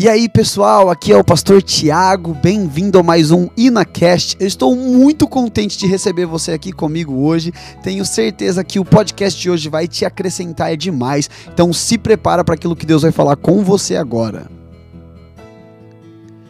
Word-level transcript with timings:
E 0.00 0.08
aí, 0.08 0.28
pessoal, 0.28 0.90
aqui 0.90 1.10
é 1.10 1.16
o 1.16 1.24
pastor 1.24 1.60
Tiago, 1.60 2.32
bem-vindo 2.32 3.00
a 3.00 3.02
mais 3.02 3.32
um 3.32 3.48
InaCast. 3.56 4.36
Eu 4.38 4.46
estou 4.46 4.76
muito 4.76 5.26
contente 5.26 5.76
de 5.76 5.88
receber 5.88 6.24
você 6.24 6.52
aqui 6.52 6.70
comigo 6.70 7.26
hoje. 7.26 7.52
Tenho 7.82 8.04
certeza 8.04 8.62
que 8.62 8.78
o 8.78 8.84
podcast 8.84 9.40
de 9.40 9.50
hoje 9.50 9.68
vai 9.68 9.88
te 9.88 10.04
acrescentar 10.04 10.76
demais. 10.76 11.28
Então, 11.52 11.72
se 11.72 11.98
prepara 11.98 12.44
para 12.44 12.54
aquilo 12.54 12.76
que 12.76 12.86
Deus 12.86 13.02
vai 13.02 13.10
falar 13.10 13.34
com 13.34 13.64
você 13.64 13.96
agora. 13.96 14.57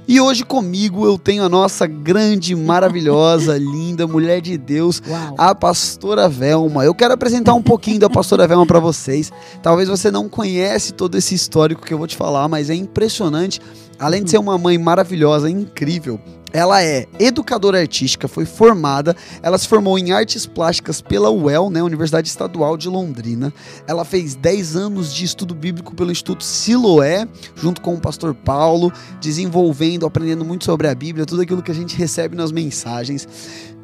E 0.08 0.18
hoje 0.22 0.42
comigo 0.42 1.04
eu 1.04 1.18
tenho 1.18 1.44
a 1.44 1.50
nossa 1.50 1.86
grande, 1.86 2.56
maravilhosa, 2.56 3.58
linda 3.60 4.06
mulher 4.06 4.40
de 4.40 4.56
Deus, 4.56 5.02
Uau. 5.06 5.34
a 5.36 5.54
pastora 5.54 6.30
Velma. 6.30 6.82
Eu 6.82 6.94
quero 6.94 7.12
apresentar 7.12 7.52
um 7.52 7.62
pouquinho 7.62 8.00
da 8.00 8.08
pastora 8.08 8.48
Velma 8.48 8.64
para 8.64 8.80
vocês. 8.80 9.30
Talvez 9.62 9.86
você 9.86 10.10
não 10.10 10.26
conhece 10.26 10.94
todo 10.94 11.18
esse 11.18 11.34
histórico 11.34 11.84
que 11.84 11.92
eu 11.92 11.98
vou 11.98 12.06
te 12.06 12.16
falar, 12.16 12.48
mas 12.48 12.70
é 12.70 12.74
impressionante. 12.74 13.60
Além 13.98 14.24
de 14.24 14.30
ser 14.30 14.38
uma 14.38 14.56
mãe 14.56 14.78
maravilhosa, 14.78 15.50
incrível, 15.50 16.18
ela 16.52 16.82
é 16.82 17.06
educadora 17.18 17.80
artística, 17.80 18.26
foi 18.28 18.44
formada, 18.44 19.16
ela 19.42 19.58
se 19.58 19.68
formou 19.68 19.98
em 19.98 20.12
artes 20.12 20.46
plásticas 20.46 21.00
pela 21.00 21.30
UEL, 21.30 21.70
né, 21.70 21.82
Universidade 21.82 22.28
Estadual 22.28 22.76
de 22.76 22.88
Londrina. 22.88 23.52
Ela 23.86 24.04
fez 24.04 24.34
10 24.34 24.76
anos 24.76 25.14
de 25.14 25.24
estudo 25.24 25.54
bíblico 25.54 25.94
pelo 25.94 26.10
Instituto 26.10 26.44
Siloé, 26.44 27.28
junto 27.54 27.80
com 27.80 27.94
o 27.94 28.00
pastor 28.00 28.34
Paulo, 28.34 28.92
desenvolvendo, 29.20 30.06
aprendendo 30.06 30.44
muito 30.44 30.64
sobre 30.64 30.88
a 30.88 30.94
Bíblia, 30.94 31.26
tudo 31.26 31.42
aquilo 31.42 31.62
que 31.62 31.70
a 31.70 31.74
gente 31.74 31.96
recebe 31.96 32.36
nas 32.36 32.52
mensagens. 32.52 33.28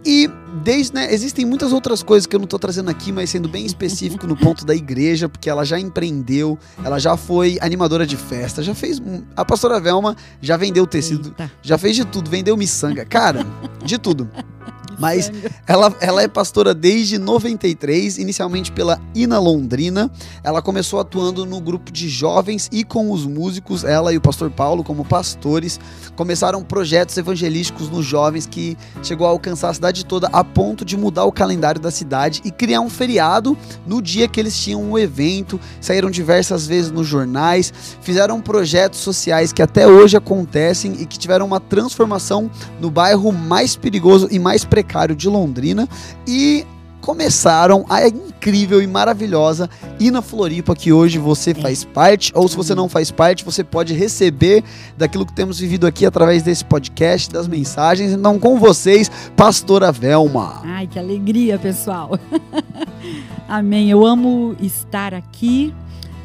E 0.05 0.29
desde, 0.63 0.95
né, 0.95 1.13
existem 1.13 1.47
muitas 1.47 1.73
outras 1.73 2.03
coisas 2.03 2.27
que 2.27 2.37
eu 2.37 2.39
não 2.39 2.45
estou 2.45 2.59
trazendo 2.59 2.91
aqui, 2.91 3.11
mas 3.11 3.31
sendo 3.31 3.49
bem 3.49 3.65
específico 3.65 4.27
no 4.27 4.37
ponto 4.37 4.65
da 4.65 4.75
igreja, 4.75 5.29
porque 5.29 5.49
ela 5.49 5.65
já 5.65 5.79
empreendeu, 5.79 6.59
ela 6.85 6.99
já 6.99 7.17
foi 7.17 7.59
animadora 7.61 8.07
de 8.07 8.17
festa, 8.17 8.63
já 8.63 8.75
fez. 8.75 9.01
A 9.35 9.45
pastora 9.45 9.81
Velma 9.81 10.15
já 10.43 10.57
vendeu 10.57 10.87
tecido, 10.87 11.29
Eita. 11.29 11.51
já 11.63 11.79
fez 11.79 11.97
de 11.97 12.05
tudo, 12.05 12.31
vendeu 12.31 12.57
miçanga, 12.57 13.05
cara, 13.05 13.47
de 13.83 13.97
tudo. 13.97 14.29
Mas 14.99 15.31
ela, 15.67 15.95
ela 16.01 16.23
é 16.23 16.29
pastora 16.29 16.75
desde 16.75 17.19
93, 17.19 18.19
inicialmente 18.19 18.71
pela 18.71 19.01
Ina 19.15 19.39
Londrina. 19.39 20.11
Ela 20.43 20.63
começou 20.63 21.01
atuando 21.01 21.45
no 21.45 21.61
grupo 21.61 21.91
de 21.91 22.09
jovens 22.09 22.69
e 22.73 22.85
com 22.85 23.11
os 23.11 23.27
músicos, 23.27 23.85
ela 23.85 24.13
e 24.13 24.17
o 24.17 24.21
pastor 24.21 24.51
Paulo, 24.51 24.85
como 24.85 25.05
pastores, 25.05 25.81
começaram 26.17 26.63
projetos 26.63 27.17
evangelísticos 27.17 27.91
nos 27.91 28.05
jovens 28.05 28.47
que 28.47 28.77
chegou 29.03 29.27
a 29.27 29.31
alcançar 29.31 29.71
a 29.71 29.75
cidade 29.75 30.05
toda 30.05 30.29
a 30.29 30.45
ponto 30.45 30.85
de 30.85 30.97
mudar 30.97 31.25
o 31.25 31.33
calendário 31.33 31.81
da 31.81 31.91
cidade 31.91 32.41
e 32.45 32.51
criar 32.51 32.81
um 32.81 32.91
feriado 32.91 33.57
no 33.87 34.01
dia 34.01 34.29
que 34.29 34.39
eles 34.39 34.57
tinham 34.57 34.83
um 34.83 34.99
evento. 34.99 35.59
Saíram 35.81 36.11
diversas 36.11 36.67
vezes 36.67 36.91
nos 36.91 37.07
jornais, 37.07 37.73
fizeram 38.01 38.41
projetos 38.41 39.01
sociais 39.01 39.53
que 39.53 39.63
até 39.63 39.87
hoje 39.87 40.17
acontecem 40.17 40.93
e 41.01 41.07
que 41.07 41.19
tiveram 41.19 41.47
uma 41.47 41.61
transformação 41.61 42.51
no 42.81 42.91
bairro 42.91 43.33
mais 43.33 43.77
perigoso 43.77 44.29
e 44.31 44.39
mais 44.39 44.65
precário 44.65 44.84
de 45.17 45.29
Londrina 45.29 45.89
e 46.27 46.65
começaram 47.01 47.85
a 47.89 48.07
incrível 48.09 48.81
e 48.83 48.87
maravilhosa 48.87 49.69
Ina 50.01 50.23
Floripa 50.23 50.75
que 50.75 50.91
hoje 50.91 51.19
você 51.19 51.53
faz 51.53 51.85
parte 51.85 52.33
ou 52.35 52.49
se 52.49 52.57
você 52.57 52.75
não 52.75 52.89
faz 52.89 53.11
parte 53.11 53.45
você 53.45 53.63
pode 53.63 53.93
receber 53.93 54.65
daquilo 54.97 55.27
que 55.27 55.33
temos 55.35 55.59
vivido 55.59 55.87
aqui 55.87 56.07
através 56.07 56.43
desse 56.43 56.65
podcast 56.65 57.31
das 57.31 57.47
mensagens. 57.47 58.13
Então 58.13 58.39
com 58.39 58.59
vocês 58.59 59.11
Pastora 59.37 59.93
Velma. 59.93 60.63
Ai, 60.65 60.87
que 60.87 60.99
alegria, 60.99 61.59
pessoal. 61.59 62.19
Amém. 63.47 63.91
Eu 63.91 64.07
amo 64.07 64.57
estar 64.61 65.13
aqui, 65.13 65.75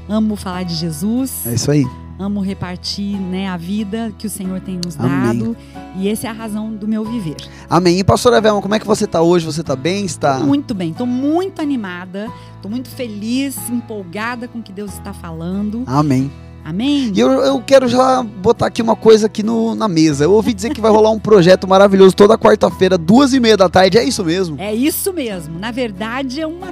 amo 0.07 0.37
falar 0.37 0.63
de 0.63 0.75
Jesus, 0.75 1.45
é 1.45 1.53
isso 1.53 1.69
aí 1.71 1.85
amo 2.19 2.41
repartir 2.41 3.17
né, 3.17 3.47
a 3.47 3.55
vida 3.55 4.13
que 4.17 4.27
o 4.27 4.29
Senhor 4.29 4.59
tem 4.59 4.79
nos 4.83 4.99
Amém. 4.99 5.39
dado. 5.39 5.57
E 5.95 6.09
essa 6.09 6.27
é 6.27 6.29
a 6.29 6.33
razão 6.33 6.75
do 6.75 6.85
meu 6.85 7.05
viver. 7.05 7.37
Amém 7.69 7.99
e 7.99 8.03
Pastora 8.03 8.41
Velma 8.41 8.61
como 8.61 8.75
é 8.75 8.79
que 8.79 8.85
você 8.85 9.07
tá 9.07 9.21
hoje 9.21 9.45
você 9.45 9.63
tá 9.63 9.75
bem 9.75 10.05
está 10.05 10.39
muito 10.39 10.73
bem, 10.73 10.93
tô 10.93 11.05
muito 11.05 11.61
animada, 11.61 12.29
tô 12.61 12.67
muito 12.67 12.89
feliz, 12.89 13.57
empolgada 13.69 14.47
com 14.47 14.59
o 14.59 14.61
que 14.61 14.73
Deus 14.73 14.93
está 14.93 15.13
falando. 15.13 15.83
Amém 15.87 16.29
Amém? 16.63 17.11
E 17.15 17.19
eu, 17.19 17.29
eu 17.31 17.61
quero 17.61 17.87
já 17.87 18.21
botar 18.21 18.67
aqui 18.67 18.81
uma 18.81 18.95
coisa 18.95 19.27
aqui 19.27 19.41
no, 19.41 19.73
na 19.73 19.87
mesa. 19.87 20.25
Eu 20.25 20.33
ouvi 20.33 20.53
dizer 20.53 20.71
que 20.71 20.81
vai 20.81 20.91
rolar 20.91 21.09
um 21.09 21.17
projeto 21.17 21.67
maravilhoso 21.67 22.15
toda 22.15 22.37
quarta-feira, 22.37 22.97
duas 22.97 23.33
e 23.33 23.39
meia 23.39 23.57
da 23.57 23.69
tarde. 23.69 23.97
É 23.97 24.03
isso 24.03 24.23
mesmo? 24.23 24.59
É 24.59 24.73
isso 24.73 25.13
mesmo. 25.13 25.57
Na 25.57 25.71
verdade, 25.71 26.41
é 26.41 26.45
uma, 26.45 26.67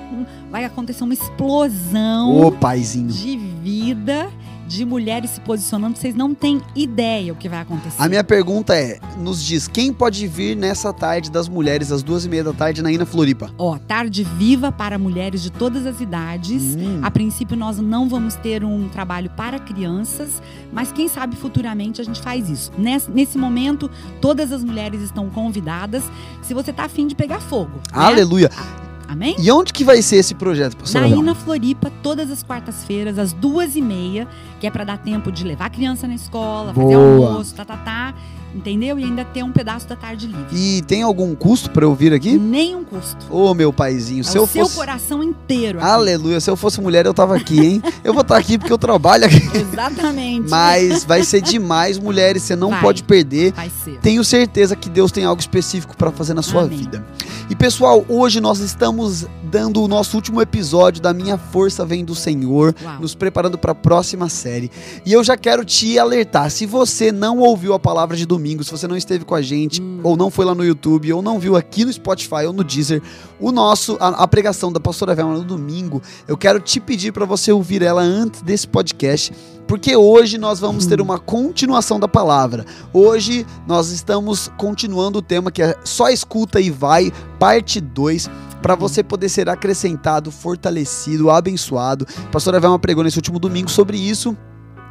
vai 0.52 0.66
acontecer 0.66 1.04
uma 1.04 1.14
explosão. 1.14 2.38
Ô, 2.42 2.52
paizinho. 2.52 3.08
de 3.08 3.38
vida 3.38 4.30
de 4.68 4.86
mulheres 4.86 5.32
se 5.32 5.42
posicionando, 5.42 5.98
vocês 5.98 6.14
não 6.14 6.36
têm 6.36 6.62
ideia 6.76 7.32
o 7.32 7.36
que 7.36 7.48
vai 7.48 7.62
acontecer. 7.62 7.96
A 8.02 8.08
minha 8.10 8.24
pergunta 8.24 8.76
é: 8.76 9.00
nos 9.18 9.44
diz, 9.44 9.68
quem 9.68 9.94
pode 9.94 10.28
vir 10.28 10.56
nessa 10.56 10.92
tarde 10.94 11.32
das 11.32 11.48
mulheres, 11.48 11.92
às 11.92 12.04
duas 12.04 12.26
e 12.26 12.30
meia 12.30 12.44
da 12.44 12.54
tarde, 12.54 12.82
na 12.82 12.92
Ina 12.92 13.06
Floripa? 13.06 13.50
Ó, 13.58 13.78
tarde 13.78 14.24
viva 14.24 14.72
para 14.72 14.98
mulheres 14.98 15.42
de 15.42 15.52
todas 15.52 15.86
as 15.86 16.02
idades. 16.02 16.76
Hum, 16.76 17.00
A 17.02 17.10
princípio, 17.10 17.56
nós 17.56 17.78
não 17.78 18.10
vamos 18.10 18.36
ter 18.36 18.64
um 18.64 18.90
trabalho 18.90 19.30
para 19.32 19.60
crianças, 19.60 20.42
mas 20.72 20.92
quem 20.92 21.08
sabe 21.08 21.36
futuramente 21.36 22.02
a 22.02 22.04
gente 22.04 22.22
faz 22.22 22.50
isso. 22.50 22.72
Nesse, 22.78 23.10
nesse 23.10 23.38
momento, 23.38 23.90
todas 24.22 24.52
as 24.52 24.64
mulheres 24.64 25.02
estão 25.02 25.30
convidadas. 25.30 26.04
Se 26.42 26.54
você 26.54 26.74
tá 26.74 26.86
afim 26.86 27.08
de 27.08 27.16
pegar 27.16 27.40
fogo. 27.40 27.80
né? 27.92 28.87
Amém? 29.08 29.36
E 29.40 29.52
onde 29.52 29.72
que 29.72 29.84
vai 29.84 30.02
ser 30.02 30.18
esse 30.18 30.36
projeto, 30.36 30.76
pastor? 30.76 31.02
Na 31.02 31.08
Ina 31.08 31.34
Floripa, 31.34 31.92
todas 32.04 32.30
as 32.30 32.44
quartas-feiras, 32.44 33.18
às 33.18 33.32
duas 33.32 33.76
e 33.76 33.82
meia, 33.82 34.28
que 34.60 34.68
é 34.68 34.72
para 34.72 34.84
dar 34.84 34.98
tempo 34.98 35.32
de 35.32 35.44
levar 35.44 35.66
a 35.66 35.70
criança 35.70 36.08
na 36.08 36.16
escola, 36.16 36.74
fazer 36.74 36.96
Boa. 36.96 37.28
almoço, 37.30 37.56
tá, 37.56 37.64
tá, 37.64 37.78
tá, 37.78 38.14
entendeu? 38.58 39.00
E 39.00 39.04
ainda 39.04 39.24
ter 39.24 39.44
um 39.44 39.52
pedaço 39.52 39.88
da 39.88 39.96
tarde 39.96 40.28
livre. 40.28 40.46
E 40.52 40.82
tem 40.84 41.02
algum 41.04 41.34
custo 41.36 41.70
pra 41.72 41.86
eu 41.86 41.94
vir 41.96 42.14
aqui? 42.14 42.38
Nenhum 42.38 42.84
custo. 42.84 43.26
Ô, 43.30 43.54
meu 43.54 43.72
paizinho, 43.72 44.22
É 44.22 44.24
se 44.24 44.38
o 44.38 44.42
eu 44.42 44.48
seu 44.48 44.64
fosse. 44.66 44.76
coração 44.76 45.24
inteiro. 45.24 45.80
aqui. 45.80 45.88
Aleluia, 45.88 46.40
se 46.40 46.50
eu 46.50 46.56
fosse 46.56 46.82
mulher, 46.82 47.06
eu 47.06 47.14
tava 47.14 47.36
aqui, 47.36 47.60
hein? 47.60 47.84
Eu 48.04 48.14
vou 48.14 48.22
estar 48.22 48.38
aqui 48.38 48.58
porque 48.58 48.72
eu 48.72 48.78
trabalho 48.78 49.26
aqui. 49.26 49.42
Exatamente. 49.58 50.50
Mas 50.50 51.04
vai 51.04 51.24
ser 51.24 51.42
demais, 51.42 51.98
mulheres, 52.00 52.44
você 52.44 52.56
não 52.56 52.70
Vai. 52.70 52.82
pode 52.82 53.04
perder. 53.04 53.52
Vai 53.54 53.70
ser. 53.84 54.00
Tenho 54.00 54.24
certeza 54.24 54.76
que 54.76 54.90
Deus 54.90 55.12
tem 55.12 55.26
algo 55.26 55.40
específico 55.42 55.96
para 55.98 56.10
fazer 56.12 56.34
na 56.34 56.42
sua 56.42 56.64
Amém. 56.64 56.78
vida. 56.78 57.06
E 57.50 57.56
pessoal, 57.56 58.06
hoje 58.08 58.40
nós 58.40 58.60
estamos 58.60 59.26
dando 59.48 59.82
o 59.82 59.88
nosso 59.88 60.16
último 60.18 60.42
episódio 60.42 61.02
da 61.02 61.14
Minha 61.14 61.38
Força 61.38 61.86
Vem 61.86 62.04
do 62.06 62.14
Senhor, 62.14 62.76
Uau. 62.84 63.00
nos 63.02 63.16
preparando 63.16 63.58
para 63.58 63.72
a 63.72 63.76
próxima 63.76 64.30
série. 64.30 64.70
E 65.06 65.14
eu 65.14 65.24
já 65.24 65.38
quero 65.38 65.64
te 65.66 65.98
alertar, 65.98 66.52
se 66.52 66.66
você 66.66 67.12
não 67.12 67.40
ouviu 67.40 67.74
a 67.74 67.80
palavra 67.80 68.16
de 68.16 68.26
domingo, 68.26 68.64
se 68.64 68.72
você 68.72 68.88
não 68.88 68.98
esteve 68.98 69.24
com 69.26 69.34
a 69.36 69.42
gente, 69.42 69.82
Hum. 69.82 70.02
ou 70.04 70.18
não 70.18 70.30
foi 70.30 70.46
lá 70.46 70.54
no 70.54 70.66
YouTube, 70.66 71.12
ou 71.14 71.22
não 71.22 71.40
viu 71.40 71.56
aqui 71.56 71.86
no 71.86 71.92
Spotify 71.94 72.46
ou 72.46 72.54
no 72.54 72.64
Deezer, 72.64 73.02
o 73.40 73.52
nosso 73.52 73.96
a, 74.00 74.24
a 74.24 74.28
pregação 74.28 74.72
da 74.72 74.80
pastora 74.80 75.16
Velma 75.16 75.34
no 75.36 75.44
domingo, 75.44 76.02
eu 76.28 76.36
quero 76.38 76.60
te 76.60 76.80
pedir 76.80 77.12
para 77.14 77.26
você 77.26 77.52
ouvir 77.52 77.82
ela 77.82 78.02
antes 78.02 78.42
desse 78.42 78.68
podcast. 78.68 79.32
Porque 79.68 79.98
hoje 79.98 80.38
nós 80.38 80.60
vamos 80.62 80.86
ter 80.86 81.02
uma 81.02 81.20
continuação 81.20 82.00
da 82.00 82.08
palavra. 82.08 82.66
Hoje 82.94 83.46
nós 83.68 83.90
estamos 83.90 84.50
continuando 84.58 85.20
o 85.20 85.22
tema 85.22 85.52
que 85.52 85.62
é 85.62 85.76
Só 85.84 86.08
Escuta 86.10 86.62
e 86.62 86.70
Vai, 86.72 87.12
parte 87.38 87.82
2, 87.82 88.30
para 88.62 88.76
você 88.76 89.04
poder 89.04 89.30
ser 89.30 89.50
acrescentado, 89.50 90.32
fortalecido, 90.32 91.30
abençoado. 91.30 92.06
A 92.26 92.30
pastora 92.30 92.60
Velma 92.60 92.80
pregou 92.80 93.04
nesse 93.04 93.18
último 93.18 93.40
domingo 93.40 93.70
sobre 93.70 93.98
isso. 93.98 94.36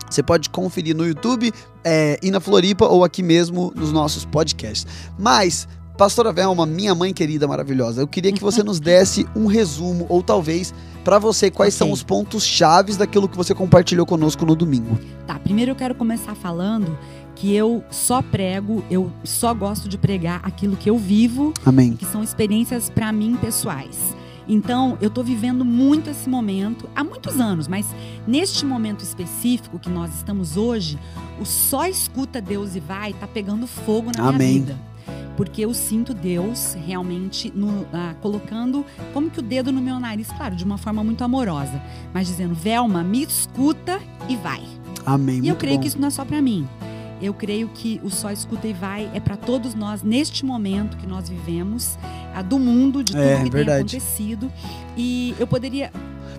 Você 0.09 0.23
pode 0.23 0.49
conferir 0.51 0.97
no 0.97 1.07
YouTube, 1.07 1.53
é, 1.85 2.19
e 2.23 2.31
na 2.31 2.39
Floripa 2.39 2.87
ou 2.87 3.05
aqui 3.05 3.23
mesmo 3.23 3.73
nos 3.75 3.91
nossos 3.93 4.25
podcasts. 4.25 4.87
Mas, 5.19 5.67
pastora 5.99 6.33
Velma, 6.33 6.65
minha 6.65 6.95
mãe 6.95 7.13
querida 7.13 7.49
maravilhosa, 7.49 8.03
eu 8.03 8.07
queria 8.07 8.33
que 8.33 8.41
você 8.41 8.63
nos 8.63 8.79
desse 8.79 9.27
um 9.35 9.47
resumo, 9.47 10.07
ou 10.09 10.23
talvez 10.23 10.73
para 11.05 11.19
você, 11.19 11.51
quais 11.51 11.75
Ok. 11.75 11.87
são 11.87 11.93
os 11.93 12.03
pontos 12.03 12.45
chaves 12.45 12.97
daquilo 12.97 13.29
que 13.29 13.37
você 13.37 13.55
compartilhou 13.55 14.07
conosco 14.07 14.47
no 14.47 14.55
domingo. 14.55 14.99
Tá, 15.27 15.39
primeiro 15.39 15.73
eu 15.73 15.77
quero 15.77 15.95
começar 15.95 16.35
falando 16.35 16.97
que 17.37 17.55
eu 17.55 17.85
só 17.91 18.21
prego, 18.23 18.83
eu 18.91 19.13
só 19.23 19.53
gosto 19.55 19.89
de 19.89 19.97
pregar 19.97 20.41
aquilo 20.43 20.75
que 20.77 20.89
eu 20.91 20.97
vivo, 20.99 21.53
Amém. 21.65 21.93
que 21.95 22.05
são 22.07 22.23
experiências 22.23 22.91
para 22.91 23.13
mim 23.13 23.37
pessoais. 23.41 24.17
Então, 24.49 24.97
eu 25.01 25.11
tô 25.11 25.23
vivendo 25.25 25.65
muito 25.65 26.09
esse 26.09 26.29
momento 26.29 26.89
há 26.95 27.03
muitos 27.05 27.39
anos, 27.41 27.67
mas 27.69 27.87
neste 28.27 28.65
momento 28.65 29.03
específico 29.03 29.79
que 29.79 29.89
nós 29.91 30.15
estamos 30.15 30.57
hoje, 30.57 30.99
o 31.41 31.45
só 31.45 31.87
escuta 31.87 32.41
Deus 32.41 32.75
e 32.75 32.81
vai 32.81 33.13
tá 33.13 33.27
pegando 33.27 33.67
fogo 33.67 34.11
na 34.17 34.29
Amém. 34.29 34.39
minha 34.39 34.53
vida. 34.61 34.79
Porque 35.37 35.61
eu 35.63 35.75
sinto 35.75 36.15
Deus 36.15 36.75
realmente 36.87 37.53
no- 37.55 37.85
ah, 37.93 38.15
colocando 38.23 38.87
como 39.13 39.29
que 39.29 39.41
o 39.41 39.43
dedo 39.43 39.71
no 39.71 39.83
meu 39.83 40.01
nariz, 40.01 40.29
claro, 40.35 40.57
de 40.57 40.65
uma 40.65 40.79
forma 40.79 41.05
muito 41.05 41.23
amorosa, 41.23 41.83
mas 42.15 42.27
dizendo, 42.29 42.55
Velma, 42.55 43.05
me 43.05 43.23
escuta 43.23 44.01
e 44.29 44.37
vai. 44.37 44.63
Amém. 45.05 45.41
E 45.45 45.49
eu 45.49 45.57
creio 45.57 45.77
bom. 45.77 45.83
que 45.83 45.89
isso 45.89 46.01
não 46.01 46.09
é 46.09 46.11
só 46.11 46.25
para 46.25 46.41
mim. 46.41 46.67
Eu 47.21 47.33
creio 47.33 47.69
que 47.69 48.01
o 48.05 48.11
só 48.11 48.31
escuta 48.31 48.67
e 48.69 48.73
vai 48.75 49.11
é 49.15 49.21
para 49.21 49.37
todos 49.37 49.75
nós 49.75 50.03
neste 50.03 50.45
momento 50.45 50.97
que 50.99 51.07
nós 51.07 51.29
vivemos, 51.29 51.97
a 52.35 52.43
do 52.43 52.59
mundo, 52.59 53.03
de 53.03 53.13
tudo 53.13 53.23
É, 53.25 53.43
que 53.43 53.51
verdade. 53.51 53.65
tem 53.91 53.99
acontecido. 54.01 54.53
E 54.97 55.35
eu 55.39 55.47
poderia. 55.47 55.91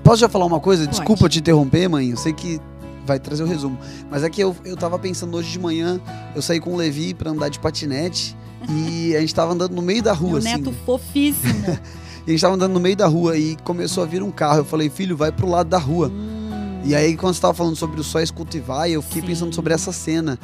Posso 0.03 0.17
já 0.21 0.29
falar 0.29 0.45
uma 0.45 0.59
coisa? 0.59 0.83
Pode. 0.85 0.97
Desculpa 0.97 1.27
te 1.27 1.39
interromper, 1.39 1.87
mãe. 1.89 2.09
Eu 2.11 2.17
sei 2.17 2.31
que 2.31 2.59
vai 3.05 3.19
trazer 3.19 3.41
o 3.43 3.47
resumo. 3.47 3.77
Mas 4.11 4.23
é 4.23 4.29
que 4.29 4.39
eu, 4.41 4.55
eu 4.63 4.77
tava 4.77 4.99
pensando 4.99 5.35
hoje 5.35 5.49
de 5.51 5.59
manhã, 5.59 5.99
eu 6.35 6.41
saí 6.41 6.59
com 6.59 6.73
o 6.73 6.75
Levi 6.77 7.13
pra 7.13 7.31
andar 7.31 7.49
de 7.49 7.57
patinete 7.59 8.35
e 8.69 9.15
a 9.15 9.19
gente 9.21 9.33
tava 9.33 9.53
andando 9.53 9.73
no 9.73 9.81
meio 9.81 10.03
da 10.03 10.13
rua, 10.13 10.31
Meu 10.31 10.37
assim. 10.39 10.57
neto 10.57 10.71
fofíssimo. 10.85 11.77
E 12.27 12.31
a 12.31 12.33
gente 12.33 12.41
tava 12.41 12.55
andando 12.55 12.73
no 12.73 12.79
meio 12.81 12.97
da 12.97 13.07
rua 13.07 13.37
e 13.37 13.55
começou 13.63 14.03
a 14.03 14.05
vir 14.05 14.21
um 14.21 14.29
carro. 14.29 14.57
Eu 14.57 14.65
falei, 14.65 14.89
filho, 14.89 15.15
vai 15.15 15.31
pro 15.31 15.47
lado 15.49 15.69
da 15.69 15.77
rua. 15.77 16.09
Hum, 16.09 16.81
E 16.83 16.93
aí, 16.93 17.15
quando 17.15 17.33
você 17.33 17.39
tava 17.39 17.53
falando 17.53 17.77
sobre 17.77 18.01
o 18.01 18.03
sóis 18.03 18.29
cultivar, 18.29 18.89
eu 18.89 19.01
fiquei 19.01 19.21
Sim. 19.21 19.27
pensando 19.29 19.55
sobre 19.55 19.73
essa 19.73 19.93
cena. 19.93 20.37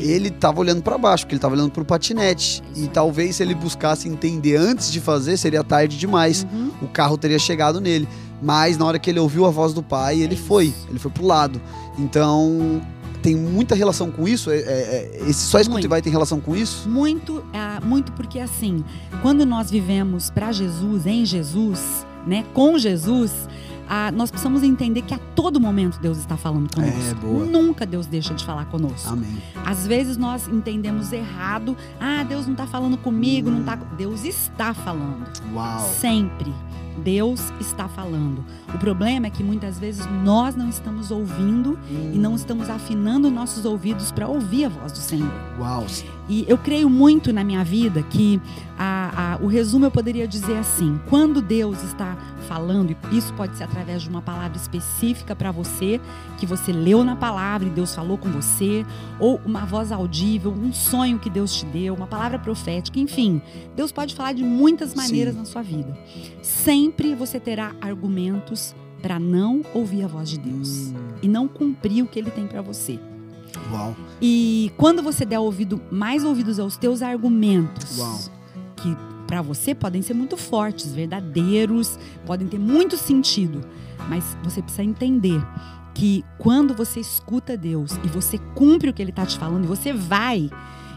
Sim. 0.00 0.10
Ele 0.10 0.30
tava 0.30 0.60
olhando 0.60 0.82
pra 0.82 0.96
baixo, 0.98 1.24
porque 1.24 1.34
ele 1.34 1.40
tava 1.40 1.54
olhando 1.54 1.70
pro 1.70 1.84
patinete. 1.84 2.62
Isso 2.74 2.84
E 2.84 2.88
talvez 2.88 3.36
se 3.36 3.42
ele 3.42 3.54
buscasse 3.54 4.08
entender 4.08 4.56
antes 4.56 4.90
de 4.90 5.00
fazer, 5.00 5.36
seria 5.36 5.62
tarde 5.64 5.98
demais. 5.98 6.46
Uhum. 6.52 6.70
O 6.82 6.88
carro 6.88 7.16
teria 7.16 7.38
chegado 7.38 7.80
nele. 7.80 8.08
Mas 8.42 8.78
na 8.78 8.86
hora 8.86 8.98
que 8.98 9.10
ele 9.10 9.20
ouviu 9.20 9.44
a 9.44 9.50
voz 9.50 9.72
do 9.74 9.82
pai, 9.82 10.20
ele 10.20 10.34
É 10.34 10.38
foi. 10.38 10.72
Ele 10.88 10.98
foi 10.98 11.10
pro 11.10 11.26
lado. 11.26 11.60
Então, 11.98 12.80
tem 13.22 13.36
muita 13.36 13.74
relação 13.74 14.10
com 14.10 14.26
isso? 14.26 14.50
É, 14.50 14.56
é- 14.56 14.60
é- 14.62 15.20
esse 15.28 15.40
cultivar 15.68 16.00
tem 16.00 16.10
relação 16.10 16.40
com 16.40 16.56
isso? 16.56 16.88
Muito, 16.88 17.44
ah, 17.52 17.80
muito 17.84 18.12
porque 18.12 18.38
assim, 18.38 18.82
quando 19.20 19.44
nós 19.44 19.70
vivemos 19.70 20.30
para 20.30 20.52
Jesus, 20.52 21.06
em 21.06 21.24
Jesus, 21.26 22.06
né, 22.26 22.44
com 22.54 22.78
Jesus, 22.78 23.30
ah, 23.92 24.12
nós 24.12 24.30
precisamos 24.30 24.62
entender 24.62 25.02
que 25.02 25.12
a 25.12 25.18
todo 25.34 25.60
momento 25.60 25.98
Deus 26.00 26.16
está 26.18 26.36
falando 26.36 26.72
conosco. 26.72 27.26
É. 27.26 27.50
Nunca 27.50 27.84
Deus 27.84 28.06
deixa 28.06 28.32
de 28.32 28.44
falar 28.44 28.66
conosco. 28.66 29.10
Amém. 29.12 29.42
Às 29.66 29.84
vezes 29.84 30.16
nós 30.16 30.46
entendemos 30.46 31.12
errado. 31.12 31.76
Ah, 32.00 32.22
Deus 32.22 32.46
não 32.46 32.52
está 32.52 32.68
falando 32.68 32.96
comigo, 32.96 33.50
Hum. 33.50 33.54
não 33.56 33.64
tá. 33.64 33.74
Deus 33.96 34.24
está 34.24 34.72
falando. 34.72 35.26
Uau. 35.52 35.80
Sempre. 35.88 36.54
Deus 37.02 37.50
está 37.60 37.88
falando. 37.88 38.44
O 38.74 38.78
problema 38.78 39.26
é 39.26 39.30
que 39.30 39.42
muitas 39.42 39.78
vezes 39.78 40.06
nós 40.22 40.54
não 40.54 40.68
estamos 40.68 41.10
ouvindo 41.10 41.78
e 42.12 42.18
não 42.18 42.34
estamos 42.34 42.68
afinando 42.68 43.30
nossos 43.30 43.64
ouvidos 43.64 44.12
para 44.12 44.28
ouvir 44.28 44.66
a 44.66 44.68
voz 44.68 44.92
do 44.92 44.98
Senhor. 44.98 45.30
Uau. 45.58 45.86
E 46.28 46.44
eu 46.46 46.58
creio 46.58 46.90
muito 46.90 47.32
na 47.32 47.42
minha 47.42 47.64
vida 47.64 48.02
que 48.02 48.40
a- 48.78 49.34
a- 49.34 49.38
o 49.42 49.46
resumo 49.46 49.86
eu 49.86 49.90
poderia 49.90 50.28
dizer 50.28 50.58
assim: 50.58 51.00
quando 51.08 51.40
Deus 51.40 51.82
está 51.84 52.16
falando, 52.50 52.90
e 52.90 53.16
isso 53.16 53.32
pode 53.34 53.56
ser 53.56 53.62
através 53.62 54.02
de 54.02 54.08
uma 54.08 54.20
palavra 54.20 54.58
específica 54.58 55.36
para 55.36 55.52
você, 55.52 56.00
que 56.36 56.44
você 56.44 56.72
leu 56.72 57.04
na 57.04 57.14
palavra 57.14 57.68
e 57.68 57.70
Deus 57.70 57.94
falou 57.94 58.18
com 58.18 58.28
você, 58.28 58.84
ou 59.20 59.40
uma 59.46 59.64
voz 59.64 59.92
audível, 59.92 60.50
um 60.50 60.72
sonho 60.72 61.20
que 61.20 61.30
Deus 61.30 61.54
te 61.54 61.64
deu, 61.66 61.94
uma 61.94 62.08
palavra 62.08 62.40
profética, 62.40 62.98
enfim, 62.98 63.40
Deus 63.76 63.92
pode 63.92 64.16
falar 64.16 64.32
de 64.32 64.42
muitas 64.42 64.96
maneiras 64.96 65.34
Sim. 65.34 65.38
na 65.38 65.44
sua 65.44 65.62
vida. 65.62 65.96
Sempre 66.42 67.14
você 67.14 67.38
terá 67.38 67.72
argumentos 67.80 68.74
para 69.00 69.20
não 69.20 69.62
ouvir 69.72 70.02
a 70.02 70.08
voz 70.08 70.28
de 70.28 70.38
Deus 70.40 70.88
Hum, 70.88 70.94
e 71.22 71.28
não 71.28 71.46
cumprir 71.46 72.02
o 72.02 72.08
que 72.08 72.18
Ele 72.18 72.32
tem 72.32 72.48
para 72.48 72.60
você. 72.60 72.98
Uau. 73.70 73.94
E 74.20 74.72
quando 74.76 75.04
você 75.04 75.24
der 75.24 75.38
ouvido, 75.38 75.80
mais 75.88 76.24
ouvidos 76.24 76.58
aos 76.58 76.76
teus 76.76 77.00
argumentos, 77.00 77.96
Uau. 77.96 78.18
que 78.74 79.09
para 79.30 79.42
você 79.42 79.76
podem 79.76 80.02
ser 80.02 80.12
muito 80.12 80.36
fortes, 80.36 80.92
verdadeiros, 80.92 81.96
podem 82.26 82.48
ter 82.48 82.58
muito 82.58 82.96
sentido, 82.96 83.64
mas 84.08 84.36
você 84.42 84.60
precisa 84.60 84.82
entender 84.82 85.40
que 85.94 86.24
quando 86.36 86.74
você 86.74 86.98
escuta 86.98 87.56
Deus 87.56 87.92
e 88.02 88.08
você 88.08 88.38
cumpre 88.56 88.90
o 88.90 88.92
que 88.92 89.00
Ele 89.00 89.10
está 89.10 89.24
te 89.24 89.38
falando 89.38 89.62
e 89.62 89.68
você 89.68 89.92
vai, 89.92 90.50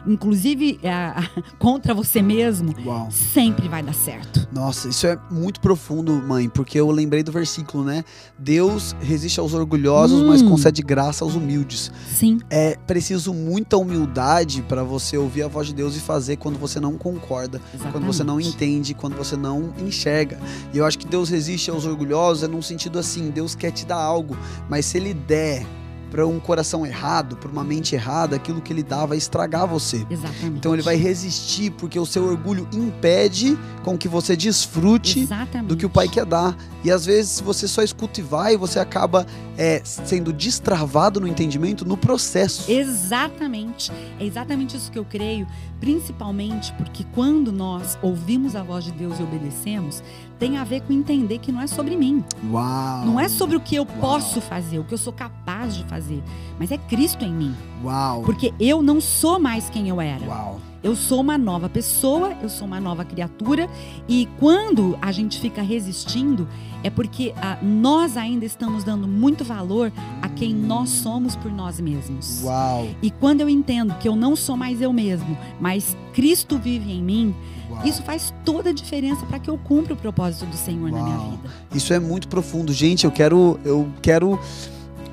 inclusive 0.06 0.80
ah, 0.84 1.24
contra 1.60 1.94
você 1.94 2.22
mesmo, 2.22 2.74
Uau. 2.86 3.10
sempre 3.12 3.68
vai 3.68 3.82
dar 3.84 3.94
certo. 3.94 4.48
Nossa, 4.52 4.88
isso 4.90 5.08
é 5.08 5.18
muito 5.32 5.60
profundo, 5.60 6.14
mãe, 6.14 6.48
porque 6.50 6.80
eu 6.80 6.90
lembrei 6.92 7.24
do 7.24 7.32
versículo, 7.32 7.84
né? 7.84 8.04
Deus 8.38 8.96
resiste 9.02 9.40
aos 9.40 9.54
orgulhosos, 9.54 10.22
Hum. 10.22 10.28
mas 10.28 10.42
concede 10.42 10.82
graça 10.82 11.24
aos 11.24 11.36
humildes. 11.36 11.92
Sim, 12.08 12.40
É 12.50 12.76
preciso 12.88 13.34
muita 13.34 13.78
humildade 13.78 14.62
para 14.64 14.84
você 14.84 15.18
ouvir 15.18 15.44
a 15.44 15.48
voz 15.48 15.68
de 15.68 15.74
Deus 15.74 15.96
e 15.96 16.00
fazer 16.00 16.38
quando 16.38 16.58
você 16.60 16.80
não 16.80 16.98
concorda, 16.98 17.60
quando 17.92 18.06
você 18.06 18.24
não 18.24 18.40
exatamente. 18.40 18.50
entende, 18.66 18.94
quando 18.94 19.16
você 19.16 19.36
não 19.36 19.74
enxerga. 19.80 20.40
E 20.74 20.78
eu 20.78 20.86
acho 20.86 20.98
que 21.00 21.08
Deus 21.08 21.30
resiste 21.30 21.70
aos 21.72 21.86
orgulhosos 21.86 22.44
é 22.44 22.48
num 22.48 22.62
sentido 22.62 23.00
assim, 23.00 23.30
Deus 23.30 23.56
quer 23.56 23.72
te 23.72 23.86
dar 23.86 23.98
algo, 23.98 24.38
mas 24.70 24.86
se 24.86 24.98
ele 24.98 25.14
der 25.14 25.66
para 26.14 26.28
um 26.28 26.40
coração 26.40 26.86
errado, 26.86 27.36
para 27.38 27.50
uma 27.50 27.64
mente 27.64 27.96
errada, 27.96 28.36
aquilo 28.36 28.62
que 28.62 28.72
ele 28.72 28.84
dá 28.84 29.04
vai 29.04 29.18
estragar 29.18 29.66
você. 29.66 30.06
Exatamente. 30.08 30.58
Então 30.58 30.72
ele 30.72 30.84
vai 30.84 30.96
resistir 30.96 31.72
porque 31.72 32.00
o 32.00 32.06
seu 32.06 32.24
orgulho 32.26 32.68
impede 32.72 33.58
com 33.84 33.98
que 33.98 34.08
você 34.08 34.36
desfrute 34.36 35.22
Exatamente. 35.22 35.70
do 35.70 35.76
que 35.76 35.88
o 35.88 35.90
pai 35.90 36.08
quer 36.08 36.24
dar. 36.24 36.56
E 36.84 36.92
às 36.92 37.04
vezes, 37.04 37.40
você 37.40 37.68
só 37.68 37.82
escuta 37.82 38.20
e 38.20 38.24
vai, 38.24 38.56
você 38.56 38.78
acaba 38.78 39.26
é, 39.58 39.82
sendo 39.84 40.32
destravado 40.32 41.20
no 41.20 41.28
entendimento 41.28 41.84
no 41.84 41.98
processo. 41.98 42.72
Exatamente. 42.72 43.92
É 44.20 44.24
exatamente 44.26 44.78
isso 44.78 44.92
que 44.92 45.00
eu 45.00 45.06
creio, 45.06 45.48
principalmente 45.80 46.72
porque 46.74 47.04
quando 47.14 47.52
nós 47.52 47.98
ouvimos 48.04 48.56
a 48.56 48.62
voz 48.62 48.84
de 48.84 48.92
Deus 48.92 49.20
e 49.20 49.24
obedecemos, 49.24 50.04
tem 50.44 50.58
a 50.58 50.66
ver 50.66 50.82
com 50.82 50.92
entender 50.92 51.40
que 51.40 51.54
não 51.54 51.62
é 51.62 51.68
sobre 51.68 51.96
mim. 51.96 52.22
Uau! 52.52 53.06
Não 53.06 53.18
é 53.18 53.30
sobre 53.30 53.56
o 53.56 53.62
que 53.62 53.78
eu 53.78 53.86
posso 53.86 54.42
fazer, 54.42 54.78
o 54.78 54.84
que 54.84 54.94
eu 54.94 54.98
sou 54.98 55.14
capaz 55.14 55.74
de 55.74 55.86
fazer, 55.86 56.22
mas 56.60 56.70
é 56.70 56.78
Cristo 56.78 57.24
em 57.24 57.32
mim. 57.32 57.56
Uau! 57.82 58.24
Porque 58.24 58.54
eu 58.60 58.82
não 58.82 59.00
sou 59.00 59.40
mais 59.40 59.70
quem 59.70 59.88
eu 59.88 60.02
era. 60.02 60.26
Uau! 60.26 60.60
Eu 60.84 60.98
sou 60.98 61.22
uma 61.22 61.38
nova 61.38 61.70
pessoa, 61.70 62.34
eu 62.42 62.50
sou 62.50 62.68
uma 62.68 62.78
nova 62.78 63.06
criatura. 63.06 63.70
E 64.06 64.28
quando 64.38 65.00
a 65.02 65.14
gente 65.14 65.40
fica 65.40 65.62
resistindo, 65.62 66.46
é 66.84 66.90
porque 66.90 67.34
ah, 67.38 67.58
nós 67.62 68.18
ainda 68.18 68.44
estamos 68.44 68.84
dando 68.84 69.08
muito 69.08 69.46
valor 69.46 69.94
a 70.22 70.28
quem 70.28 70.54
nós 70.54 70.90
somos 70.90 71.38
por 71.38 71.50
nós 71.50 71.80
mesmos. 71.80 72.44
Uau! 72.44 72.90
E 73.02 73.10
quando 73.10 73.40
eu 73.40 73.48
entendo 73.48 73.96
que 73.96 74.10
eu 74.10 74.16
não 74.18 74.36
sou 74.36 74.58
mais 74.58 74.82
eu 74.82 74.92
mesmo, 74.92 75.38
mas 75.58 75.96
Cristo 76.12 76.58
vive 76.58 76.92
em 76.92 77.02
mim, 77.02 77.34
Uau. 77.74 77.86
isso 77.86 78.02
faz 78.04 78.34
toda 78.46 78.70
a 78.70 78.74
diferença 78.74 79.26
para 79.26 79.40
que 79.40 79.50
eu 79.50 79.58
cumpra 79.58 79.94
o 79.94 79.98
propósito 79.98 80.46
do 80.46 80.56
Senhor 80.56 80.92
na 80.92 81.02
minha 81.04 81.18
Uau. 81.18 81.32
vida. 81.32 81.50
Isso 81.74 81.94
é 81.94 82.00
muito 82.00 82.28
profundo. 82.28 82.72
Gente, 82.74 83.06
eu 83.06 83.12
quero, 83.12 83.60
eu 83.66 83.88
quero 84.02 84.40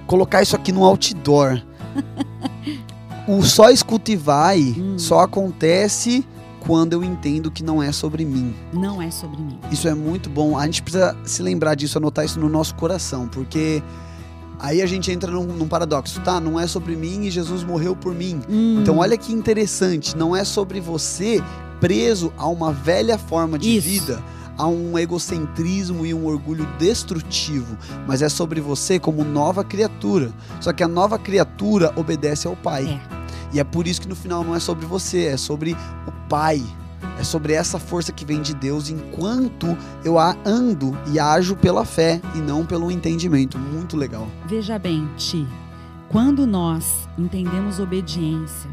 colocar 0.06 0.42
isso 0.42 0.54
aqui 0.56 0.72
no 0.72 0.84
outdoor. 0.84 1.60
o 3.26 3.42
só 3.42 3.70
escuta 3.70 4.10
e 4.12 4.16
vai 4.16 4.60
Hum. 4.78 4.98
só 4.98 5.20
acontece 5.20 6.26
quando 6.60 6.92
eu 6.92 7.02
entendo 7.02 7.50
que 7.50 7.62
não 7.62 7.82
é 7.82 7.90
sobre 7.90 8.24
mim. 8.24 8.54
Não 8.72 9.00
é 9.00 9.10
sobre 9.10 9.40
mim. 9.40 9.58
Isso 9.70 9.88
é 9.88 9.94
muito 9.94 10.28
bom. 10.28 10.58
A 10.58 10.66
gente 10.66 10.82
precisa 10.82 11.16
se 11.24 11.42
lembrar 11.42 11.74
disso, 11.74 11.96
anotar 11.98 12.24
isso 12.24 12.38
no 12.38 12.48
nosso 12.48 12.74
coração, 12.74 13.26
porque 13.28 13.82
aí 14.60 14.82
a 14.82 14.86
gente 14.86 15.10
entra 15.10 15.30
num, 15.30 15.44
num 15.44 15.66
paradoxo, 15.66 16.20
tá? 16.20 16.38
Não 16.40 16.58
é 16.60 16.66
sobre 16.66 16.94
mim 16.94 17.22
e 17.24 17.30
Jesus 17.30 17.64
morreu 17.64 17.96
por 17.96 18.14
mim. 18.14 18.40
Hum, 18.48 18.78
Então, 18.80 18.98
olha 18.98 19.16
que 19.16 19.32
interessante, 19.32 20.16
não 20.16 20.36
é 20.36 20.44
sobre 20.44 20.80
você 20.80 21.42
preso 21.80 22.32
a 22.36 22.46
uma 22.46 22.72
velha 22.72 23.16
forma 23.18 23.58
de 23.58 23.76
Isso. 23.76 23.88
vida, 23.88 24.22
a 24.58 24.66
um 24.66 24.98
egocentrismo 24.98 26.04
e 26.04 26.12
um 26.12 26.26
orgulho 26.26 26.66
destrutivo, 26.78 27.76
mas 28.06 28.20
é 28.20 28.28
sobre 28.28 28.60
você 28.60 28.98
como 28.98 29.24
nova 29.24 29.64
criatura. 29.64 30.30
Só 30.60 30.72
que 30.72 30.82
a 30.82 30.88
nova 30.88 31.18
criatura 31.18 31.92
obedece 31.96 32.46
ao 32.46 32.54
Pai. 32.54 33.00
É. 33.16 33.20
E 33.52 33.58
é 33.58 33.64
por 33.64 33.88
isso 33.88 34.00
que 34.02 34.08
no 34.08 34.14
final 34.14 34.44
não 34.44 34.54
é 34.54 34.60
sobre 34.60 34.84
você, 34.86 35.24
é 35.24 35.36
sobre 35.36 35.72
o 36.06 36.12
Pai. 36.28 36.62
É 37.18 37.24
sobre 37.24 37.52
essa 37.52 37.78
força 37.78 38.12
que 38.12 38.24
vem 38.24 38.40
de 38.40 38.54
Deus 38.54 38.88
enquanto 38.88 39.76
eu 40.04 40.18
a 40.18 40.36
ando 40.44 40.96
e 41.12 41.18
ajo 41.18 41.54
pela 41.56 41.84
fé 41.84 42.20
e 42.34 42.38
não 42.38 42.64
pelo 42.64 42.90
entendimento. 42.90 43.58
Muito 43.58 43.96
legal. 43.96 44.26
Veja 44.46 44.78
bem, 44.78 45.08
Ti, 45.16 45.46
quando 46.08 46.46
nós 46.46 47.08
entendemos 47.18 47.78
obediência 47.78 48.70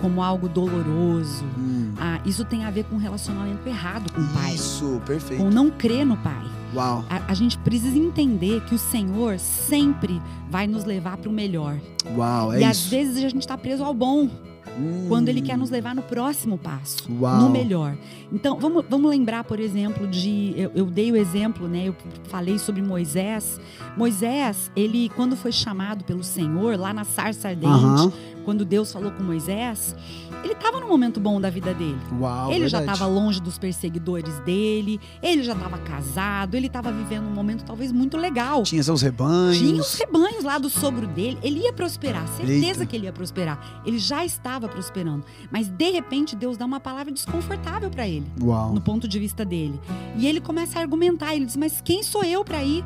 como 0.00 0.22
algo 0.22 0.48
doloroso, 0.48 1.44
Hum, 1.58 1.92
ah, 1.98 2.20
isso 2.24 2.44
tem 2.44 2.64
a 2.64 2.70
ver 2.70 2.84
com 2.84 2.96
um 2.96 2.98
relacionamento 2.98 3.66
errado 3.68 4.10
com 4.12 4.20
o 4.20 4.26
Pai. 4.28 4.54
isso, 4.54 5.00
perfeito. 5.04 5.42
Com 5.42 5.50
não 5.50 5.70
crer 5.70 6.06
no 6.06 6.16
Pai. 6.16 6.42
Uau. 6.74 7.04
A, 7.10 7.32
a 7.32 7.34
gente 7.34 7.58
precisa 7.58 7.98
entender 7.98 8.62
que 8.64 8.74
o 8.74 8.78
Senhor 8.78 9.38
sempre 9.38 10.22
vai 10.48 10.66
nos 10.66 10.84
levar 10.84 11.16
para 11.18 11.28
o 11.28 11.32
melhor. 11.32 11.76
Uau, 12.16 12.52
é 12.52 12.60
e 12.60 12.64
às 12.64 12.78
isso. 12.78 12.90
vezes 12.90 13.16
a 13.16 13.28
gente 13.28 13.40
está 13.40 13.58
preso 13.58 13.82
ao 13.84 13.92
bom, 13.92 14.30
Hum, 14.78 15.06
quando 15.08 15.28
Ele 15.28 15.42
quer 15.42 15.56
nos 15.58 15.70
levar 15.70 15.94
no 15.94 16.02
próximo 16.02 16.56
passo. 16.58 17.06
Uau. 17.20 17.42
no 17.42 17.50
melhor. 17.50 17.96
Então, 18.32 18.58
vamos, 18.58 18.84
vamos 18.88 19.10
lembrar, 19.10 19.44
por 19.44 19.58
exemplo, 19.58 20.06
de. 20.06 20.54
Eu, 20.56 20.70
eu 20.74 20.86
dei 20.86 21.10
o 21.10 21.16
exemplo, 21.16 21.66
né? 21.68 21.88
Eu 21.88 21.96
falei 22.28 22.58
sobre 22.58 22.80
Moisés. 22.80 23.60
Moisés, 23.96 24.70
ele, 24.76 25.10
quando 25.16 25.36
foi 25.36 25.52
chamado 25.52 26.04
pelo 26.04 26.22
Senhor, 26.22 26.78
lá 26.78 26.92
na 26.94 27.04
sarça 27.04 27.48
ardente, 27.48 27.66
Aham. 27.66 28.12
quando 28.44 28.64
Deus 28.64 28.92
falou 28.92 29.10
com 29.10 29.22
Moisés, 29.22 29.96
ele 30.44 30.52
estava 30.52 30.80
no 30.80 30.86
momento 30.88 31.18
bom 31.20 31.40
da 31.40 31.50
vida 31.50 31.74
dele. 31.74 31.98
Uau, 32.18 32.52
ele 32.52 32.68
já 32.68 32.78
verdade. 32.78 32.96
estava 32.98 33.12
longe 33.12 33.40
dos 33.40 33.58
perseguidores 33.58 34.38
dele, 34.40 35.00
ele 35.22 35.42
já 35.42 35.52
estava 35.52 35.76
casado, 35.78 36.54
ele 36.54 36.68
estava 36.68 36.90
vivendo 36.92 37.26
um 37.26 37.32
momento 37.34 37.64
talvez 37.64 37.90
muito 37.92 38.16
legal. 38.16 38.62
Tinha 38.62 38.82
seus 38.82 39.02
rebanhos. 39.02 39.58
Tinha 39.58 39.80
os 39.80 39.94
rebanhos 39.94 40.44
lá 40.44 40.56
do 40.58 40.70
sogro 40.70 41.06
dele. 41.08 41.36
Ele 41.42 41.60
ia 41.60 41.72
prosperar, 41.72 42.26
certeza 42.28 42.66
Eita. 42.82 42.86
que 42.86 42.96
ele 42.96 43.06
ia 43.06 43.12
prosperar. 43.12 43.82
Ele 43.84 43.98
já 43.98 44.24
estava 44.24 44.59
prosperando. 44.68 45.24
Mas 45.50 45.68
de 45.68 45.90
repente 45.90 46.36
Deus 46.36 46.56
dá 46.56 46.64
uma 46.64 46.80
palavra 46.80 47.12
desconfortável 47.12 47.90
para 47.90 48.08
ele, 48.08 48.26
Uau. 48.42 48.72
no 48.72 48.80
ponto 48.80 49.06
de 49.06 49.18
vista 49.18 49.44
dele. 49.44 49.78
E 50.16 50.26
ele 50.26 50.40
começa 50.40 50.78
a 50.78 50.82
argumentar. 50.82 51.34
Ele 51.34 51.44
diz: 51.46 51.56
Mas 51.56 51.80
quem 51.80 52.02
sou 52.02 52.24
eu 52.24 52.44
para 52.44 52.62
ir? 52.62 52.84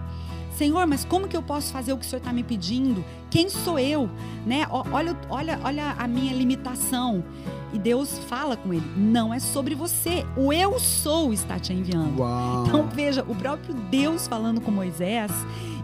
Senhor, 0.56 0.86
mas 0.86 1.04
como 1.04 1.26
que 1.26 1.36
eu 1.36 1.42
posso 1.42 1.72
fazer 1.72 1.92
o 1.92 1.98
que 1.98 2.06
o 2.06 2.08
Senhor 2.08 2.20
está 2.20 2.32
me 2.32 2.44
pedindo? 2.44 3.04
Quem 3.28 3.48
sou 3.48 3.76
eu? 3.76 4.08
Né? 4.46 4.64
Olha, 4.70 5.16
olha, 5.28 5.58
olha 5.64 5.90
a 5.98 6.06
minha 6.06 6.32
limitação. 6.32 7.24
E 7.74 7.78
Deus 7.78 8.18
fala 8.28 8.56
com 8.56 8.72
ele: 8.72 8.86
não 8.96 9.34
é 9.34 9.38
sobre 9.38 9.74
você. 9.74 10.24
O 10.36 10.52
eu 10.52 10.78
sou 10.78 11.32
está 11.32 11.58
te 11.58 11.72
enviando. 11.72 12.20
Uau. 12.20 12.64
Então 12.66 12.88
veja, 12.88 13.22
o 13.28 13.34
próprio 13.34 13.74
Deus 13.90 14.26
falando 14.26 14.60
com 14.60 14.70
Moisés. 14.70 15.30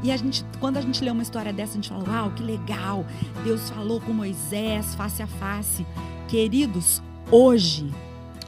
E 0.02 0.10
a 0.10 0.16
gente, 0.16 0.44
quando 0.58 0.78
a 0.78 0.80
gente 0.80 1.04
lê 1.04 1.10
uma 1.10 1.22
história 1.22 1.52
dessa, 1.52 1.72
a 1.72 1.74
gente 1.74 1.88
fala: 1.88 2.08
uau, 2.08 2.30
que 2.30 2.42
legal. 2.42 3.04
Deus 3.44 3.68
falou 3.70 4.00
com 4.00 4.12
Moisés 4.12 4.94
face 4.94 5.22
a 5.22 5.26
face. 5.26 5.84
Queridos, 6.28 7.02
hoje 7.30 7.90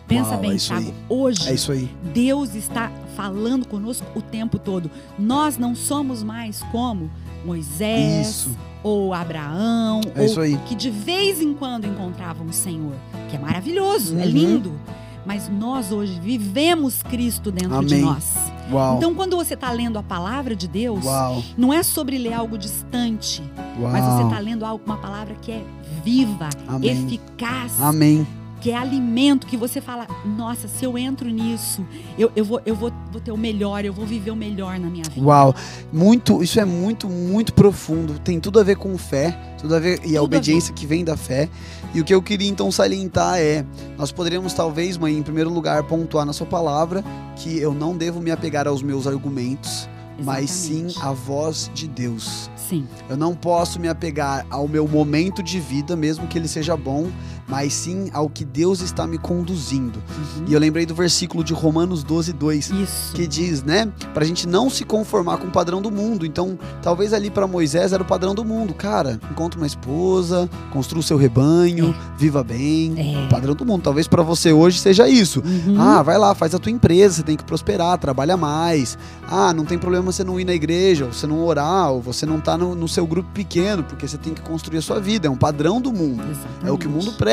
Pensa 0.07 0.33
Uau, 0.33 0.41
bem, 0.41 0.53
é 0.53 0.57
Thiago. 0.57 0.95
Hoje, 1.09 1.49
É. 1.49 1.89
Deus 2.13 2.55
está 2.55 2.91
falando 3.17 3.67
conosco 3.67 4.07
o 4.15 4.21
tempo 4.21 4.59
todo. 4.59 4.91
Nós 5.19 5.57
não 5.57 5.75
somos 5.75 6.23
mais 6.23 6.63
como 6.71 7.11
Moisés 7.45 8.29
Isso. 8.29 8.57
Ou 8.83 9.15
Abraão, 9.15 10.01
É 10.15 10.23
ou 10.23 10.59
que 10.67 10.75
de 10.75 10.91
vez 10.91 11.41
em 11.41 11.55
quando 11.55 11.87
encontravam 11.87 12.47
o 12.47 12.53
Senhor, 12.53 12.95
que 13.31 13.37
é 13.37 13.39
maravilhoso, 13.39 14.19
é 14.19 14.23
Uhum. 14.25 14.31
lindo. 14.31 14.81
Mas 15.25 15.49
nós 15.49 15.93
hoje 15.93 16.19
vivemos 16.21 17.01
Cristo 17.03 17.53
dentro 17.53 17.85
de 17.87 17.95
Amém. 17.95 18.05
nós. 18.05 18.35
Uau. 18.73 18.97
Então, 18.97 19.15
quando 19.15 19.37
você 19.37 19.55
está 19.55 19.71
lendo 19.71 19.97
a 19.99 20.03
palavra 20.03 20.57
de 20.57 20.67
Deus, 20.67 21.05
Uau. 21.05 21.43
não 21.57 21.73
é 21.73 21.83
sobre 21.85 22.19
ler 22.19 22.33
algo 22.33 22.59
distante, 22.59 23.41
Uau. 23.79 23.93
mas 23.93 24.05
você 24.05 24.25
está 24.25 24.39
lendo 24.41 24.65
algo, 24.65 24.83
uma 24.85 24.97
palavra 24.97 25.35
que 25.41 25.53
é 25.53 25.62
viva, 26.03 26.49
Amém. 26.67 26.91
eficaz, 26.91 27.81
Amém. 27.81 28.27
Que 28.62 28.71
é 28.71 28.76
alimento, 28.76 29.45
que 29.45 29.57
você 29.57 29.81
fala, 29.81 30.07
nossa, 30.25 30.69
se 30.69 30.85
eu 30.85 30.97
entro 30.97 31.28
nisso, 31.28 31.85
eu, 32.16 32.31
eu, 32.37 32.45
vou, 32.45 32.62
eu 32.64 32.76
vou, 32.76 32.92
vou 33.11 33.21
ter 33.21 33.33
o 33.33 33.37
melhor, 33.37 33.85
eu 33.85 33.92
vou 33.92 34.07
viver 34.07 34.31
o 34.31 34.37
melhor 34.37 34.78
na 34.78 34.88
minha 34.88 35.02
vida. 35.02 35.21
Uau, 35.21 35.52
muito, 35.92 36.40
isso 36.45 36.61
é 36.61 36.64
muito, 36.64 37.09
muito 37.09 37.52
profundo. 37.54 38.21
Tem 38.21 38.38
tudo 38.38 38.61
a 38.61 38.62
ver 38.62 38.76
com 38.76 38.97
fé, 38.97 39.37
tudo 39.61 39.75
a 39.75 39.81
ver 39.81 39.95
e 39.95 40.02
Tudo 40.02 40.16
a 40.16 40.21
a 40.21 40.23
obediência 40.23 40.73
que 40.73 40.87
vem 40.87 41.04
da 41.04 41.16
fé. 41.16 41.49
E 41.92 42.00
o 42.00 42.04
que 42.04 42.14
eu 42.14 42.23
queria 42.23 42.49
então 42.49 42.71
salientar 42.71 43.37
é, 43.40 43.66
nós 43.99 44.12
poderíamos 44.12 44.54
talvez, 44.54 44.97
mãe, 44.97 45.19
em 45.19 45.23
primeiro 45.23 45.50
lugar, 45.50 45.83
pontuar 45.83 46.25
na 46.25 46.33
sua 46.33 46.47
palavra 46.47 47.04
que 47.35 47.59
eu 47.59 47.75
não 47.75 47.97
devo 47.97 48.21
me 48.21 48.31
apegar 48.31 48.69
aos 48.69 48.81
meus 48.81 49.09
argumentos, 49.09 49.88
mas 50.23 50.50
sim 50.50 50.87
Exatamente. 50.87 51.02
à 51.02 51.12
voz 51.12 51.71
de 51.75 51.88
Deus. 51.88 52.49
Sim, 52.57 52.87
Eu 53.09 53.16
não 53.16 53.35
posso 53.35 53.78
me 53.78 53.88
apegar 53.88 54.47
ao 54.49 54.66
meu 54.66 54.87
momento 54.87 55.42
de 55.42 55.61
vida, 55.61 55.95
mesmo 55.97 56.26
que 56.26 56.38
ele 56.38 56.49
seja 56.49 56.76
bom, 56.76 57.11
mas 57.49 57.73
sim 57.73 58.11
ao 58.13 58.29
que 58.29 58.45
Deus 58.45 58.81
está 58.81 59.07
me 59.07 59.19
conduzindo. 59.19 59.97
Uhum. 59.97 60.45
E 60.49 60.55
eu 60.55 60.61
lembrei 60.61 60.87
do 60.87 60.95
versículo 60.95 61.45
de 61.45 61.53
Romanos 61.53 62.03
12, 62.03 62.33
2, 62.33 62.71
isso. 62.71 63.13
que 63.15 63.27
diz, 63.27 63.63
né, 63.63 63.91
pra 64.15 64.25
gente 64.25 64.47
não 64.47 64.71
se 64.71 64.85
conformar 64.85 65.39
com 65.39 65.47
o 65.47 65.51
padrão 65.51 65.83
do 65.83 65.91
mundo. 65.91 66.25
Então, 66.25 66.59
talvez 66.81 67.13
ali 67.13 67.31
pra 67.31 67.47
Moisés 67.47 67.93
era 67.93 68.03
o 68.03 68.07
padrão 68.07 68.35
do 68.35 68.45
mundo. 68.45 68.75
Cara, 68.75 69.21
encontra 69.31 69.59
uma 69.59 69.67
esposa, 69.67 70.49
construa 70.71 71.01
o 71.01 71.03
seu 71.03 71.17
rebanho, 71.17 71.95
viva 72.17 72.43
bem. 72.43 72.95
É. 72.97 73.27
O 73.27 73.29
padrão 73.29 73.55
do 73.55 73.65
mundo. 73.65 73.83
Talvez 73.83 74.07
pra 74.09 74.23
você 74.23 74.53
hoje 74.53 74.79
seja 74.79 75.09
isso. 75.09 75.43
Uhum. 75.45 75.81
Ah, 75.81 76.03
vai 76.03 76.19
lá, 76.19 76.35
faz 76.35 76.55
a 76.55 76.59
tua 76.59 76.73
empresa, 76.73 77.17
você 77.17 77.23
tem 77.23 77.37
que 77.37 77.45
prosperar, 77.45 77.99
trabalha 77.99 78.37
mais. 78.37 78.97
Ah, 79.29 79.53
não 79.53 79.65
tem 79.65 79.79
problema 79.79 80.13
você 80.13 80.25
não 80.25 80.39
ir 80.39 80.45
na 80.45 80.55
igreja, 80.55 81.07
ou 81.07 81.13
você 81.13 81.27
não 81.27 81.45
orar, 81.45 81.91
ou 81.91 82.01
você 82.01 82.25
não 82.25 82.41
tá 82.41 82.57
no, 82.57 82.75
no 82.75 82.89
seu 82.89 83.07
grupo 83.07 83.29
pequeno, 83.33 83.83
porque 83.83 84.07
você 84.07 84.19
tem 84.19 84.35
que 84.35 84.43
construir 84.43 84.79
a 84.79 84.83
sua 84.83 85.01
vida. 85.01 85.27
É 85.27 85.31
um 85.31 85.37
padrão 85.37 85.81
do 85.81 85.93
mundo. 85.93 86.23
Exatamente. 86.23 86.67
É 86.67 86.71
o 86.71 86.79
que 86.79 86.87
o 86.87 86.91
mundo 86.91 87.13
prega. 87.13 87.32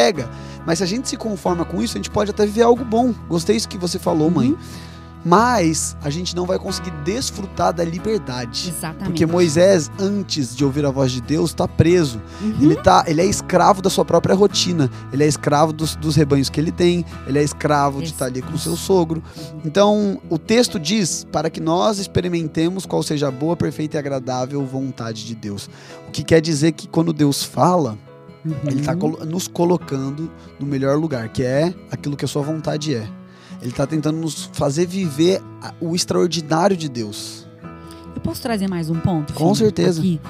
Mas 0.65 0.79
se 0.79 0.83
a 0.83 0.87
gente 0.87 1.09
se 1.09 1.17
conforma 1.17 1.65
com 1.65 1.81
isso, 1.81 1.97
a 1.97 1.99
gente 1.99 2.09
pode 2.09 2.31
até 2.31 2.45
viver 2.45 2.63
algo 2.63 2.85
bom. 2.85 3.13
Gostei 3.27 3.55
isso 3.55 3.67
que 3.67 3.77
você 3.77 3.97
falou, 3.97 4.29
mãe. 4.29 4.49
Uhum. 4.49 4.57
Mas 5.23 5.97
a 6.01 6.09
gente 6.09 6.35
não 6.35 6.45
vai 6.45 6.57
conseguir 6.57 6.91
desfrutar 7.03 7.73
da 7.73 7.83
liberdade. 7.83 8.69
Exatamente. 8.69 9.05
Porque 9.05 9.25
Moisés, 9.25 9.91
antes 9.99 10.55
de 10.55 10.63
ouvir 10.63 10.85
a 10.85 10.91
voz 10.91 11.11
de 11.11 11.21
Deus, 11.21 11.49
está 11.49 11.67
preso. 11.67 12.21
Uhum. 12.41 12.55
Ele, 12.61 12.75
tá, 12.75 13.03
ele 13.05 13.21
é 13.21 13.25
escravo 13.25 13.81
da 13.81 13.89
sua 13.89 14.05
própria 14.05 14.33
rotina. 14.33 14.89
Ele 15.11 15.23
é 15.23 15.27
escravo 15.27 15.73
dos, 15.73 15.95
dos 15.95 16.15
rebanhos 16.15 16.49
que 16.49 16.59
ele 16.59 16.71
tem. 16.71 17.05
Ele 17.27 17.37
é 17.37 17.43
escravo 17.43 18.01
de 18.01 18.09
estar 18.09 18.25
ali 18.25 18.41
com 18.41 18.53
o 18.53 18.57
seu 18.57 18.77
sogro. 18.77 19.21
Então, 19.65 20.21
o 20.29 20.37
texto 20.37 20.79
diz 20.79 21.25
para 21.29 21.49
que 21.49 21.59
nós 21.59 21.99
experimentemos 21.99 22.85
qual 22.85 23.03
seja 23.03 23.27
a 23.27 23.31
boa, 23.31 23.57
perfeita 23.57 23.97
e 23.97 23.99
agradável 23.99 24.65
vontade 24.65 25.25
de 25.25 25.35
Deus. 25.35 25.69
O 26.07 26.11
que 26.11 26.23
quer 26.23 26.39
dizer 26.39 26.71
que 26.71 26.87
quando 26.87 27.11
Deus 27.11 27.43
fala, 27.43 27.97
Uhum. 28.45 28.53
ele 28.67 28.79
está 28.79 28.95
nos 28.95 29.47
colocando 29.47 30.31
no 30.59 30.65
melhor 30.65 30.97
lugar, 30.97 31.27
que 31.29 31.43
é 31.43 31.73
aquilo 31.91 32.15
que 32.15 32.23
a 32.23 32.27
sua 32.27 32.41
vontade 32.41 32.95
é. 32.95 33.07
Ele 33.61 33.71
está 33.71 33.85
tentando 33.85 34.17
nos 34.17 34.45
fazer 34.53 34.85
viver 34.85 35.41
o 35.81 35.93
extraordinário 35.95 36.77
de 36.77 36.87
Deus. 36.87 37.45
Eu 38.15 38.21
posso 38.21 38.41
trazer 38.41 38.69
mais 38.69 38.89
um 38.89 38.99
ponto? 38.99 39.33
Com 39.33 39.53
filho, 39.53 39.55
certeza. 39.67 39.99
Aqui? 39.99 40.21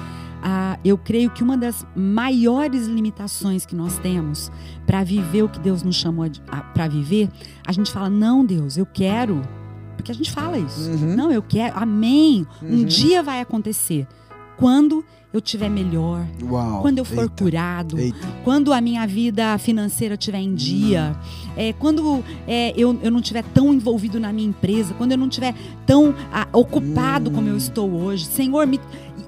Ah, 0.42 0.78
eu 0.84 0.96
creio 0.98 1.30
que 1.30 1.42
uma 1.42 1.56
das 1.56 1.86
maiores 1.94 2.86
limitações 2.86 3.64
que 3.66 3.76
nós 3.76 3.98
temos 3.98 4.50
para 4.86 5.04
viver 5.04 5.42
o 5.44 5.48
que 5.48 5.60
Deus 5.60 5.82
nos 5.82 5.96
chamou 5.96 6.26
para 6.74 6.88
viver, 6.88 7.28
a 7.66 7.72
gente 7.72 7.92
fala, 7.92 8.08
não, 8.10 8.44
Deus, 8.44 8.76
eu 8.76 8.86
quero. 8.86 9.42
Porque 9.96 10.10
a 10.10 10.14
gente 10.14 10.30
fala 10.32 10.58
isso. 10.58 10.88
Uhum. 10.90 11.14
Não, 11.14 11.30
eu 11.30 11.42
quero. 11.42 11.78
Amém. 11.78 12.46
Um 12.62 12.78
Uhum. 12.78 12.84
dia 12.86 13.22
vai 13.22 13.40
acontecer. 13.40 14.08
Quando 14.60 15.04
eu 15.32 15.40
tiver 15.40 15.68
melhor, 15.70 16.26
Uau. 16.42 16.82
quando 16.82 16.98
eu 16.98 17.04
for 17.04 17.22
Eita, 17.22 17.42
curado, 17.44 17.98
Eita. 17.98 18.18
quando 18.44 18.72
a 18.72 18.80
minha 18.80 19.06
vida 19.06 19.56
financeira 19.58 20.14
estiver 20.14 20.40
em 20.40 20.54
dia, 20.54 21.16
é, 21.56 21.72
quando 21.72 22.22
é, 22.46 22.72
eu, 22.76 22.98
eu 23.02 23.10
não 23.10 23.20
estiver 23.20 23.42
tão 23.54 23.72
envolvido 23.72 24.20
na 24.20 24.32
minha 24.32 24.48
empresa, 24.48 24.92
quando 24.94 25.12
eu 25.12 25.18
não 25.18 25.28
estiver 25.28 25.54
tão 25.86 26.14
ah, 26.32 26.46
ocupado 26.52 27.30
Hum. 27.30 27.34
como 27.34 27.48
eu 27.48 27.56
estou 27.56 27.90
hoje, 27.90 28.26
Senhor, 28.26 28.66
me. 28.66 28.78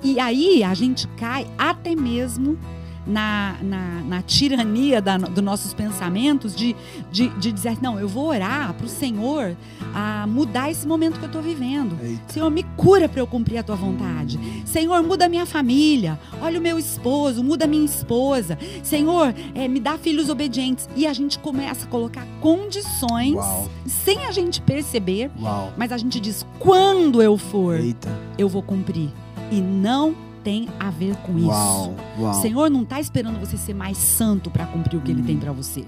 E 0.02 0.18
aí 0.20 0.62
a 0.64 0.74
gente 0.74 1.06
cai 1.16 1.46
até 1.56 1.94
mesmo 1.96 2.58
na, 3.06 3.56
na, 3.62 4.00
na 4.02 4.22
tirania 4.22 5.00
da, 5.00 5.16
dos 5.16 5.42
nossos 5.42 5.74
pensamentos 5.74 6.54
de, 6.54 6.76
de, 7.10 7.28
de 7.28 7.52
dizer, 7.52 7.78
não, 7.82 7.98
eu 7.98 8.08
vou 8.08 8.28
orar 8.28 8.72
para 8.74 8.86
o 8.86 8.88
Senhor 8.88 9.56
a 9.94 10.26
mudar 10.26 10.70
esse 10.70 10.86
momento 10.86 11.18
que 11.18 11.24
eu 11.24 11.26
estou 11.26 11.42
vivendo. 11.42 11.96
Eita. 12.02 12.32
Senhor, 12.32 12.50
me 12.50 12.62
cura 12.76 13.08
para 13.08 13.20
eu 13.20 13.26
cumprir 13.26 13.58
a 13.58 13.62
tua 13.62 13.76
vontade. 13.76 14.38
Senhor, 14.64 15.02
muda 15.02 15.26
a 15.26 15.28
minha 15.28 15.46
família. 15.46 16.18
Olha 16.40 16.58
o 16.58 16.62
meu 16.62 16.78
esposo, 16.78 17.42
muda 17.42 17.64
a 17.64 17.68
minha 17.68 17.84
esposa. 17.84 18.58
Senhor, 18.82 19.34
eh, 19.54 19.68
me 19.68 19.80
dá 19.80 19.98
filhos 19.98 20.30
obedientes. 20.30 20.88
E 20.96 21.06
a 21.06 21.12
gente 21.12 21.38
começa 21.38 21.84
a 21.84 21.88
colocar 21.88 22.26
condições 22.40 23.34
Uau. 23.34 23.68
sem 23.86 24.24
a 24.26 24.32
gente 24.32 24.60
perceber, 24.60 25.30
Uau. 25.40 25.72
mas 25.76 25.92
a 25.92 25.98
gente 25.98 26.20
diz: 26.20 26.46
quando 26.58 27.20
eu 27.20 27.36
for, 27.36 27.78
Eita. 27.78 28.08
eu 28.38 28.48
vou 28.48 28.62
cumprir. 28.62 29.10
E 29.50 29.60
não 29.60 30.14
tem 30.44 30.68
a 30.78 30.90
ver 30.90 31.16
com 31.16 31.32
Uau. 31.32 31.94
isso. 32.16 32.22
Uau. 32.22 32.30
O 32.38 32.40
Senhor 32.42 32.70
não 32.70 32.82
está 32.82 33.00
esperando 33.00 33.38
você 33.40 33.56
ser 33.56 33.74
mais 33.74 33.96
santo 33.98 34.50
para 34.50 34.66
cumprir 34.66 34.96
o 34.98 35.00
que 35.00 35.10
Ele 35.10 35.22
Hum. 35.22 35.26
tem 35.26 35.38
para 35.38 35.52
você. 35.52 35.84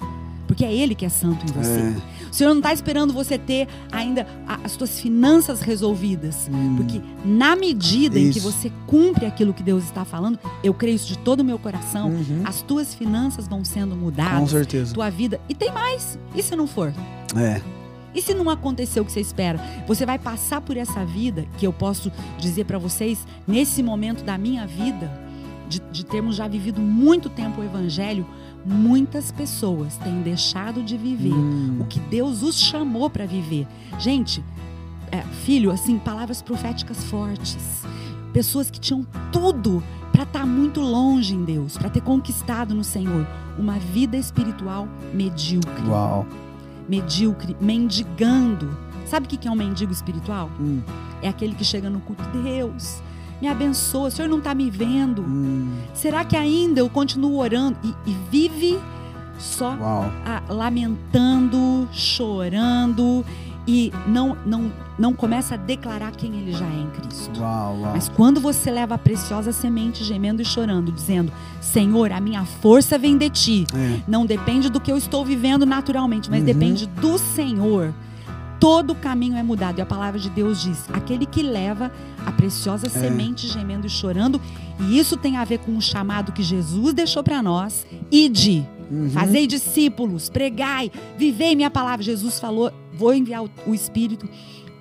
Porque 0.47 0.63
é 0.63 0.73
Ele 0.73 0.95
que 0.95 1.07
é 1.07 1.09
santo 1.09 1.45
em 1.47 1.53
você. 1.53 1.81
É. 1.81 2.29
O 2.31 2.35
Senhor 2.35 2.51
não 2.51 2.59
está 2.59 2.71
esperando 2.73 3.15
você 3.15 3.39
ter 3.39 3.67
ainda 3.91 4.27
as 4.63 4.73
suas 4.73 5.01
finanças 5.01 5.63
resolvidas. 5.63 6.51
Hum. 6.53 6.75
Porque 6.77 7.01
na 7.25 7.57
medida 7.57 8.19
em 8.19 8.31
que 8.31 8.39
Isso. 8.39 8.53
você 8.53 8.71
cumpre 8.87 9.25
aquilo 9.25 9.55
que 9.55 9.63
Deus 9.63 9.85
está 9.85 10.05
falando, 10.05 10.39
eu 10.63 10.75
creio 10.75 10.97
isso 10.97 11.09
de 11.09 11.17
todo 11.19 11.41
o 11.41 11.45
meu 11.45 11.59
coração, 11.59 12.11
Uhum. 12.11 12.43
as 12.45 12.61
tuas 12.61 12.95
finanças 12.95 13.49
vão 13.49 13.65
sendo 13.65 13.95
Com 13.97 14.03
mudadas, 14.03 14.51
certeza. 14.51 14.93
tua 14.95 15.09
vida. 15.11 15.41
E 15.49 15.55
tem 15.55 15.73
mais. 15.73 16.19
E 16.35 16.43
se 16.43 16.55
não 16.55 16.67
for? 16.67 16.93
É. 17.35 17.61
E 18.15 18.23
se 18.23 18.33
não 18.33 18.49
acontecer 18.49 19.01
o 19.01 19.05
que 19.05 19.13
você 19.13 19.21
espera? 19.21 19.59
Você 19.87 20.07
vai 20.07 20.19
passar 20.19 20.61
por 20.61 20.77
essa 20.77 21.05
vida, 21.05 21.47
que 21.59 21.67
eu 21.67 21.73
posso 21.73 22.13
dizer 22.39 22.65
para 22.65 22.79
vocês, 22.79 23.27
nesse 23.47 23.83
momento 23.83 24.23
da 24.23 24.39
minha 24.39 24.67
vida, 24.67 25.11
de, 25.69 25.81
de 25.91 26.05
termos 26.05 26.37
já 26.37 26.47
vivido 26.47 26.81
muito 26.81 27.29
tempo 27.29 27.61
o 27.61 27.65
Evangelho, 27.65 28.27
muitas 28.65 29.33
pessoas 29.33 29.97
têm 29.99 30.23
deixado 30.23 30.83
de 30.83 30.97
viver 30.97 31.35
Hum. 31.35 31.79
o 31.81 31.85
que 31.85 31.99
Deus 32.01 32.43
os 32.43 32.59
chamou 32.59 33.11
para 33.11 33.27
viver. 33.27 33.67
Gente, 33.99 34.43
é, 35.11 35.23
filho, 35.45 35.71
assim, 35.71 35.99
palavras 35.99 36.41
proféticas 36.41 37.05
fortes. 37.05 37.83
Pessoas 38.33 38.71
que 38.71 38.81
tinham 38.81 39.07
tudo 39.31 39.83
para 40.11 40.23
estar 40.25 40.47
muito 40.47 40.81
longe 40.81 41.35
em 41.35 41.45
Deus, 41.45 41.77
para 41.77 41.91
ter 41.91 42.01
conquistado 42.01 42.75
no 42.75 42.85
Senhor 42.85 43.27
uma 43.59 43.79
vida 43.79 44.17
espiritual 44.17 44.89
medíocre. 45.13 45.87
Uau. 45.89 46.27
Medíocre, 46.89 47.57
mendigando. 47.61 48.77
Sabe 49.07 49.27
o 49.27 49.29
que 49.29 49.47
é 49.47 49.51
um 49.51 49.57
mendigo 49.57 49.93
espiritual? 49.93 50.51
Hum. 50.61 50.81
É 51.23 51.29
aquele 51.29 51.55
que 51.55 51.65
chega 51.65 51.89
no 51.89 52.01
culto. 52.01 52.23
Deus, 52.43 53.03
me 53.41 53.49
abençoa. 53.49 54.09
O 54.09 54.11
Senhor 54.11 54.29
não 54.29 54.39
está 54.39 54.55
me 54.55 54.71
vendo. 54.71 55.23
Hum. 55.23 55.79
Será 55.93 56.25
que 56.25 56.37
ainda 56.37 56.81
eu 56.81 56.89
continuo 56.89 57.39
orando? 57.39 57.79
E, 57.83 58.11
e 58.11 58.17
vive 58.31 58.79
só 59.39 59.77
ah, 60.25 60.43
lamentando, 60.49 61.89
chorando 61.93 63.25
e 63.67 63.91
não, 64.07 64.37
não, 64.45 64.71
não 64.99 65.13
começa 65.15 65.55
a 65.55 65.57
declarar 65.57 66.13
quem 66.13 66.35
ele 66.39 66.53
já 66.53 66.67
é 66.67 66.81
em 66.81 66.91
Cristo. 66.91 67.41
Uau. 67.41 67.79
Uau. 67.81 67.93
Mas 67.95 68.09
quando 68.09 68.41
você 68.41 68.71
leva 68.71 68.95
a 68.95 68.99
preciosa 68.99 69.53
semente 69.53 70.05
gemendo 70.05 70.43
e 70.43 70.45
chorando, 70.45 70.93
dizendo: 70.93 71.33
Senhor, 71.61 72.13
a 72.13 72.21
minha 72.21 72.45
força 72.45 72.99
vem 72.99 73.17
de 73.17 73.31
ti, 73.31 73.67
É. 73.75 74.01
não 74.07 74.27
depende 74.27 74.69
do 74.69 74.79
que 74.81 74.93
eu 74.93 74.99
estou 74.99 75.25
vivendo 75.25 75.65
naturalmente, 75.65 76.29
mas 76.31 76.41
Uhum. 76.41 76.47
depende 76.47 76.87
do 76.87 77.17
Senhor. 77.19 77.93
todo 78.61 78.93
o 78.93 78.95
caminho 78.95 79.37
é 79.37 79.43
mudado. 79.43 79.79
E 79.79 79.83
a 79.83 79.87
palavra 79.87 80.19
de 80.19 80.31
Deus 80.31 80.63
diz: 80.63 80.85
aquele 80.93 81.27
que 81.27 81.43
leva 81.43 81.93
a 82.25 82.33
preciosa 82.33 82.87
É. 82.87 82.91
semente 82.91 83.47
gemendo 83.47 83.87
e 83.87 83.91
chorando. 83.91 84.41
E 84.81 84.99
isso 84.99 85.17
tem 85.19 85.37
a 85.37 85.45
ver 85.45 85.59
com 85.59 85.77
o 85.77 85.83
chamado 85.83 86.33
que 86.33 86.43
Jesus 86.43 86.95
deixou 86.95 87.23
para 87.23 87.43
nós. 87.43 87.87
Ide, 88.11 88.67
Uhum. 88.91 89.11
fazei 89.11 89.47
discípulos, 89.47 90.31
pregai, 90.31 90.91
vivei 91.19 91.55
minha 91.55 91.71
palavra. 91.71 92.03
Jesus 92.03 92.41
falou: 92.41 92.71
vou 92.97 93.13
enviar 93.15 93.45
o, 93.45 93.51
o 93.67 93.75
Espírito. 93.75 94.29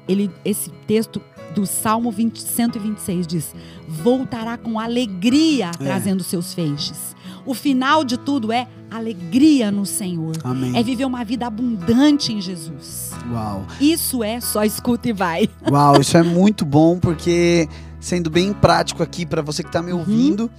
Ele, 0.08 0.30
esse 0.44 0.70
texto 0.86 1.22
do 1.56 1.66
Salmo 1.66 2.12
20, 2.12 2.42
126 2.42 3.28
diz: 3.28 3.56
voltará 3.88 4.58
com 4.58 4.80
alegria 4.80 5.68
É. 5.80 5.84
trazendo 5.84 6.24
seus 6.24 6.54
feixes. 6.54 7.16
O 7.46 7.54
final 7.54 8.04
de 8.06 8.18
tudo 8.18 8.52
é 8.54 8.68
alegria 8.90 9.70
no 9.70 9.86
Senhor. 9.86 10.34
Amém. 10.44 10.78
É 10.78 10.84
viver 10.84 11.04
uma 11.06 11.24
vida 11.26 11.46
abundante 11.48 12.32
em 12.32 12.40
Jesus. 12.40 13.12
Uau. 13.32 13.66
Isso 13.82 14.24
é 14.24 14.40
só 14.40 14.64
escuta 14.64 15.10
e 15.10 15.14
vai. 15.14 15.50
Uau, 15.70 16.00
isso 16.00 16.16
é 16.18 16.24
muito 16.24 16.64
bom 16.66 16.98
porque 17.00 17.68
sendo 18.00 18.30
bem 18.30 18.54
prático 18.54 19.04
aqui 19.04 19.26
para 19.26 19.42
você 19.42 19.62
que 19.62 19.70
está 19.70 19.82
me 19.82 19.92
Uhum. 19.92 20.50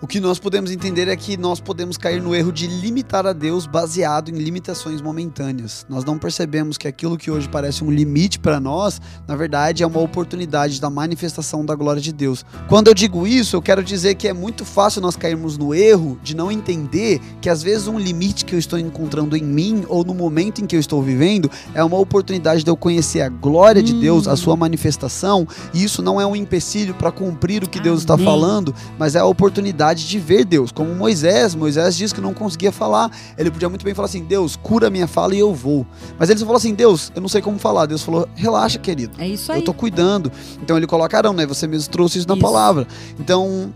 O 0.00 0.06
que 0.06 0.20
nós 0.20 0.38
podemos 0.38 0.70
entender 0.70 1.08
é 1.08 1.16
que 1.16 1.36
nós 1.36 1.60
podemos 1.60 1.96
cair 1.96 2.22
no 2.22 2.34
erro 2.34 2.52
de 2.52 2.66
limitar 2.66 3.26
a 3.26 3.32
Deus 3.32 3.66
baseado 3.66 4.30
em 4.30 4.38
limitações 4.38 5.02
momentâneas. 5.02 5.84
Nós 5.88 6.04
não 6.04 6.18
percebemos 6.18 6.78
que 6.78 6.88
aquilo 6.88 7.18
que 7.18 7.30
hoje 7.30 7.48
parece 7.48 7.84
um 7.84 7.90
limite 7.90 8.38
para 8.38 8.58
nós, 8.58 9.00
na 9.26 9.36
verdade 9.36 9.82
é 9.82 9.86
uma 9.86 10.00
oportunidade 10.00 10.80
da 10.80 10.88
manifestação 10.88 11.64
da 11.64 11.74
glória 11.74 12.00
de 12.00 12.12
Deus. 12.12 12.44
Quando 12.68 12.88
eu 12.88 12.94
digo 12.94 13.26
isso, 13.26 13.56
eu 13.56 13.62
quero 13.62 13.84
dizer 13.84 14.14
que 14.14 14.26
é 14.26 14.32
muito 14.32 14.64
fácil 14.64 15.02
nós 15.02 15.16
cairmos 15.16 15.58
no 15.58 15.74
erro 15.74 16.18
de 16.22 16.34
não 16.34 16.50
entender 16.50 17.20
que 17.40 17.50
às 17.50 17.62
vezes 17.62 17.88
um 17.88 17.98
limite 17.98 18.44
que 18.44 18.54
eu 18.54 18.58
estou 18.58 18.78
encontrando 18.78 19.36
em 19.36 19.42
mim 19.42 19.84
ou 19.88 20.02
no 20.02 20.14
momento 20.14 20.62
em 20.62 20.66
que 20.66 20.76
eu 20.76 20.80
estou 20.80 21.02
vivendo 21.02 21.50
é 21.74 21.84
uma 21.84 21.98
oportunidade 21.98 22.64
de 22.64 22.70
eu 22.70 22.76
conhecer 22.76 23.20
a 23.20 23.28
glória 23.28 23.82
de. 23.82 23.98
Deus, 23.98 24.28
a 24.28 24.36
sua 24.36 24.56
manifestação, 24.56 25.46
e 25.74 25.82
isso 25.82 26.02
não 26.02 26.20
é 26.20 26.26
um 26.26 26.36
empecilho 26.36 26.94
para 26.94 27.10
cumprir 27.10 27.64
o 27.64 27.68
que 27.68 27.80
Deus 27.80 28.00
está 28.00 28.16
falando, 28.16 28.74
mas 28.98 29.14
é 29.14 29.18
a 29.18 29.26
oportunidade 29.26 29.87
de 29.94 30.18
ver 30.18 30.44
Deus. 30.44 30.72
Como 30.72 30.94
Moisés, 30.94 31.54
Moisés 31.54 31.96
disse 31.96 32.14
que 32.14 32.20
não 32.20 32.34
conseguia 32.34 32.72
falar, 32.72 33.10
ele 33.36 33.50
podia 33.50 33.68
muito 33.68 33.84
bem 33.84 33.94
falar 33.94 34.06
assim: 34.06 34.24
Deus, 34.24 34.56
cura 34.56 34.90
minha 34.90 35.06
fala 35.06 35.34
e 35.34 35.38
eu 35.38 35.54
vou. 35.54 35.86
Mas 36.18 36.30
ele 36.30 36.38
só 36.38 36.44
falou 36.44 36.58
assim: 36.58 36.74
Deus, 36.74 37.12
eu 37.14 37.20
não 37.20 37.28
sei 37.28 37.40
como 37.40 37.58
falar. 37.58 37.86
Deus 37.86 38.02
falou: 38.02 38.28
relaxa, 38.34 38.78
querido. 38.78 39.12
É 39.18 39.26
isso 39.26 39.50
aí. 39.52 39.60
Eu 39.60 39.64
tô 39.64 39.74
cuidando. 39.74 40.30
Então 40.62 40.76
ele 40.76 40.86
coloca 40.86 41.16
Arão, 41.16 41.32
né? 41.32 41.46
Você 41.46 41.66
mesmo 41.66 41.90
trouxe 41.90 42.18
isso 42.18 42.28
na 42.28 42.34
Isso. 42.34 42.42
palavra. 42.42 42.86
Então. 43.18 43.72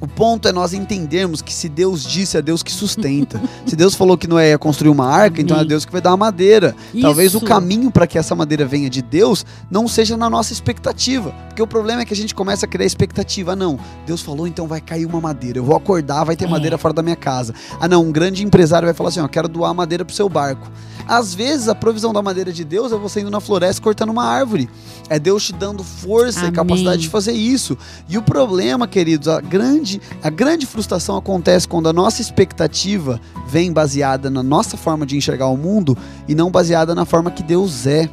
O 0.00 0.06
ponto 0.06 0.46
é 0.46 0.52
nós 0.52 0.72
entendermos 0.72 1.42
que 1.42 1.52
se 1.52 1.68
Deus 1.68 2.04
disse, 2.04 2.36
é 2.36 2.42
Deus 2.42 2.62
que 2.62 2.70
sustenta. 2.72 3.40
se 3.66 3.74
Deus 3.74 3.94
falou 3.94 4.16
que 4.16 4.28
Noé 4.28 4.50
ia 4.50 4.58
construir 4.58 4.90
uma 4.90 5.06
arca, 5.08 5.40
então 5.40 5.58
é. 5.58 5.64
Deus 5.64 5.84
que 5.84 5.90
vai 5.90 6.00
dar 6.00 6.12
a 6.12 6.16
madeira. 6.16 6.74
Talvez 7.00 7.34
o 7.34 7.38
Isso. 7.38 7.46
caminho 7.46 7.90
para 7.90 8.06
que 8.06 8.16
essa 8.16 8.34
madeira 8.34 8.64
venha 8.64 8.88
de 8.88 9.02
Deus 9.02 9.44
não 9.70 9.88
seja 9.88 10.16
na 10.16 10.30
nossa 10.30 10.52
expectativa. 10.52 11.30
Porque 11.48 11.60
o 11.62 11.66
problema 11.66 12.02
é 12.02 12.04
que 12.04 12.12
a 12.14 12.16
gente 12.16 12.34
começa 12.34 12.64
a 12.64 12.68
criar 12.68 12.86
expectativa. 12.86 13.52
Ah, 13.52 13.56
não, 13.56 13.78
Deus 14.06 14.22
falou, 14.22 14.46
então 14.46 14.68
vai 14.68 14.80
cair 14.80 15.04
uma 15.04 15.20
madeira. 15.20 15.58
Eu 15.58 15.64
vou 15.64 15.74
acordar, 15.76 16.22
vai 16.24 16.36
ter 16.36 16.44
É. 16.44 16.48
madeira 16.48 16.78
fora 16.78 16.94
da 16.94 17.02
minha 17.02 17.16
casa. 17.16 17.52
Ah, 17.80 17.88
não, 17.88 18.04
um 18.04 18.12
grande 18.12 18.44
empresário 18.44 18.86
vai 18.86 18.94
falar 18.94 19.08
assim: 19.08 19.20
ó, 19.20 19.26
quero 19.26 19.48
doar 19.48 19.74
madeira 19.74 20.04
pro 20.04 20.14
seu 20.14 20.28
barco. 20.28 20.70
Às 21.08 21.34
vezes 21.34 21.68
a 21.68 21.74
provisão 21.74 22.12
da 22.12 22.20
madeira 22.20 22.52
de 22.52 22.62
Deus 22.64 22.92
é 22.92 22.96
você 22.96 23.20
indo 23.22 23.30
na 23.30 23.40
floresta 23.40 23.80
cortando 23.82 24.10
uma 24.10 24.24
árvore. 24.24 24.68
É 25.08 25.18
Deus 25.18 25.46
te 25.46 25.54
dando 25.54 25.82
força 25.82 26.40
e 26.40 26.42
Amém. 26.42 26.52
capacidade 26.52 27.00
de 27.00 27.08
fazer 27.08 27.32
isso. 27.32 27.78
E 28.08 28.18
o 28.18 28.22
problema, 28.22 28.86
queridos, 28.86 29.26
a 29.26 29.40
grande, 29.40 29.87
a 30.22 30.30
grande 30.30 30.66
frustração 30.66 31.16
acontece 31.16 31.66
quando 31.68 31.88
a 31.88 31.92
nossa 31.92 32.20
expectativa 32.20 33.20
vem 33.48 33.72
baseada 33.72 34.28
na 34.30 34.42
nossa 34.42 34.76
forma 34.76 35.06
de 35.06 35.16
enxergar 35.16 35.46
o 35.48 35.56
mundo 35.56 35.96
e 36.26 36.34
não 36.34 36.50
baseada 36.50 36.94
na 36.94 37.04
forma 37.04 37.30
que 37.30 37.42
Deus 37.42 37.86
é. 37.86 38.08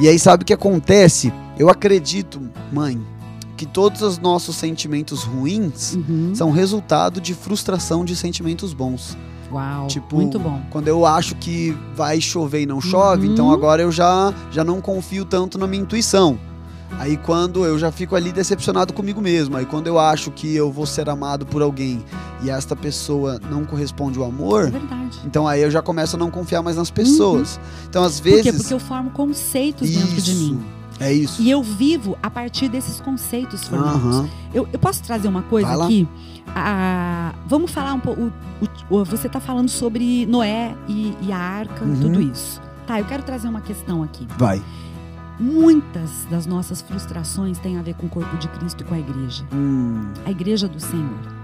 E 0.00 0.08
aí 0.08 0.18
sabe 0.18 0.42
o 0.42 0.46
que 0.46 0.52
acontece? 0.52 1.32
Eu 1.58 1.68
acredito, 1.70 2.40
mãe, 2.72 3.00
que 3.56 3.64
todos 3.64 4.02
os 4.02 4.18
nossos 4.18 4.56
sentimentos 4.56 5.22
ruins 5.24 5.94
Uhum. 5.94 6.32
são 6.34 6.50
resultado 6.50 7.20
de 7.20 7.32
frustração 7.34 8.04
de 8.04 8.14
sentimentos 8.14 8.74
bons. 8.74 9.16
Uau, 9.50 9.86
Tipo, 9.86 10.16
muito 10.16 10.38
bom. 10.38 10.60
Quando 10.70 10.88
eu 10.88 11.06
acho 11.06 11.36
que 11.36 11.74
vai 11.94 12.20
chover 12.20 12.62
e 12.62 12.66
não 12.66 12.80
chove, 12.80 13.26
Uhum. 13.26 13.32
então 13.32 13.50
agora 13.52 13.80
eu 13.80 13.90
já, 13.92 14.34
já 14.50 14.62
não 14.64 14.80
confio 14.80 15.24
tanto 15.24 15.56
na 15.56 15.66
minha 15.66 15.82
intuição. 15.82 16.38
Aí 16.98 17.16
quando 17.16 17.64
eu 17.66 17.78
já 17.78 17.90
fico 17.92 18.16
ali 18.16 18.32
decepcionado 18.32 18.92
comigo 18.92 19.20
mesmo, 19.20 19.56
aí 19.56 19.66
quando 19.66 19.86
eu 19.86 19.98
acho 19.98 20.30
que 20.30 20.54
eu 20.56 20.70
vou 20.72 20.86
ser 20.86 21.08
amado 21.10 21.44
por 21.44 21.60
alguém 21.60 22.02
e 22.42 22.48
esta 22.50 22.74
pessoa 22.74 23.38
não 23.50 23.64
corresponde 23.64 24.18
ao 24.18 24.24
É 24.24 24.28
amor, 24.28 24.70
verdade. 24.70 25.18
então 25.26 25.46
aí 25.46 25.60
eu 25.62 25.70
já 25.70 25.82
começo 25.82 26.16
a 26.16 26.18
não 26.18 26.30
confiar 26.30 26.62
mais 26.62 26.76
nas 26.76 26.90
pessoas. 26.90 27.60
Então 27.88 28.02
às 28.02 28.18
Uhum. 28.18 28.22
Por 28.24 28.30
quê? 28.36 28.42
vezes 28.44 28.60
Porque 28.62 28.74
eu 28.74 28.78
formo 28.80 29.10
conceitos 29.10 29.90
dentro 29.90 30.22
de 30.22 30.30
isso 30.32 30.54
mim. 30.54 30.64
é 30.98 31.12
isso. 31.12 31.42
E 31.42 31.50
eu 31.50 31.62
vivo 31.62 32.16
a 32.22 32.30
partir 32.30 32.68
desses 32.68 33.00
conceitos 33.00 33.64
formados. 33.68 34.02
Aham. 34.16 34.28
Eu, 34.54 34.66
eu 34.72 34.78
posso 34.78 35.02
trazer 35.02 35.28
uma 35.28 35.42
coisa 35.42 35.74
lá. 35.74 35.84
aqui? 35.84 36.08
Ah, 36.54 37.34
vamos 37.46 37.70
falar 37.72 37.92
um 37.92 38.00
pouco. 38.00 38.32
Você 38.88 39.26
está 39.26 39.40
falando 39.40 39.68
sobre 39.68 40.24
Noé 40.26 40.74
e, 40.88 41.14
e 41.20 41.30
a 41.32 41.36
arca, 41.38 41.84
Uhum. 41.84 42.00
tudo 42.00 42.22
isso. 42.22 42.60
Tá, 42.86 43.00
eu 43.00 43.04
quero 43.04 43.22
trazer 43.22 43.48
uma 43.48 43.60
questão 43.60 44.02
aqui. 44.02 44.26
Vai. 44.38 44.62
Muitas 45.38 46.24
das 46.30 46.46
nossas 46.46 46.80
frustrações 46.80 47.58
têm 47.58 47.78
a 47.78 47.82
ver 47.82 47.94
com 47.94 48.06
o 48.06 48.10
corpo 48.10 48.36
de 48.38 48.48
Cristo 48.48 48.82
e 48.82 48.84
com 48.84 48.94
a 48.94 48.98
igreja. 48.98 49.44
Hum, 49.52 50.12
A 50.24 50.30
igreja 50.30 50.66
do 50.66 50.80
Senhor. 50.80 51.35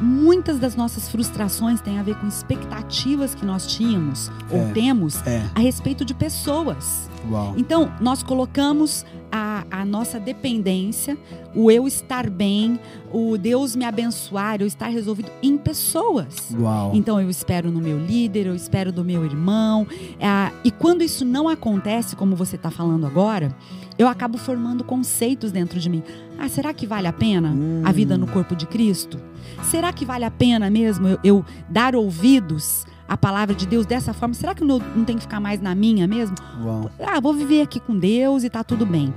Muitas 0.00 0.58
das 0.58 0.76
nossas 0.76 1.08
frustrações 1.08 1.80
têm 1.80 1.98
a 1.98 2.02
ver 2.02 2.16
com 2.16 2.26
expectativas 2.26 3.34
que 3.34 3.44
nós 3.44 3.66
tínhamos 3.66 4.30
ou 4.50 4.58
É. 4.58 4.72
temos 4.72 5.26
é. 5.26 5.42
a 5.54 5.60
respeito 5.60 6.04
de 6.04 6.14
pessoas. 6.14 7.08
Uau. 7.30 7.54
Então, 7.56 7.90
nós 8.00 8.22
colocamos 8.22 9.04
a, 9.32 9.64
a 9.70 9.84
nossa 9.84 10.20
dependência, 10.20 11.18
o 11.54 11.70
eu 11.70 11.86
estar 11.88 12.30
bem, 12.30 12.78
o 13.12 13.36
Deus 13.36 13.74
me 13.74 13.84
abençoar, 13.84 14.60
eu 14.60 14.66
estar 14.66 14.86
resolvido 14.86 15.30
em 15.42 15.56
pessoas. 15.58 16.54
Uau. 16.58 16.92
Então, 16.94 17.20
eu 17.20 17.28
espero 17.28 17.70
no 17.70 17.80
meu 17.80 17.98
líder, 17.98 18.46
eu 18.46 18.54
espero 18.54 18.92
do 18.92 19.04
meu 19.04 19.24
irmão. 19.24 19.86
ah, 20.22 20.52
e 20.62 20.70
quando 20.70 21.02
isso 21.02 21.24
não 21.24 21.48
acontece, 21.48 22.14
como 22.14 22.36
você 22.36 22.54
está 22.56 22.70
falando 22.70 23.06
agora, 23.06 23.54
eu 23.98 24.08
acabo 24.08 24.36
formando 24.38 24.84
conceitos 24.84 25.50
dentro 25.50 25.80
de 25.80 25.88
mim. 25.88 26.02
Ah, 26.38 26.48
será 26.48 26.72
que 26.74 26.86
vale 26.86 27.06
a 27.06 27.12
pena 27.12 27.54
a 27.84 27.92
vida 27.92 28.18
no 28.18 28.26
corpo 28.26 28.54
de 28.54 28.66
Cristo? 28.66 29.18
Será 29.64 29.92
que 29.92 30.04
vale 30.04 30.24
a 30.24 30.30
pena 30.30 30.68
mesmo 30.68 31.08
eu, 31.08 31.18
eu 31.24 31.44
dar 31.68 31.96
ouvidos 31.96 32.84
à 33.08 33.16
palavra 33.16 33.54
de 33.54 33.66
Deus 33.66 33.86
dessa 33.86 34.12
forma? 34.12 34.34
Será 34.34 34.54
que 34.54 34.62
eu 34.62 34.66
não, 34.66 34.78
não 34.78 35.04
tem 35.04 35.16
que 35.16 35.22
ficar 35.22 35.40
mais 35.40 35.60
na 35.60 35.74
minha 35.74 36.06
mesmo? 36.06 36.36
Uau. 36.62 36.90
Ah, 37.00 37.20
vou 37.20 37.32
viver 37.32 37.62
aqui 37.62 37.80
com 37.80 37.98
Deus 37.98 38.44
e 38.44 38.50
tá 38.50 38.62
tudo 38.62 38.84
bem. 38.84 39.14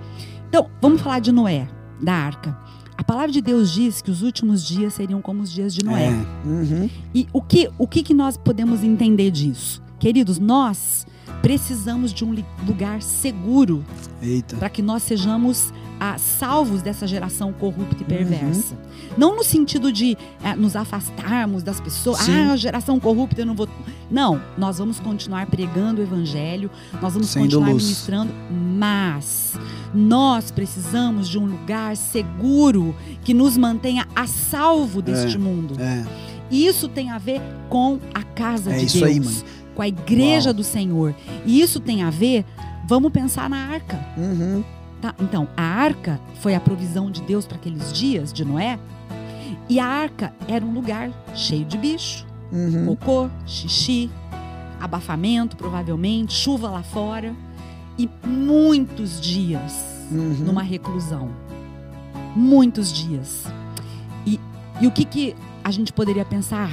Então, 0.48 0.70
vamos 0.82 1.02
falar 1.02 1.20
de 1.20 1.32
Noé, 1.32 1.68
da 2.02 2.14
arca. 2.14 2.58
A 2.98 3.04
palavra 3.04 3.32
de 3.32 3.42
Deus 3.42 3.72
diz 3.72 4.02
que 4.02 4.12
os 4.12 4.22
últimos 4.24 4.66
dias 4.66 4.94
seriam 4.94 5.22
como 5.22 5.42
os 5.42 5.52
dias 5.52 5.74
de 5.74 5.86
Noé. 5.86 6.08
É. 6.08 6.48
Uhum. 6.48 6.90
E 7.14 7.28
o 7.32 7.42
que, 7.42 7.70
o 7.78 7.88
que, 7.88 8.04
que 8.04 8.14
nós 8.14 8.36
podemos 8.36 8.84
entender 8.84 9.32
disso? 9.32 9.82
Queridos, 10.00 10.38
nós 10.38 11.06
precisamos 11.42 12.14
de 12.14 12.24
um 12.26 12.36
lugar 12.66 13.02
seguro 13.02 13.84
para 14.58 14.70
que 14.70 14.82
nós 14.82 15.04
sejamos 15.04 15.74
ah, 16.00 16.18
salvos 16.18 16.82
dessa 16.82 17.06
geração 17.06 17.52
corrupta 17.52 17.98
e 17.98 18.02
Uhum. 18.02 18.06
perversa. 18.30 18.78
Não 19.18 19.36
no 19.36 19.44
sentido 19.44 19.92
de 19.92 20.18
ah, 20.44 20.56
nos 20.56 20.76
afastarmos 20.76 21.62
das 21.64 21.80
pessoas. 21.82 22.20
Sim. 22.20 22.32
Ah, 22.52 22.56
geração 22.56 23.00
corrupta, 23.00 23.42
eu 23.42 23.46
não 23.46 23.54
vou. 23.56 23.68
Não, 24.10 24.42
nós 24.58 24.78
vamos 24.78 25.00
continuar 25.00 25.46
pregando 25.48 26.00
o 26.02 26.04
evangelho, 26.04 26.70
nós 27.02 27.14
vamos 27.14 27.30
Sendo 27.30 27.44
continuar 27.44 27.70
luz. 27.72 27.84
ministrando, 27.84 28.32
mas 28.50 29.54
nós 29.94 30.52
precisamos 30.52 31.28
de 31.28 31.38
um 31.38 31.46
lugar 31.46 31.96
seguro 31.98 32.96
que 33.24 33.34
nos 33.34 33.58
mantenha 33.58 34.08
a 34.16 34.26
salvo 34.26 35.02
deste 35.02 35.38
mundo. 35.38 35.76
É. 35.80 36.06
Isso 36.52 36.88
tem 36.88 37.12
a 37.12 37.18
ver 37.20 37.40
com 37.70 38.00
a 38.14 38.24
casa 38.24 38.72
É 38.74 38.80
de 38.80 38.86
isso 38.86 38.98
Deus, 39.00 39.10
aí, 39.10 39.20
mãe. 39.20 39.36
Com 39.80 39.84
a 39.84 39.88
igreja 39.88 40.50
Uau. 40.50 40.56
do 40.56 40.64
Senhor. 40.64 41.16
E 41.46 41.62
isso 41.62 41.80
tem 41.80 42.04
a 42.04 42.10
ver, 42.10 42.44
vamos 42.86 43.14
pensar 43.14 43.50
na 43.50 43.56
arca. 43.56 43.98
Uhum. 44.18 44.62
Tá? 45.02 45.16
Então, 45.22 45.48
a 45.56 45.64
arca 45.64 46.20
foi 46.42 46.54
a 46.54 46.60
provisão 46.60 47.10
de 47.10 47.22
Deus 47.22 47.46
para 47.46 47.56
aqueles 47.56 47.94
dias 47.94 48.34
de 48.34 48.44
Noé. 48.44 48.78
E 49.70 49.80
a 49.80 49.86
arca 49.86 50.34
era 50.50 50.66
um 50.66 50.74
lugar 50.74 51.10
cheio 51.34 51.64
de 51.64 51.78
bicho, 51.78 52.28
Uhum. 52.52 52.88
cocô, 52.88 53.30
xixi, 53.46 54.10
abafamento, 54.82 55.56
provavelmente, 55.56 56.34
chuva 56.34 56.70
lá 56.70 56.84
fora. 56.84 57.34
E 57.98 58.10
muitos 58.28 59.22
dias 59.22 60.08
Uhum. 60.12 60.44
numa 60.46 60.62
reclusão. 60.62 61.30
Muitos 62.36 62.92
dias. 62.92 63.46
E, 64.26 64.38
e 64.82 64.88
o 64.88 64.92
que, 64.92 65.06
que 65.06 65.36
a 65.64 65.72
gente 65.72 65.94
poderia 65.94 66.26
pensar? 66.26 66.70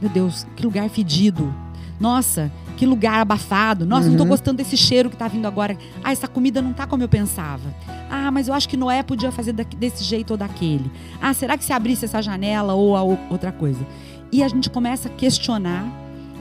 Meu 0.00 0.08
Deus, 0.08 0.46
que 0.56 0.64
lugar 0.64 0.88
fedido. 0.88 1.52
Nossa, 2.00 2.50
que 2.76 2.86
lugar 2.86 3.20
abafado. 3.20 3.84
Nossa, 3.84 4.08
não 4.08 4.16
tô 4.16 4.22
Uhum. 4.22 4.28
gostando 4.28 4.58
desse 4.58 4.76
cheiro 4.76 5.10
que 5.10 5.16
tá 5.16 5.26
vindo 5.28 5.46
agora. 5.46 5.76
Ah, 6.02 6.12
essa 6.12 6.28
comida 6.28 6.62
não 6.62 6.72
tá 6.72 6.86
como 6.86 7.02
eu 7.02 7.08
pensava. 7.08 7.74
Ah, 8.10 8.30
mas 8.30 8.48
eu 8.48 8.54
acho 8.54 8.68
que 8.68 8.76
Noé 8.76 9.02
podia 9.02 9.32
fazer 9.32 9.52
desse 9.52 10.04
jeito 10.04 10.30
ou 10.32 10.36
daquele. 10.36 10.90
Ah, 11.20 11.34
será 11.34 11.58
que 11.58 11.64
se 11.64 11.72
abrisse 11.72 12.04
essa 12.04 12.22
janela 12.22 12.74
ou 12.74 12.96
a 12.96 13.02
outra 13.02 13.50
coisa? 13.52 13.84
E 14.30 14.42
a 14.42 14.48
gente 14.48 14.70
começa 14.70 15.08
a 15.08 15.12
questionar 15.12 15.84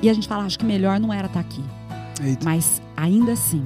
e 0.02 0.10
a 0.10 0.14
gente 0.14 0.28
fala, 0.28 0.44
acho 0.46 0.60
que 0.60 0.66
melhor 0.66 1.00
não 1.00 1.12
era 1.12 1.26
estar 1.28 1.40
aqui. 1.40 1.64
Eita. 2.22 2.46
Mas 2.46 2.82
ainda 2.96 3.32
assim, 3.34 3.66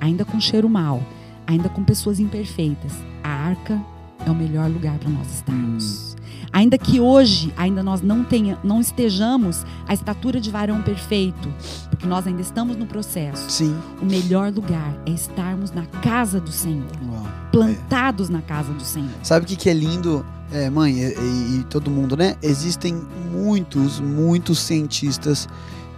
ainda 0.00 0.24
com 0.24 0.40
cheiro 0.40 0.68
mal, 0.68 1.02
ainda 1.46 1.68
com 1.68 1.82
pessoas 1.82 2.20
imperfeitas, 2.20 2.92
a 3.22 3.28
arca 3.28 3.80
é 4.26 4.30
o 4.30 4.34
melhor 4.34 4.70
lugar 4.70 4.96
para 4.98 5.10
nós 5.10 5.26
estarmos. 5.34 6.13
Ainda 6.54 6.78
que 6.78 7.00
hoje 7.00 7.52
ainda 7.56 7.82
nós 7.82 8.00
não 8.00 8.22
tenha, 8.22 8.56
não 8.62 8.80
estejamos 8.80 9.66
a 9.88 9.92
estatura 9.92 10.40
de 10.40 10.52
varão 10.52 10.80
perfeito, 10.82 11.52
porque 11.90 12.06
nós 12.06 12.28
ainda 12.28 12.40
estamos 12.40 12.76
no 12.76 12.86
processo. 12.86 13.50
Sim. 13.50 13.76
O 14.00 14.04
melhor 14.06 14.52
lugar 14.52 14.94
é 15.04 15.10
estarmos 15.10 15.72
na 15.72 15.84
casa 16.00 16.38
do 16.40 16.52
Senhor, 16.52 16.86
Uau. 17.10 17.26
plantados 17.50 18.28
na 18.28 18.40
casa 18.40 18.72
do 18.72 18.84
Senhor. 18.84 19.10
Sabe 19.24 19.44
o 19.44 19.48
que, 19.48 19.56
que 19.56 19.68
é 19.68 19.74
lindo, 19.74 20.24
é, 20.52 20.70
mãe, 20.70 20.94
e, 20.96 21.02
e- 21.08 21.58
e 21.60 21.64
todo 21.68 21.90
mundo, 21.90 22.16
né? 22.16 22.36
Existem 22.40 23.02
muitos, 23.32 23.98
muitos 23.98 24.60
cientistas 24.60 25.48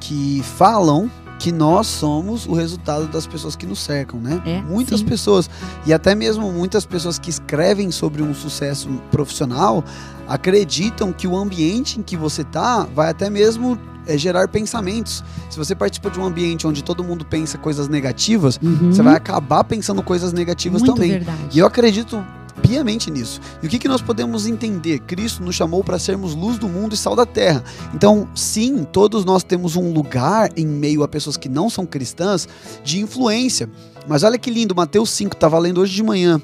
que 0.01 0.40
falam 0.57 1.11
que 1.38 1.53
nós 1.53 1.87
somos 1.87 2.46
o 2.46 2.55
resultado 2.55 3.07
das 3.09 3.27
pessoas 3.27 3.55
que 3.55 3.66
nos 3.66 3.79
cercam, 3.81 4.18
né? 4.18 4.40
É, 4.46 4.62
muitas 4.62 5.01
sim. 5.01 5.07
pessoas 5.07 5.51
e 5.85 5.92
até 5.92 6.14
mesmo 6.14 6.51
muitas 6.51 6.87
pessoas 6.87 7.18
que 7.18 7.29
escrevem 7.29 7.90
sobre 7.90 8.22
um 8.22 8.35
sucesso 8.35 8.88
profissional 9.11 9.85
acreditam 10.27 11.12
que 11.12 11.27
o 11.27 11.37
ambiente 11.37 11.99
em 11.99 12.03
que 12.03 12.16
você 12.16 12.42
tá 12.44 12.87
vai 12.94 13.11
até 13.11 13.31
mesmo 13.31 13.79
é, 14.07 14.16
gerar 14.16 14.49
pensamentos. 14.49 15.22
Se 15.51 15.59
você 15.59 15.75
participa 15.75 16.11
de 16.11 16.18
um 16.20 16.25
ambiente 16.25 16.66
onde 16.66 16.83
todo 16.83 17.03
mundo 17.03 17.25
pensa 17.25 17.59
coisas 17.59 17.88
negativas, 17.88 18.59
Uhum. 18.62 18.92
você 18.92 19.03
vai 19.03 19.14
acabar 19.14 19.64
pensando 19.64 20.03
coisas 20.03 20.33
negativas 20.33 20.81
Muito 20.83 20.94
também. 20.94 21.11
verdade. 21.12 21.38
E 21.53 21.59
eu 21.59 21.66
acredito 21.66 22.25
piamente 22.62 23.11
nisso. 23.11 23.40
E 23.62 23.66
o 23.66 23.71
que, 23.71 23.79
que 23.79 23.88
nós 23.88 24.01
podemos 24.03 24.47
entender? 24.47 25.01
Cristo 25.01 25.42
nos 25.42 25.55
chamou 25.55 25.85
para 25.85 25.99
sermos 25.99 26.35
luz 26.35 26.59
do 26.59 26.69
mundo 26.69 26.95
e 26.95 26.97
sal 26.97 27.14
da 27.14 27.27
terra. 27.27 27.62
Então, 27.95 28.29
sim, 28.35 28.85
todos 28.85 29.25
nós 29.25 29.42
temos 29.42 29.77
um 29.77 29.92
lugar 29.92 30.51
em 30.57 30.66
meio 30.66 31.03
a 31.03 31.09
pessoas 31.09 31.37
que 31.37 31.49
não 31.49 31.69
são 31.71 31.87
cristãs 31.87 32.49
de 32.85 33.01
influência. 33.01 33.69
Mas 34.09 34.23
olha 34.23 34.38
que 34.38 34.51
lindo, 34.51 34.75
Mateus 34.75 35.11
5, 35.11 35.35
estava 35.35 35.59
lendo 35.59 35.81
hoje 35.81 35.95
de 35.95 36.03
manhã. 36.03 36.40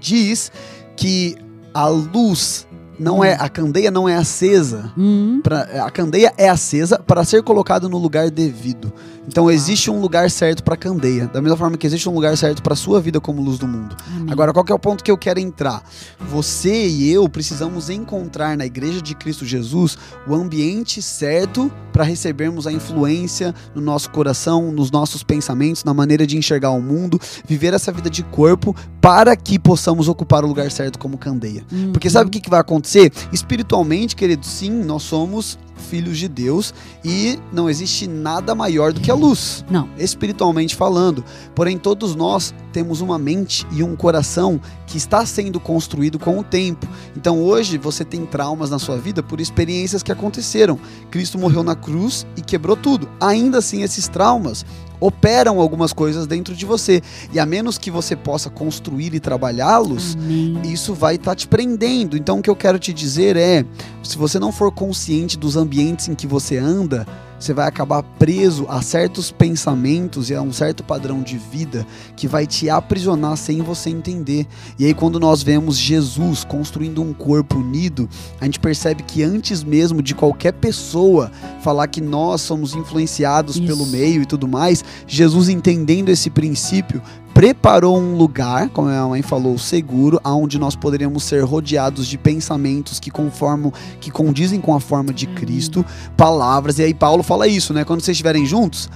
Diz 0.00 0.50
que 0.96 1.36
a 1.72 1.86
luz 1.88 2.66
não 2.98 3.24
é, 3.24 3.34
a 3.34 3.48
candeia 3.48 3.90
não 3.90 4.08
é 4.08 4.14
acesa. 4.14 4.92
Hum, 4.96 5.40
Pra, 5.42 5.62
a 5.84 5.90
candeia 5.90 6.32
é 6.38 6.48
acesa 6.48 6.98
para 6.98 7.24
ser 7.24 7.42
colocado 7.42 7.88
no 7.88 7.98
lugar 7.98 8.30
devido. 8.30 8.92
Então 9.26 9.50
existe 9.50 9.90
um 9.90 10.00
lugar 10.00 10.30
certo 10.30 10.62
para 10.62 10.76
candeia, 10.76 11.26
da 11.26 11.40
mesma 11.40 11.56
forma 11.56 11.76
que 11.76 11.86
existe 11.86 12.08
um 12.08 12.14
lugar 12.14 12.36
certo 12.36 12.62
para 12.62 12.74
sua 12.74 13.00
vida 13.00 13.20
como 13.20 13.42
luz 13.42 13.58
do 13.58 13.66
mundo. 13.66 13.96
amém. 14.16 14.32
Agora, 14.32 14.52
qual 14.52 14.64
que 14.64 14.72
é 14.72 14.74
o 14.74 14.78
ponto 14.78 15.02
que 15.02 15.10
eu 15.10 15.18
quero 15.18 15.40
entrar? 15.40 15.82
Você 16.30 16.86
e 16.86 17.10
eu 17.10 17.28
precisamos 17.28 17.88
encontrar 17.90 18.56
na 18.56 18.66
Igreja 18.66 19.00
de 19.00 19.14
Cristo 19.14 19.44
Jesus 19.44 19.96
o 20.26 20.34
ambiente 20.34 21.00
certo 21.00 21.72
para 21.92 22.04
recebermos 22.04 22.66
a 22.66 22.72
influência 22.72 23.54
no 23.74 23.80
nosso 23.80 24.10
coração, 24.10 24.72
nos 24.72 24.90
nossos 24.90 25.22
pensamentos, 25.22 25.84
na 25.84 25.94
maneira 25.94 26.26
de 26.26 26.36
enxergar 26.36 26.70
o 26.70 26.82
mundo, 26.82 27.20
viver 27.46 27.72
essa 27.72 27.92
vida 27.92 28.10
de 28.10 28.22
corpo, 28.24 28.74
para 29.00 29.36
que 29.36 29.58
possamos 29.58 30.08
ocupar 30.08 30.44
o 30.44 30.48
lugar 30.48 30.70
certo 30.70 30.98
como 30.98 31.16
candeia. 31.16 31.64
Uhum. 31.70 31.92
Porque 31.92 32.10
sabe 32.10 32.28
o 32.28 32.30
que, 32.30 32.40
que 32.40 32.50
vai 32.50 32.60
acontecer? 32.60 33.12
Espiritualmente, 33.32 34.16
querido, 34.16 34.44
sim, 34.44 34.70
nós 34.70 35.02
somos 35.02 35.58
filhos 35.76 36.18
de 36.18 36.28
Deus 36.28 36.72
e 37.04 37.38
não 37.52 37.68
existe 37.68 38.06
nada 38.06 38.54
maior 38.54 38.92
do 38.92 39.00
que 39.00 39.10
a 39.10 39.14
luz 39.14 39.64
Não. 39.70 39.88
espiritualmente 39.98 40.74
falando. 40.74 41.24
Porém, 41.54 41.78
todos 41.78 42.14
nós 42.14 42.54
temos 42.72 43.00
uma 43.00 43.18
mente 43.18 43.66
e 43.70 43.82
um 43.82 43.94
coração 43.94 44.60
que 44.86 44.96
está 44.96 45.24
sendo 45.24 45.60
construído 45.60 46.18
com 46.18 46.38
o 46.38 46.42
tempo. 46.42 46.86
Então, 47.16 47.40
hoje 47.40 47.78
você 47.78 48.04
tem 48.04 48.26
traumas 48.26 48.70
na 48.70 48.78
sua 48.78 48.96
vida 48.96 49.22
por 49.22 49.40
experiências 49.40 50.02
que 50.02 50.12
aconteceram. 50.12 50.78
Cristo 51.10 51.38
morreu 51.38 51.62
na 51.62 51.76
cruz 51.76 52.26
e 52.36 52.40
quebrou 52.40 52.76
tudo. 52.76 53.08
Ainda 53.20 53.58
assim, 53.58 53.82
esses 53.82 54.08
traumas 54.08 54.64
operam 55.00 55.60
algumas 55.60 55.92
coisas 55.92 56.26
dentro 56.26 56.54
de 56.54 56.64
você. 56.64 57.02
E 57.32 57.38
a 57.38 57.46
menos 57.46 57.78
que 57.78 57.90
você 57.90 58.16
possa 58.16 58.48
construir 58.50 59.14
e 59.14 59.20
trabalhá-los, 59.20 60.16
isso 60.64 60.94
vai 60.94 61.16
estar 61.16 61.34
te 61.34 61.46
prendendo. 61.48 62.16
Então, 62.16 62.38
o 62.38 62.42
que 62.42 62.50
eu 62.50 62.56
quero 62.56 62.78
te 62.78 62.92
dizer 62.92 63.36
é: 63.36 63.64
se 64.02 64.16
você 64.16 64.38
não 64.38 64.52
for 64.52 64.72
consciente 64.72 65.38
dos 65.38 65.56
ambientes 65.56 66.08
em 66.08 66.14
que 66.14 66.26
você 66.26 66.56
anda, 66.56 67.06
você 67.44 67.52
vai 67.52 67.68
acabar 67.68 68.02
preso 68.02 68.64
a 68.70 68.80
certos 68.80 69.30
pensamentos 69.30 70.30
e 70.30 70.34
a 70.34 70.40
um 70.40 70.52
certo 70.52 70.82
padrão 70.82 71.22
de 71.22 71.36
vida 71.36 71.86
que 72.16 72.26
vai 72.26 72.46
te 72.46 72.70
aprisionar 72.70 73.36
sem 73.36 73.60
você 73.60 73.90
entender. 73.90 74.46
E 74.78 74.86
aí, 74.86 74.94
quando 74.94 75.20
nós 75.20 75.42
vemos 75.42 75.76
Jesus 75.76 76.42
construindo 76.42 77.02
um 77.02 77.12
corpo 77.12 77.58
unido, 77.58 78.08
a 78.40 78.46
gente 78.46 78.58
percebe 78.58 79.02
que 79.02 79.22
antes 79.22 79.62
mesmo 79.62 80.00
de 80.00 80.14
qualquer 80.14 80.52
pessoa 80.52 81.30
falar 81.62 81.86
que 81.88 82.00
nós 82.00 82.40
somos 82.40 82.74
influenciados 82.74 83.56
Isso. 83.56 83.66
pelo 83.66 83.86
meio 83.86 84.22
e 84.22 84.26
tudo 84.26 84.48
mais, 84.48 84.82
Jesus 85.06 85.50
entendendo 85.50 86.08
esse 86.08 86.30
princípio, 86.30 87.02
preparou 87.34 87.98
um 87.98 88.16
lugar, 88.16 88.68
como 88.68 88.88
a 88.88 89.08
mãe 89.08 89.20
falou, 89.20 89.58
seguro, 89.58 90.20
aonde 90.22 90.56
nós 90.56 90.76
poderíamos 90.76 91.24
ser 91.24 91.42
rodeados 91.42 92.06
de 92.06 92.16
pensamentos 92.16 93.00
que 93.00 93.10
conformam, 93.10 93.72
que 94.00 94.08
condizem 94.10 94.60
com 94.60 94.72
a 94.74 94.78
forma 94.80 95.12
de 95.12 95.26
Amém. 95.26 95.34
Cristo, 95.36 95.84
palavras. 96.16 96.78
E 96.78 96.84
aí 96.84 96.94
Paulo 96.94 97.24
fala 97.24 97.48
isso, 97.48 97.74
né? 97.74 97.84
Quando 97.84 98.00
vocês 98.00 98.14
estiverem 98.14 98.46
juntos, 98.46 98.88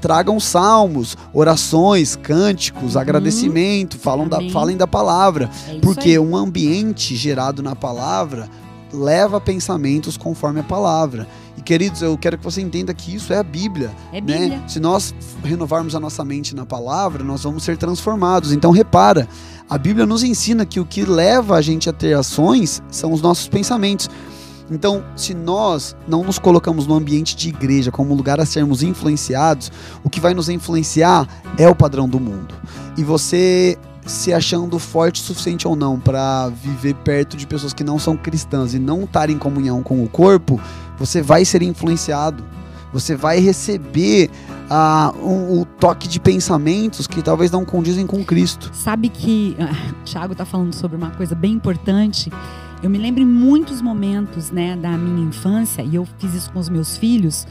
tragam 0.00 0.38
salmos, 0.38 1.16
orações, 1.32 2.16
cânticos, 2.16 2.94
Uhum. 2.94 3.00
agradecimento, 3.00 3.98
falam 3.98 4.28
da, 4.28 4.38
falem 4.50 4.76
da 4.76 4.86
palavra, 4.86 5.48
É 5.68 5.78
porque 5.80 6.10
aí. 6.10 6.18
um 6.18 6.36
ambiente 6.36 7.16
gerado 7.16 7.62
na 7.62 7.74
palavra 7.74 8.46
leva 8.92 9.40
pensamentos 9.40 10.16
conforme 10.18 10.60
a 10.60 10.64
palavra. 10.64 11.26
E 11.60 11.62
queridos, 11.62 12.00
eu 12.00 12.16
quero 12.16 12.38
que 12.38 12.44
você 12.44 12.62
entenda 12.62 12.94
que 12.94 13.14
isso 13.14 13.34
é 13.34 13.36
a 13.36 13.42
Bíblia 13.42 13.90
É 14.14 14.18
né? 14.18 14.38
Bíblia. 14.38 14.62
Se 14.66 14.80
nós 14.80 15.14
renovarmos 15.44 15.94
a 15.94 16.00
nossa 16.00 16.24
mente 16.24 16.56
na 16.56 16.64
palavra, 16.64 17.22
nós 17.22 17.42
vamos 17.42 17.64
ser 17.64 17.76
transformados. 17.76 18.50
Então 18.50 18.70
repara, 18.70 19.28
a 19.68 19.76
Bíblia 19.76 20.06
nos 20.06 20.22
ensina 20.22 20.64
que 20.64 20.80
o 20.80 20.86
que 20.86 21.04
leva 21.04 21.56
a 21.56 21.60
gente 21.60 21.90
a 21.90 21.92
ter 21.92 22.14
ações 22.14 22.82
são 22.90 23.12
os 23.12 23.20
nossos 23.20 23.46
pensamentos. 23.46 24.08
Então, 24.70 25.04
se 25.14 25.34
nós 25.34 25.94
não 26.08 26.24
nos 26.24 26.38
colocamos 26.38 26.86
no 26.86 26.94
ambiente 26.94 27.36
de 27.36 27.50
igreja 27.50 27.92
como 27.92 28.14
lugar 28.14 28.40
a 28.40 28.46
sermos 28.46 28.82
influenciados, 28.82 29.70
o 30.02 30.08
que 30.08 30.18
vai 30.18 30.32
nos 30.32 30.48
influenciar 30.48 31.28
é 31.58 31.68
o 31.68 31.74
padrão 31.74 32.08
do 32.08 32.18
mundo. 32.18 32.54
E 32.96 33.04
você 33.04 33.76
se 34.06 34.32
achando 34.32 34.78
forte 34.78 35.20
o 35.20 35.24
suficiente 35.24 35.68
ou 35.68 35.76
não 35.76 35.98
para 36.00 36.48
viver 36.48 36.94
perto 36.94 37.36
de 37.36 37.46
pessoas 37.46 37.72
que 37.74 37.84
não 37.84 37.98
são 37.98 38.16
cristãs 38.16 38.72
e 38.72 38.78
não 38.78 39.04
estar 39.04 39.28
em 39.28 39.38
comunhão 39.38 39.82
com 39.82 40.02
o 40.02 40.08
corpo, 40.08 40.60
você 41.00 41.20
vai 41.20 41.44
ser 41.44 41.62
influenciado. 41.62 42.44
Você 42.92 43.16
vai 43.16 43.40
receber 43.40 44.30
ah, 44.68 45.12
um- 45.20 45.60
o 45.60 45.64
toque 45.64 46.06
de 46.06 46.20
pensamentos 46.20 47.06
que 47.08 47.22
talvez 47.22 47.50
não 47.50 47.64
condizem 47.64 48.06
com 48.06 48.24
Cristo. 48.24 48.70
Sabe 48.72 49.08
que 49.08 49.56
o 50.00 50.04
Thiago 50.04 50.32
está 50.32 50.44
falando 50.44 50.72
sobre 50.72 50.96
uma 50.96 51.10
coisa 51.10 51.34
bem 51.34 51.52
importante. 51.54 52.30
Eu 52.82 52.88
me 52.88 52.96
lembro 52.98 53.20
em 53.22 53.26
muitos 53.26 53.82
momentos, 53.82 54.50
né, 54.52 54.76
da 54.76 54.90
minha 54.96 55.26
infância 55.28 55.82
e 55.82 55.96
eu 55.96 56.06
fiz 56.18 56.34
isso 56.34 56.52
com 56.52 56.58
os 56.60 56.68
meus 56.68 56.96
filhos, 56.96 57.46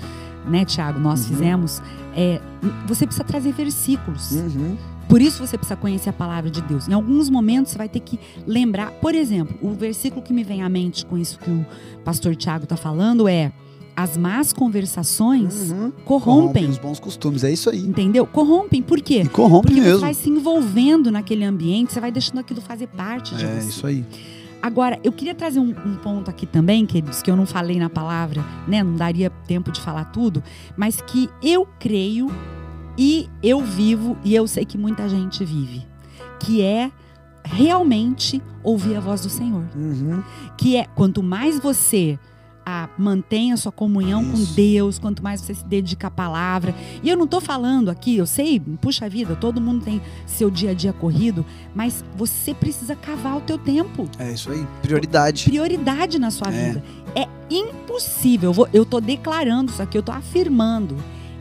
né, 0.48 0.64
Thiago? 0.66 0.98
Nós 1.00 1.22
Uhum. 1.22 1.28
fizemos. 1.28 1.82
é, 2.16 2.42
você 2.88 3.06
precisa 3.06 3.24
trazer 3.24 3.54
versículos. 3.54 4.32
Uhum. 4.32 4.76
Por 5.10 5.22
isso 5.22 5.46
você 5.46 5.58
precisa 5.58 5.76
conhecer 5.76 6.10
a 6.10 6.14
palavra 6.14 6.50
de 6.52 6.62
Deus. 6.62 6.88
Em 6.88 6.94
alguns 6.94 7.30
momentos 7.30 7.72
você 7.72 7.78
vai 7.80 7.90
ter 7.90 8.00
que 8.00 8.18
lembrar. 8.48 8.92
Por 8.92 9.14
exemplo, 9.16 9.58
o 9.62 9.74
versículo 9.74 10.22
que 10.22 10.32
me 10.32 10.44
vem 10.44 10.62
à 10.62 10.70
mente 10.70 11.06
com 11.06 11.18
isso 11.18 11.38
que 11.40 11.50
o 11.50 11.66
pastor 12.06 12.36
Tiago 12.36 12.64
está 12.66 12.78
falando 12.78 13.28
é: 13.28 13.52
as 13.96 14.16
más 14.16 14.54
conversações 14.54 15.72
Uhum. 15.72 15.92
corrompem. 16.06 16.70
os 16.70 16.78
bons 16.78 17.00
costumes, 17.00 17.44
é 17.44 17.52
isso 17.52 17.70
aí. 17.70 17.80
Entendeu? 17.80 18.26
Corrompem. 18.28 18.82
Por 18.82 19.02
quê? 19.02 19.24
E 19.26 19.28
corrompe 19.30 19.68
Porque 19.68 19.82
você 19.82 19.88
mesmo. 19.88 20.02
vai 20.02 20.14
se 20.14 20.30
envolvendo 20.30 21.12
naquele 21.12 21.44
ambiente, 21.44 21.92
você 21.92 22.00
vai 22.00 22.12
deixando 22.12 22.38
aquilo 22.40 22.62
fazer 22.62 22.88
parte 22.88 23.36
de 23.36 23.44
É 23.44 23.60
você. 23.60 23.68
isso 23.70 23.88
aí. 23.88 24.06
Agora, 24.62 25.00
eu 25.06 25.12
queria 25.14 25.34
trazer 25.34 25.60
um, 25.60 25.70
um 25.86 25.96
ponto 25.96 26.30
aqui 26.30 26.46
também, 26.46 26.86
queridos, 26.86 27.22
que 27.22 27.32
eu 27.32 27.36
não 27.36 27.46
falei 27.46 27.80
na 27.80 27.90
palavra, 27.90 28.44
né? 28.68 28.84
Não 28.84 28.94
daria 28.96 29.30
tempo 29.48 29.72
de 29.72 29.80
falar 29.80 30.06
tudo, 30.06 30.44
mas 30.78 31.00
que 31.02 31.30
eu 31.42 31.66
creio 31.80 32.30
e 33.02 33.30
eu 33.42 33.64
vivo 33.64 34.18
e 34.26 34.36
eu 34.36 34.46
sei 34.46 34.66
que 34.66 34.78
muita 34.78 35.08
gente 35.08 35.46
vive, 35.46 35.88
que 36.38 36.62
é 36.62 36.92
realmente 37.46 38.42
ouvir 38.62 38.98
a 38.98 39.00
voz 39.00 39.22
do 39.22 39.30
Senhor. 39.30 39.64
Uhum. 39.74 40.22
Que 40.58 40.76
é 40.76 40.84
quanto 40.84 41.24
mais 41.24 41.58
você 41.62 42.20
ah, 42.66 42.90
mantém 42.98 43.54
a 43.54 43.58
sua 43.58 43.72
comunhão 43.72 44.24
com 44.26 44.34
Isso. 44.34 44.54
Deus, 44.54 45.00
quanto 45.00 45.24
mais 45.24 45.40
você 45.40 45.54
se 45.54 45.64
dedica 45.66 46.08
à 46.08 46.12
palavra. 46.12 46.76
E 47.02 47.08
eu 47.10 47.16
não 47.16 47.26
tô 47.26 47.40
falando 47.40 47.88
aqui, 47.88 48.18
eu 48.18 48.28
sei, 48.28 48.60
puxa 48.60 49.08
vida, 49.08 49.34
todo 49.34 49.62
mundo 49.62 49.86
tem 49.86 50.02
seu 50.26 50.52
dia 50.52 50.72
a 50.72 50.74
dia 50.74 50.92
corrido, 50.92 51.46
mas 51.74 52.04
você 52.18 52.54
precisa 52.54 52.98
cavar 52.98 53.38
o 53.38 53.42
teu 53.42 53.58
tempo 53.58 54.10
É 54.20 54.34
isso 54.34 54.52
aí. 54.52 54.68
Prioridade. 54.82 55.46
prioridade 55.46 56.20
na 56.20 56.30
sua 56.32 56.54
É. 56.54 56.68
vida. 56.68 56.84
É 57.16 57.26
impossível, 57.50 58.54
eu, 58.74 58.86
tô 58.86 59.00
declarando 59.00 59.72
isso 59.72 59.82
aqui, 59.82 59.98
eu 59.98 60.04
tô 60.04 60.12
afirmando. 60.12 60.98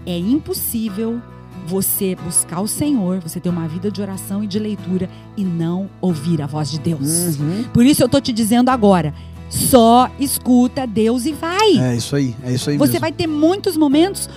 É 0.06 0.16
impossível 0.16 1.20
você 1.68 2.16
buscar 2.16 2.60
o 2.60 2.66
Senhor, 2.66 3.20
você 3.20 3.38
ter 3.38 3.50
uma 3.50 3.68
vida 3.68 3.90
de 3.90 4.00
oração 4.00 4.42
e 4.42 4.46
de 4.46 4.58
leitura 4.58 5.08
e 5.36 5.44
não 5.44 5.88
ouvir 6.00 6.40
a 6.40 6.46
voz 6.46 6.70
de 6.70 6.78
Deus. 6.78 7.38
Uhum. 7.38 7.64
Por 7.72 7.84
isso 7.84 8.02
eu 8.02 8.08
tô 8.08 8.18
te 8.20 8.32
dizendo 8.32 8.70
agora, 8.70 9.12
só 9.50 10.10
escuta 10.18 10.86
Deus 10.86 11.26
e 11.26 11.32
vai. 11.32 11.78
É 11.78 11.94
isso 11.96 12.16
aí. 12.16 12.34
É 12.42 12.52
isso 12.52 12.70
aí 12.70 12.78
Você 12.78 12.92
mesmo. 12.92 13.00
vai 13.00 13.12
ter 13.12 13.26
muitos 13.26 13.76
momentos. 13.76 14.28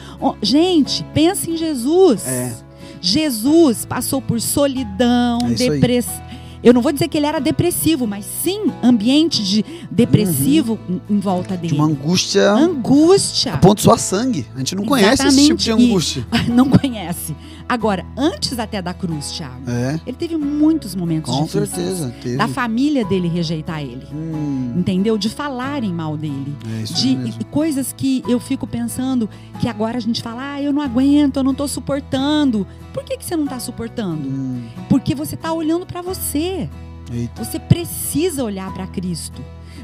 gente, 0.42 1.06
pensa 1.14 1.50
em 1.50 1.56
Jesus. 1.56 2.28
É. 2.28 2.54
Jesus 3.00 3.86
passou 3.86 4.22
por 4.22 4.40
solidão, 4.40 5.40
É 5.44 5.54
depressão. 5.54 6.22
Eu 6.64 6.74
não 6.74 6.82
vou 6.82 6.92
dizer 6.92 7.08
que 7.08 7.18
ele 7.18 7.26
era 7.26 7.40
depressivo, 7.40 8.06
mas 8.06 8.24
sim 8.26 8.72
ambiente 8.84 9.44
de 9.44 9.66
depressivo 9.90 10.78
em- 10.90 11.02
em 11.16 11.20
volta 11.20 11.56
De 11.56 11.64
dele. 11.64 11.76
uma 11.76 11.86
angústia 11.86 12.52
Angústia. 12.52 13.54
a 13.54 13.58
ponto 13.58 13.78
de 13.78 13.84
suar 13.84 13.98
sangue. 14.00 14.46
A 14.56 14.58
gente 14.60 14.76
não 14.76 14.86
conhece 14.86 15.26
esse 15.28 15.42
tipo 15.46 15.56
de 15.58 15.70
Exatamente. 15.70 15.88
E- 15.88 15.92
angústia. 15.92 16.28
Não 16.52 16.70
conhece. 16.70 17.36
Agora, 17.68 18.06
antes 18.18 18.60
até 18.60 18.82
da 18.82 18.94
cruz, 18.94 19.32
Thiago, 19.32 19.62
É, 19.70 20.00
ele 20.06 20.18
teve 20.18 20.36
muitos 20.36 20.94
momentos 20.94 21.34
com 21.34 21.44
difíceis. 21.46 21.70
certeza. 21.70 22.14
Teve. 22.22 22.36
Da 22.36 22.48
família 22.48 23.06
dele 23.06 23.28
rejeitar 23.30 23.82
ele. 23.82 24.06
Hum, 24.14 24.74
Entendeu? 24.78 25.18
De 25.18 25.30
falarem 25.30 25.94
mal 25.94 26.18
dele. 26.18 26.54
é 26.80 26.84
isso 26.84 26.94
de 26.96 27.16
mesmo. 27.16 27.42
e- 27.42 27.46
coisas 27.46 27.94
que 27.96 28.24
eu 28.28 28.40
fico 28.40 28.68
pensando 28.68 29.30
que 29.60 29.68
agora 29.70 29.98
a 29.98 30.02
gente 30.02 30.22
fala, 30.22 30.54
ah, 30.56 30.62
eu 30.62 30.74
não 30.74 30.82
aguento, 30.82 31.38
eu 31.38 31.44
não 31.44 31.54
tô 31.54 31.68
suportando. 31.68 32.68
Por 32.94 33.04
que, 33.04 33.18
que 33.18 33.26
você 33.26 33.36
não 33.36 33.48
tá 33.48 33.60
suportando? 33.60 34.28
Hum, 34.28 34.64
Porque 34.90 35.16
você 35.16 35.36
tá 35.38 35.52
olhando 35.54 35.86
para 35.86 36.02
você. 36.02 36.70
eita. 37.14 37.44
Você 37.44 37.60
precisa 37.60 38.44
olhar 38.44 38.74
para 38.74 38.88
Cristo. 38.88 39.42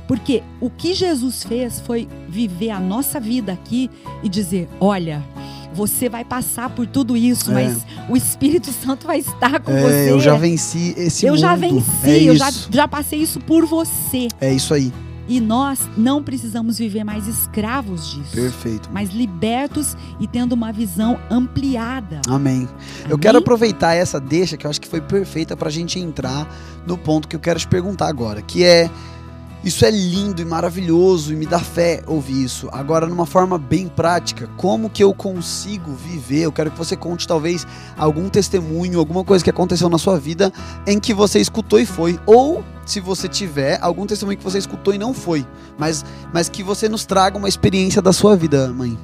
Porque 0.07 0.41
o 0.61 0.69
que 0.69 0.93
Jesus 0.93 1.43
fez 1.43 1.79
foi 1.81 2.07
viver 2.29 2.69
a 2.69 2.79
nossa 2.79 3.19
vida 3.19 3.51
aqui 3.51 3.89
e 4.23 4.29
dizer: 4.29 4.69
olha, 4.79 5.21
você 5.73 6.07
vai 6.07 6.23
passar 6.23 6.69
por 6.69 6.87
tudo 6.87 7.17
isso, 7.17 7.51
É. 7.51 7.53
mas 7.53 7.85
o 8.09 8.15
Espírito 8.15 8.71
Santo 8.71 9.05
vai 9.05 9.19
estar 9.19 9.59
com 9.59 9.71
É, 9.71 9.81
você. 9.81 10.11
eu 10.11 10.19
já 10.19 10.35
venci 10.37 10.93
esse 10.97 11.25
Eu 11.25 11.33
mundo. 11.33 11.41
já 11.41 11.55
venci, 11.55 12.09
é 12.09 12.23
eu 12.23 12.35
já, 12.37 12.49
já 12.71 12.87
passei 12.87 13.19
isso 13.19 13.39
por 13.41 13.65
você. 13.65 14.27
É 14.39 14.53
isso 14.53 14.73
aí. 14.73 14.93
E 15.27 15.39
nós 15.39 15.89
não 15.97 16.23
precisamos 16.23 16.77
viver 16.77 17.03
mais 17.03 17.27
escravos 17.27 18.09
disso. 18.11 18.31
Perfeito. 18.33 18.89
Mas 18.91 19.09
libertos 19.09 19.95
e 20.19 20.27
tendo 20.27 20.53
uma 20.53 20.71
visão 20.71 21.19
ampliada. 21.29 22.21
Amém. 22.27 22.67
Eu 23.01 23.05
Amém? 23.05 23.17
quero 23.19 23.37
aproveitar 23.39 23.93
essa 23.93 24.19
deixa 24.19 24.55
que 24.57 24.65
eu 24.65 24.69
acho 24.69 24.79
que 24.79 24.87
foi 24.87 25.01
perfeita 25.01 25.55
pra 25.57 25.69
gente 25.69 25.99
entrar 25.99 26.47
no 26.85 26.97
ponto 26.97 27.27
que 27.27 27.35
eu 27.35 27.39
quero 27.39 27.59
te 27.59 27.67
perguntar 27.67 28.07
agora, 28.07 28.41
que 28.41 28.63
é 28.63 28.89
isso 29.67 29.85
é 29.85 29.91
lindo 29.91 30.41
e 30.41 30.45
maravilhoso 30.45 31.33
e 31.33 31.35
me 31.35 31.45
dá 31.45 31.59
fé 31.59 32.01
ouvir 32.07 32.43
isso. 32.43 32.69
Agora, 32.71 33.05
numa 33.05 33.25
forma 33.25 33.57
bem 33.57 33.87
prática, 33.87 34.49
como 34.55 34.89
que 34.89 35.03
eu 35.03 35.13
consigo 35.13 35.91
viver? 35.91 36.43
Eu 36.43 36.51
quero 36.53 36.71
que 36.71 36.77
você 36.77 36.95
conte 36.95 37.27
talvez 37.27 37.67
algum 37.97 38.29
testemunho, 38.29 38.97
alguma 38.97 39.25
coisa 39.25 39.43
que 39.43 39.49
aconteceu 39.49 39.89
na 39.89 39.97
sua 39.97 40.17
vida 40.17 40.53
em 40.85 40.99
que 40.99 41.13
você 41.13 41.39
escutou 41.39 41.79
e 41.79 41.85
foi, 41.85 42.17
ou 42.25 42.63
se 42.85 43.01
você 43.01 43.27
tiver 43.27 43.77
algum 43.81 44.05
testemunho 44.05 44.37
que 44.37 44.43
você 44.43 44.57
escutou 44.57 44.93
e 44.93 44.97
não 44.97 45.13
foi, 45.13 45.45
mas, 45.77 46.05
mas 46.33 46.47
que 46.47 46.63
você 46.63 46.87
nos 46.87 47.05
traga 47.05 47.37
uma 47.37 47.49
experiência 47.49 48.01
da 48.01 48.13
sua 48.13 48.37
vida, 48.37 48.71
mãe. 48.71 48.97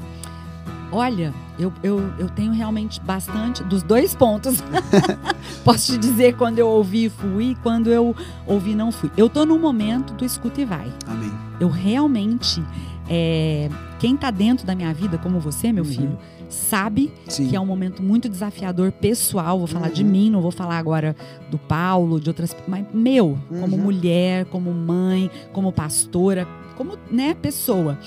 Olha, 0.94 1.34
eu, 1.58 1.74
eu, 1.82 2.00
eu 2.20 2.30
tenho 2.30 2.52
realmente 2.52 3.02
bastante 3.02 3.64
dos 3.64 3.82
dois 3.82 4.14
pontos. 4.16 4.62
Posso 5.66 5.92
te 5.94 5.98
dizer 5.98 6.36
quando 6.38 6.60
eu 6.60 6.68
ouvi 6.68 7.10
fui 7.10 7.58
quando 7.64 7.90
eu 7.90 8.16
ouvi 8.46 8.76
não 8.76 8.92
fui. 8.92 9.10
Eu 9.18 9.28
tô 9.28 9.44
num 9.46 9.58
momento 9.60 10.14
do 10.14 10.24
escuta 10.24 10.62
e 10.62 10.66
vai. 10.66 10.92
Amém. 11.08 11.32
Eu 11.60 11.68
realmente. 11.70 12.64
é, 13.10 13.70
quem 14.00 14.16
tá 14.16 14.32
dentro 14.32 14.66
da 14.68 14.74
minha 14.76 14.94
vida, 14.94 15.18
como 15.18 15.40
você, 15.40 15.72
meu 15.74 15.84
Uhum. 15.84 15.90
filho, 15.90 16.18
sabe 16.50 17.12
Sim. 17.28 17.48
que 17.50 17.56
é 17.56 17.60
um 17.60 17.66
momento 17.66 18.02
muito 18.04 18.30
desafiador 18.30 18.92
pessoal. 18.92 19.58
Vou 19.58 19.68
falar 19.68 19.90
de 19.90 20.04
Uhum. 20.04 20.10
mim, 20.10 20.30
não 20.30 20.42
vou 20.42 20.52
falar 20.52 20.78
agora 20.78 21.16
do 21.50 21.58
Paulo, 21.58 22.20
de 22.20 22.30
outras, 22.30 22.56
mas 22.68 22.86
meu, 22.94 23.38
como 23.60 23.76
Uhum. 23.76 23.82
mulher, 23.84 24.46
como 24.46 24.72
mãe, 24.74 25.30
como 25.52 25.72
pastora, 25.72 26.48
como 26.78 26.98
né, 27.12 27.34
pessoa. 27.34 27.98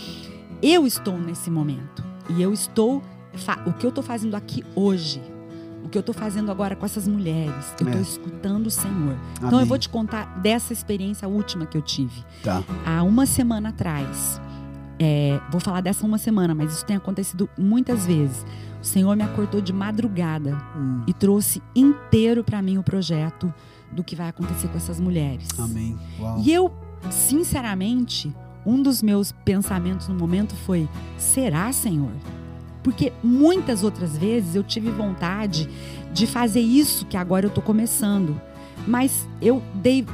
Eu 0.62 0.87
estou 0.87 1.18
nesse 1.18 1.51
momento 1.51 2.03
e 2.29 2.43
eu 2.43 2.53
estou 2.53 3.03
o 3.67 3.73
que 3.73 3.85
eu 3.85 3.91
estou 3.91 4.03
fazendo 4.03 4.35
aqui 4.35 4.65
hoje. 4.75 5.21
O 5.85 5.89
que 5.89 5.97
eu 5.97 6.01
estou 6.01 6.15
fazendo 6.15 6.51
agora 6.51 6.75
com 6.75 6.85
essas 6.85 7.07
mulheres, 7.07 7.73
eu 7.81 7.87
estou 7.87 8.01
É. 8.01 8.03
escutando 8.03 8.67
o 8.67 8.71
Senhor. 8.71 9.15
Então 9.37 9.49
Amém. 9.51 9.61
eu 9.61 9.67
vou 9.67 9.79
te 9.79 9.89
contar 9.89 10.25
dessa 10.41 10.73
experiência 10.73 11.29
última 11.29 11.65
que 11.67 11.77
eu 11.79 11.83
tive. 11.83 12.25
Tá. 12.43 12.62
Há 12.85 13.03
uma 13.05 13.25
semana 13.27 13.69
atrás, 13.69 14.41
é, 14.99 15.39
vou 15.51 15.61
falar 15.61 15.81
dessa 15.83 16.05
uma 16.05 16.19
semana, 16.19 16.55
mas 16.57 16.73
isso 16.73 16.85
tem 16.85 16.97
acontecido 16.97 17.49
muitas 17.57 18.05
vezes. 18.07 18.45
O 18.83 18.85
Senhor 18.85 19.15
me 19.17 19.23
acordou 19.23 19.61
de 19.61 19.73
madrugada 19.73 20.57
Hum. 20.77 21.03
e 21.07 21.12
trouxe 21.12 21.62
inteiro 21.75 22.43
para 22.43 22.61
mim 22.62 22.79
o 22.79 22.83
projeto 22.83 23.53
do 23.93 24.03
que 24.03 24.17
vai 24.17 24.29
acontecer 24.29 24.67
com 24.69 24.77
essas 24.77 24.99
mulheres. 24.99 25.47
Amém. 25.59 25.97
Uau. 26.19 26.41
E 26.41 26.53
eu, 26.53 26.73
sinceramente, 27.11 28.35
um 28.67 28.83
dos 28.83 29.01
meus 29.01 29.31
pensamentos 29.31 30.09
no 30.09 30.15
momento 30.15 30.55
foi: 30.55 30.89
será, 31.17 31.73
Senhor? 31.73 32.13
Porque 32.83 33.13
muitas 33.23 33.83
outras 33.83 34.17
vezes 34.19 34.55
eu 34.55 34.63
tive 34.63 34.91
vontade 34.91 35.69
de 36.13 36.27
fazer 36.27 36.61
isso 36.61 37.07
que 37.07 37.17
agora 37.17 37.47
eu 37.47 37.51
tô 37.51 37.63
começando, 37.63 38.41
mas 38.87 39.27
eu 39.41 39.63
dei 39.75 40.05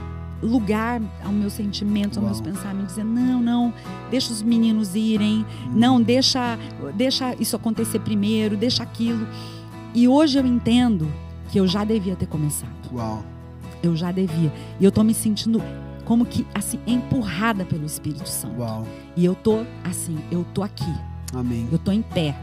lugar 0.43 1.01
aos 1.25 1.33
meus 1.33 1.53
sentimentos, 1.53 2.19
aos 2.19 2.27
meus 2.27 2.41
pensamentos, 2.41 2.95
dizendo: 2.95 3.11
não, 3.11 3.41
não, 3.41 3.75
deixa 4.11 4.33
os 4.33 4.43
meninos 4.43 4.95
irem, 4.95 5.47
não, 5.73 6.01
deixa, 6.01 6.59
deixa 6.95 7.35
isso 7.37 7.57
acontecer 7.57 8.01
primeiro, 8.01 8.57
deixa 8.57 8.83
aquilo. 8.83 9.27
E 9.95 10.09
hoje 10.09 10.39
eu 10.39 10.47
entendo 10.47 11.09
que 11.51 11.61
eu 11.61 11.67
já 11.67 11.85
devia 11.85 12.17
ter 12.17 12.27
começado. 12.27 12.71
Uau. 12.93 13.23
Eu 13.83 13.95
já 13.95 14.11
devia. 14.11 14.53
E 14.81 14.85
eu 14.85 14.91
tô 14.91 15.03
me 15.03 15.13
sentindo 15.13 15.63
como 16.05 16.25
que 16.25 16.47
assim 16.55 16.79
empurrada 16.87 17.65
pelo 17.65 17.85
Espírito 17.85 18.29
Santo. 18.29 18.61
Uau. 18.61 18.87
E 19.17 19.25
eu 19.25 19.35
tô 19.35 19.65
assim, 19.85 20.19
eu 20.31 20.45
tô 20.53 20.63
aqui, 20.63 20.93
Amém. 21.35 21.69
eu 21.71 21.79
tô 21.79 21.93
em 21.93 22.03
pé, 22.03 22.37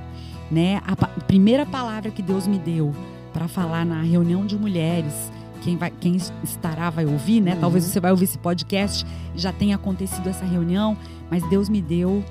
né? 0.50 0.82
A 0.86 0.96
primeira 1.24 1.66
palavra 1.66 2.12
que 2.12 2.22
Deus 2.22 2.48
me 2.48 2.58
deu 2.58 2.94
para 3.34 3.48
falar 3.48 3.86
na 3.86 4.02
reunião 4.02 4.46
de 4.46 4.58
mulheres, 4.58 5.32
quem 5.62 5.78
vai, 5.78 5.92
quem 5.92 6.16
estará 6.44 6.90
vai 6.90 7.06
ouvir, 7.06 7.42
né? 7.42 7.54
Uhum. 7.56 7.60
Talvez 7.60 7.84
você 7.84 8.00
vai 8.00 8.12
ouvir 8.12 8.26
esse 8.26 8.38
podcast, 8.38 9.06
já 9.36 9.52
tenha 9.52 9.76
acontecido 9.76 10.28
essa 10.28 10.46
reunião, 10.46 10.98
mas 11.30 11.48
Deus 11.50 11.70
me 11.70 11.82
deu 11.82 12.24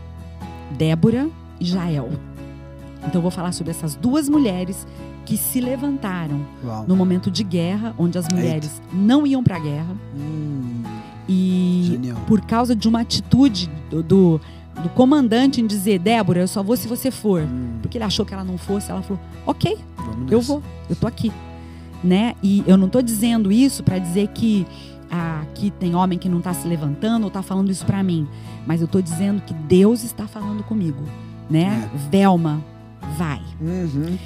Débora 0.76 1.28
e 1.60 1.64
Jael. 1.64 2.10
Então 2.98 3.14
eu 3.14 3.22
vou 3.22 3.30
falar 3.30 3.52
sobre 3.52 3.70
essas 3.70 3.94
duas 3.94 4.28
mulheres 4.28 4.86
que 5.24 5.36
se 5.36 5.60
levantaram 5.60 6.40
Uau. 6.64 6.84
no 6.88 6.96
momento 6.96 7.30
de 7.30 7.44
guerra, 7.44 7.94
onde 7.98 8.18
as 8.18 8.26
mulheres 8.28 8.80
não 8.92 9.26
iam 9.26 9.42
para 9.42 9.56
a 9.56 9.60
guerra 9.60 9.94
Hum, 10.16 10.82
e 11.28 11.82
genial. 11.92 12.18
por 12.26 12.40
causa 12.40 12.74
de 12.74 12.88
uma 12.88 13.00
atitude 13.00 13.70
do, 13.90 14.02
do, 14.02 14.40
do 14.82 14.88
comandante 14.90 15.60
em 15.60 15.66
dizer, 15.66 15.98
Débora, 15.98 16.40
eu 16.40 16.48
só 16.48 16.62
vou 16.62 16.76
se 16.76 16.88
você 16.88 17.10
for. 17.10 17.42
Hum, 17.42 17.78
Porque 17.82 17.98
ele 17.98 18.04
achou 18.04 18.24
que 18.24 18.32
ela 18.32 18.44
não 18.44 18.56
fosse, 18.58 18.90
ela 18.90 19.02
falou, 19.02 19.20
ok, 19.46 19.76
vamos 19.96 20.32
eu 20.32 20.38
nessa. 20.38 20.52
vou, 20.52 20.62
eu 20.88 20.96
tô 20.96 21.06
aqui. 21.06 21.30
Né? 22.02 22.34
E 22.42 22.62
eu 22.66 22.76
não 22.76 22.88
tô 22.88 23.02
dizendo 23.02 23.50
isso 23.50 23.82
para 23.82 23.98
dizer 23.98 24.28
que 24.28 24.64
ah, 25.10 25.40
aqui 25.42 25.70
tem 25.70 25.94
homem 25.94 26.18
que 26.18 26.28
não 26.28 26.40
tá 26.40 26.54
se 26.54 26.66
levantando 26.68 27.24
ou 27.24 27.30
tá 27.30 27.42
falando 27.42 27.70
isso 27.70 27.84
para 27.84 28.02
mim. 28.02 28.26
Mas 28.66 28.80
eu 28.80 28.86
tô 28.86 29.00
dizendo 29.00 29.42
que 29.42 29.52
Deus 29.52 30.04
está 30.04 30.26
falando 30.28 30.62
comigo. 30.62 31.02
Né? 31.50 31.88
Velma, 32.10 32.62
vai. 33.16 33.40
Uhum. 33.60 34.16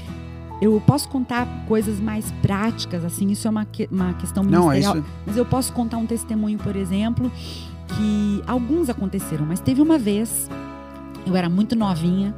Eu 0.62 0.80
posso 0.86 1.08
contar 1.08 1.44
coisas 1.66 1.98
mais 1.98 2.30
práticas, 2.40 3.04
assim, 3.04 3.28
isso 3.32 3.48
é 3.48 3.50
uma, 3.50 3.64
que- 3.64 3.88
uma 3.90 4.14
questão 4.14 4.44
Não, 4.44 4.70
é 4.70 4.76
ministerial. 4.76 4.96
isso. 4.98 5.06
Mas 5.26 5.36
eu 5.36 5.44
posso 5.44 5.72
contar 5.72 5.96
um 5.96 6.06
testemunho, 6.06 6.56
por 6.56 6.76
exemplo, 6.76 7.30
que 7.88 8.42
alguns 8.46 8.88
aconteceram, 8.88 9.44
mas 9.44 9.58
teve 9.58 9.82
uma 9.82 9.98
vez, 9.98 10.48
eu 11.26 11.34
era 11.34 11.48
muito 11.48 11.74
novinha, 11.74 12.32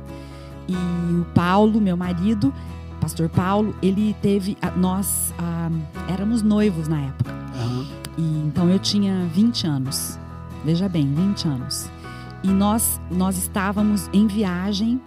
e 0.66 0.74
o 0.74 1.26
Paulo, 1.34 1.78
meu 1.82 1.98
marido, 1.98 2.50
pastor 2.98 3.28
Paulo, 3.28 3.76
ele 3.82 4.16
teve. 4.22 4.56
Nós 4.74 5.34
ah, 5.38 5.68
éramos 6.08 6.40
noivos 6.40 6.88
na 6.88 7.00
época. 7.02 7.30
Aham. 7.30 7.84
E, 8.16 8.22
então 8.46 8.70
eu 8.70 8.78
tinha 8.78 9.26
20 9.34 9.66
anos. 9.66 10.18
Veja 10.64 10.88
bem, 10.88 11.06
20 11.12 11.46
anos. 11.46 11.90
E 12.42 12.48
nós, 12.48 12.98
nós 13.10 13.37
estávamos 13.37 14.08
em 14.14 14.26
viagem. 14.26 14.98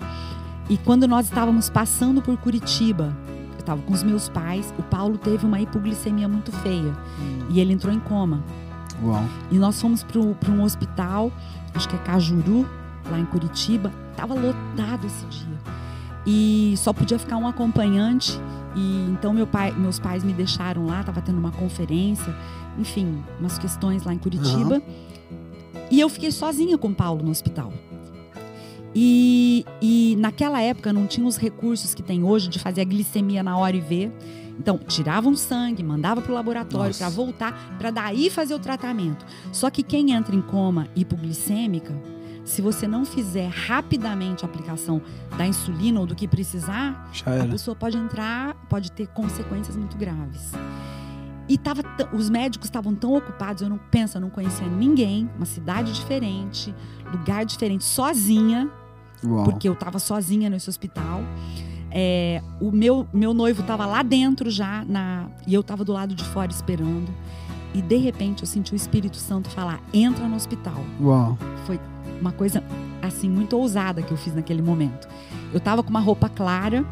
E 0.69 0.77
quando 0.77 1.07
nós 1.07 1.25
estávamos 1.27 1.69
passando 1.69 2.21
por 2.21 2.37
Curitiba, 2.37 3.15
eu 3.53 3.59
estava 3.59 3.81
com 3.81 3.93
os 3.93 4.03
meus 4.03 4.27
pais, 4.27 4.73
o 4.77 4.83
Paulo 4.83 5.17
teve 5.17 5.45
uma 5.45 5.59
hipoglicemia 5.61 6.27
muito 6.27 6.51
feia. 6.51 6.93
Hum, 7.19 7.39
E 7.49 7.59
ele 7.59 7.73
entrou 7.73 7.93
em 7.93 7.99
coma. 7.99 8.43
Uau. 9.03 9.23
E 9.51 9.57
nós 9.57 9.79
fomos 9.79 10.03
para 10.03 10.51
um 10.51 10.63
hospital, 10.63 11.31
acho 11.73 11.87
que 11.87 11.95
é 11.95 11.99
Cajuru, 11.99 12.67
lá 13.09 13.19
em 13.19 13.25
Curitiba. 13.25 13.91
Tava 14.15 14.33
lotado 14.33 15.05
esse 15.05 15.25
dia. 15.27 15.57
E 16.25 16.73
só 16.77 16.91
podia 16.91 17.17
ficar 17.17 17.37
um 17.37 17.47
acompanhante. 17.47 18.37
E 18.75 19.07
então 19.11 19.33
meu 19.33 19.47
pai, 19.47 19.71
meus 19.71 19.97
pais 19.99 20.23
me 20.23 20.33
deixaram 20.33 20.85
lá, 20.85 21.03
tava 21.03 21.21
tendo 21.21 21.37
uma 21.39 21.51
conferência, 21.51 22.35
enfim, 22.77 23.23
umas 23.39 23.57
questões 23.57 24.03
lá 24.03 24.13
em 24.13 24.17
Curitiba. 24.17 24.81
E 25.89 25.99
eu 25.99 26.09
fiquei 26.09 26.31
sozinha 26.31 26.77
com 26.77 26.89
o 26.89 26.93
Paulo 26.95 27.23
no 27.23 27.31
hospital. 27.31 27.71
E, 28.99 29.63
e 29.79 30.15
naquela 30.17 30.59
época 30.59 30.91
não 30.91 31.05
tinha 31.05 31.27
os 31.27 31.37
recursos 31.37 31.93
que 31.93 32.01
tem 32.01 32.23
hoje 32.23 32.47
de 32.47 32.57
fazer 32.57 32.81
a 32.81 32.83
glicemia 32.83 33.43
na 33.43 33.55
hora 33.55 33.77
e 33.77 33.79
ver. 33.79 34.11
Então, 34.59 34.79
tiravam 34.79 35.35
sangue, 35.35 35.83
mandava 35.83 36.19
para 36.19 36.31
o 36.31 36.33
laboratório 36.33 36.95
para 36.95 37.07
voltar, 37.07 37.77
para 37.77 37.91
daí 37.91 38.27
fazer 38.31 38.55
o 38.55 38.59
tratamento. 38.59 39.23
Só 39.51 39.69
que 39.69 39.83
quem 39.83 40.13
entra 40.13 40.35
em 40.35 40.41
coma 40.41 40.87
hipoglicêmica 40.95 41.93
se 42.43 42.59
você 42.59 42.87
não 42.87 43.05
fizer 43.05 43.49
rapidamente 43.49 44.43
a 44.43 44.47
aplicação 44.47 44.99
da 45.37 45.45
insulina 45.45 45.99
ou 45.99 46.07
do 46.07 46.15
que 46.15 46.27
precisar, 46.27 47.11
a 47.25 47.45
pessoa 47.45 47.75
pode 47.75 47.97
entrar, 47.97 48.55
pode 48.67 48.91
ter 48.93 49.05
consequências 49.09 49.75
muito 49.75 49.95
graves. 49.95 50.53
E 51.47 51.55
tava, 51.57 51.81
os 52.13 52.29
médicos 52.31 52.67
estavam 52.67 52.95
tão 52.95 53.13
ocupados, 53.13 53.61
eu 53.61 53.69
não 53.69 53.77
penso, 53.77 54.17
eu 54.17 54.21
não 54.21 54.29
conhecia 54.29 54.65
ninguém, 54.65 55.29
uma 55.35 55.45
cidade 55.45 55.93
diferente, 55.93 56.73
lugar 57.11 57.45
diferente, 57.45 57.83
sozinha, 57.83 58.71
Uau. 59.23 59.43
porque 59.45 59.67
eu 59.67 59.73
estava 59.73 59.99
sozinha 59.99 60.49
nesse 60.49 60.69
hospital. 60.69 61.21
É, 61.89 62.41
o 62.59 62.71
meu, 62.71 63.07
meu 63.13 63.33
noivo 63.33 63.61
estava 63.61 63.85
lá 63.85 64.03
dentro 64.03 64.49
já, 64.49 64.83
na, 64.85 65.27
e 65.47 65.53
eu 65.53 65.61
estava 65.61 65.83
do 65.85 65.93
lado 65.93 66.13
de 66.13 66.23
fora 66.25 66.51
esperando. 66.51 67.07
E 67.73 67.81
de 67.81 67.97
repente 67.97 68.43
eu 68.43 68.47
senti 68.47 68.73
o 68.73 68.75
Espírito 68.75 69.17
Santo 69.17 69.49
falar: 69.49 69.79
entra 69.93 70.27
no 70.27 70.35
hospital. 70.35 70.83
Uau. 71.01 71.37
Foi 71.65 71.79
uma 72.19 72.31
coisa 72.31 72.63
assim 73.01 73.29
muito 73.29 73.55
ousada 73.57 74.01
que 74.01 74.11
eu 74.11 74.17
fiz 74.17 74.35
naquele 74.35 74.61
momento. 74.61 75.07
Eu 75.53 75.59
tava 75.59 75.81
com 75.83 75.89
uma 75.89 75.99
roupa 75.99 76.27
clara 76.27 76.85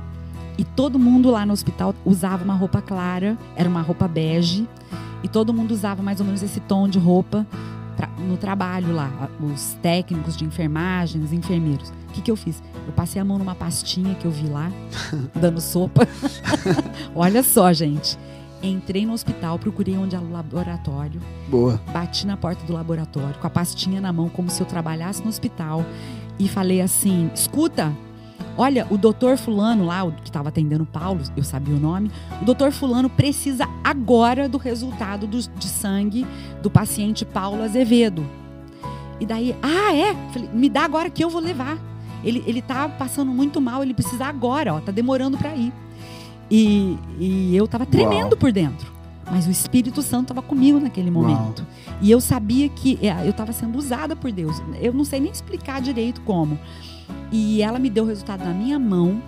e 0.58 0.64
todo 0.64 0.98
mundo 0.98 1.30
lá 1.32 1.46
no 1.46 1.52
hospital 1.54 1.94
usava 2.06 2.44
uma 2.44 2.54
roupa 2.56 2.82
clara, 2.82 3.38
era 3.56 3.68
uma 3.68 3.82
roupa 3.82 4.08
bege, 4.08 4.68
e 5.24 5.28
todo 5.28 5.54
mundo 5.54 5.72
usava 5.72 6.02
mais 6.02 6.20
ou 6.22 6.26
menos 6.26 6.42
esse 6.42 6.60
tom 6.62 6.88
de 6.88 6.98
roupa 7.00 7.46
pra- 7.98 8.08
no 8.20 8.38
trabalho 8.38 8.94
lá, 8.94 9.30
os 9.42 9.74
técnicos 9.82 10.38
de 10.38 10.46
enfermagem, 10.46 11.22
os 11.22 11.34
enfermeiros. 11.34 11.92
O 12.16 12.18
que, 12.18 12.22
que 12.22 12.32
eu 12.32 12.38
fiz? 12.38 12.64
Eu 12.88 12.94
passei 12.94 13.22
a 13.22 13.26
mão 13.26 13.38
numa 13.38 13.54
pastinha 13.56 14.16
que 14.16 14.24
eu 14.24 14.32
vi 14.32 14.48
lá, 14.48 14.72
dando 15.36 15.60
sopa. 15.60 16.08
Olha 17.14 17.44
só, 17.44 17.74
gente. 17.74 18.18
Entrei 18.64 19.06
no 19.06 19.12
hospital, 19.12 19.60
procurei 19.60 19.98
onde 19.98 20.16
era 20.16 20.24
o 20.24 20.32
laboratório, 20.32 21.22
Boa. 21.50 21.80
bati 21.92 22.26
na 22.26 22.38
porta 22.38 22.66
do 22.66 22.72
laboratório 22.72 23.36
com 23.40 23.46
a 23.46 23.50
pastinha 23.50 24.00
na 24.00 24.14
mão, 24.14 24.30
como 24.30 24.50
se 24.50 24.62
eu 24.62 24.66
trabalhasse 24.66 25.22
no 25.22 25.28
hospital, 25.28 25.86
e 26.40 26.48
falei 26.48 26.80
assim: 26.82 27.30
escuta, 27.36 27.92
olha, 28.58 28.88
o 28.90 28.98
doutor 28.98 29.38
Fulano 29.38 29.86
lá, 29.86 30.04
o 30.06 30.14
que 30.14 30.30
estava 30.30 30.50
atendendo 30.50 30.84
o 30.84 30.88
Paulo, 30.88 31.20
eu 31.36 31.44
sabia 31.44 31.76
o 31.76 31.80
nome, 31.80 32.10
o 32.42 32.46
doutor 32.46 32.72
Fulano 32.72 33.10
precisa 33.10 33.68
agora 33.84 34.48
do 34.48 34.58
resultado 34.58 35.28
do- 35.28 35.38
de 35.38 35.68
sangue 35.68 36.26
do 36.64 36.72
paciente 36.72 37.26
Paulo 37.26 37.62
Azevedo. 37.62 38.26
E 39.20 39.26
daí, 39.26 39.56
ah, 39.62 39.94
é? 39.96 40.16
Falei, 40.34 40.50
me 40.54 40.70
dá 40.70 40.86
agora 40.86 41.10
que 41.10 41.24
eu 41.24 41.30
vou 41.30 41.42
levar. 41.42 41.78
Ele, 42.26 42.44
ele 42.46 42.62
tá 42.62 42.90
passando 42.90 43.32
muito 43.32 43.62
mal, 43.62 43.84
ele 43.84 43.94
precisa 43.94 44.26
agora, 44.26 44.74
ó, 44.74 44.80
tá 44.80 44.92
demorando 44.92 45.38
para 45.38 45.56
ir. 45.56 45.72
E, 46.50 46.98
e 47.20 47.56
eu 47.56 47.68
tava 47.68 47.86
tremendo 47.86 48.32
Uau. 48.32 48.38
por 48.38 48.52
dentro. 48.52 48.94
Mas 49.32 49.48
o 49.48 49.52
Espírito 49.52 50.02
Santo 50.02 50.26
estava 50.26 50.42
comigo 50.42 50.80
naquele 50.80 51.10
Uau. 51.10 51.24
momento. 51.24 51.66
E 52.02 52.12
eu 52.12 52.20
sabia 52.20 52.68
que 52.70 53.00
é, 53.02 53.26
eu 53.26 53.32
estava 53.32 53.54
sendo 53.54 53.78
usada 53.78 54.16
por 54.16 54.32
Deus. 54.32 54.62
Eu 54.82 54.94
não 54.94 55.06
sei 55.06 55.20
nem 55.20 55.32
explicar 55.32 55.82
direito 55.82 56.22
como. 56.22 56.60
E 57.32 57.62
ela 57.62 57.80
me 57.80 57.90
deu 57.90 58.04
o 58.04 58.08
resultado 58.08 58.44
na 58.44 58.54
minha 58.54 58.78
mão 58.78 59.22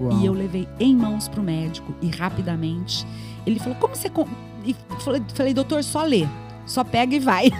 Uau. 0.00 0.18
e 0.18 0.26
eu 0.26 0.32
levei 0.32 0.68
em 0.80 0.94
mãos 0.94 1.28
pro 1.28 1.42
médico 1.42 1.94
e 2.02 2.08
rapidamente 2.08 3.06
ele 3.46 3.58
falou: 3.58 3.76
"Como 3.78 3.94
você 3.94 4.10
com-" 4.10 4.26
e 4.64 4.74
falei, 5.34 5.52
doutor, 5.52 5.84
só 5.84 6.02
lê. 6.02 6.26
Só 6.66 6.82
pega 6.82 7.14
e 7.14 7.20
vai. 7.20 7.50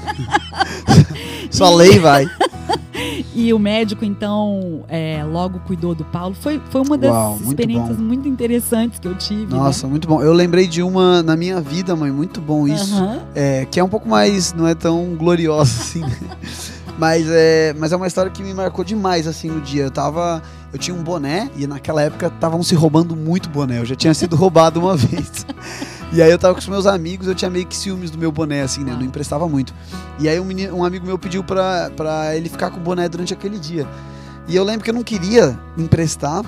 Só 1.50 1.74
lei 1.74 1.98
vai. 1.98 2.24
E 3.34 3.52
o 3.52 3.58
médico, 3.58 4.04
então, 4.04 4.84
é, 4.88 5.22
logo 5.24 5.58
cuidou 5.60 5.94
do 5.94 6.04
Paulo. 6.04 6.34
Foi, 6.34 6.60
foi 6.70 6.80
uma 6.80 6.96
das 6.96 7.10
Uau, 7.10 7.30
muito 7.32 7.48
experiências 7.48 7.96
bom. 7.96 8.02
muito 8.02 8.28
interessantes 8.28 8.98
que 9.00 9.08
eu 9.08 9.14
tive. 9.16 9.52
né? 9.52 9.58
Nossa, 9.58 9.86
muito 9.88 10.06
bom. 10.06 10.22
Eu 10.22 10.32
lembrei 10.32 10.66
de 10.68 10.82
uma 10.82 11.22
na 11.22 11.36
minha 11.36 11.60
vida, 11.60 11.96
mãe, 11.96 12.10
muito 12.12 12.40
bom 12.40 12.66
isso. 12.68 12.94
Aham. 12.94 13.22
É, 13.34 13.66
que 13.68 13.80
é 13.80 13.84
um 13.84 13.88
pouco 13.88 14.08
mais, 14.08 14.52
não 14.52 14.66
é 14.68 14.74
tão 14.74 15.16
gloriosa 15.16 15.62
assim. 15.82 16.00
né? 16.00 16.16
mas, 16.96 17.26
é, 17.28 17.74
mas 17.76 17.92
é 17.92 17.96
uma 17.96 18.06
história 18.06 18.30
que 18.30 18.42
me 18.42 18.54
marcou 18.54 18.84
demais 18.84 19.26
assim 19.26 19.48
no 19.50 19.60
dia. 19.60 19.82
Eu 19.84 19.90
tava. 19.90 20.40
Eu 20.72 20.78
tinha 20.78 20.96
um 20.96 21.02
boné 21.02 21.50
e 21.56 21.66
naquela 21.66 22.02
época 22.02 22.26
estavam 22.28 22.62
se 22.62 22.74
roubando 22.74 23.14
muito 23.16 23.48
boné. 23.48 23.80
Eu 23.80 23.84
já 23.84 23.94
tinha 23.96 24.14
sido 24.14 24.36
roubado 24.36 24.78
uma 24.80 24.94
vez. 24.96 25.44
E 26.14 26.22
aí 26.22 26.30
eu 26.30 26.38
tava 26.38 26.54
com 26.54 26.60
os 26.60 26.68
meus 26.68 26.86
amigos, 26.86 27.26
eu 27.26 27.34
tinha 27.34 27.50
meio 27.50 27.66
que 27.66 27.76
ciúmes 27.76 28.08
do 28.08 28.16
meu 28.16 28.30
boné, 28.30 28.62
assim, 28.62 28.84
né? 28.84 28.92
Ah. 28.92 28.96
Não 28.96 29.04
emprestava 29.04 29.48
muito. 29.48 29.74
E 30.20 30.28
aí 30.28 30.38
um, 30.38 30.44
menino- 30.44 30.76
um 30.76 30.84
amigo 30.84 31.04
meu 31.04 31.18
pediu 31.18 31.42
pra, 31.42 31.90
pra 31.96 32.36
ele 32.36 32.48
ficar 32.48 32.70
com 32.70 32.76
o 32.78 32.80
boné 32.80 33.08
durante 33.08 33.34
aquele 33.34 33.58
dia. 33.58 33.84
E 34.46 34.54
eu 34.54 34.62
lembro 34.62 34.84
que 34.84 34.90
eu 34.90 34.94
não 34.94 35.02
queria 35.02 35.58
emprestar. 35.76 36.44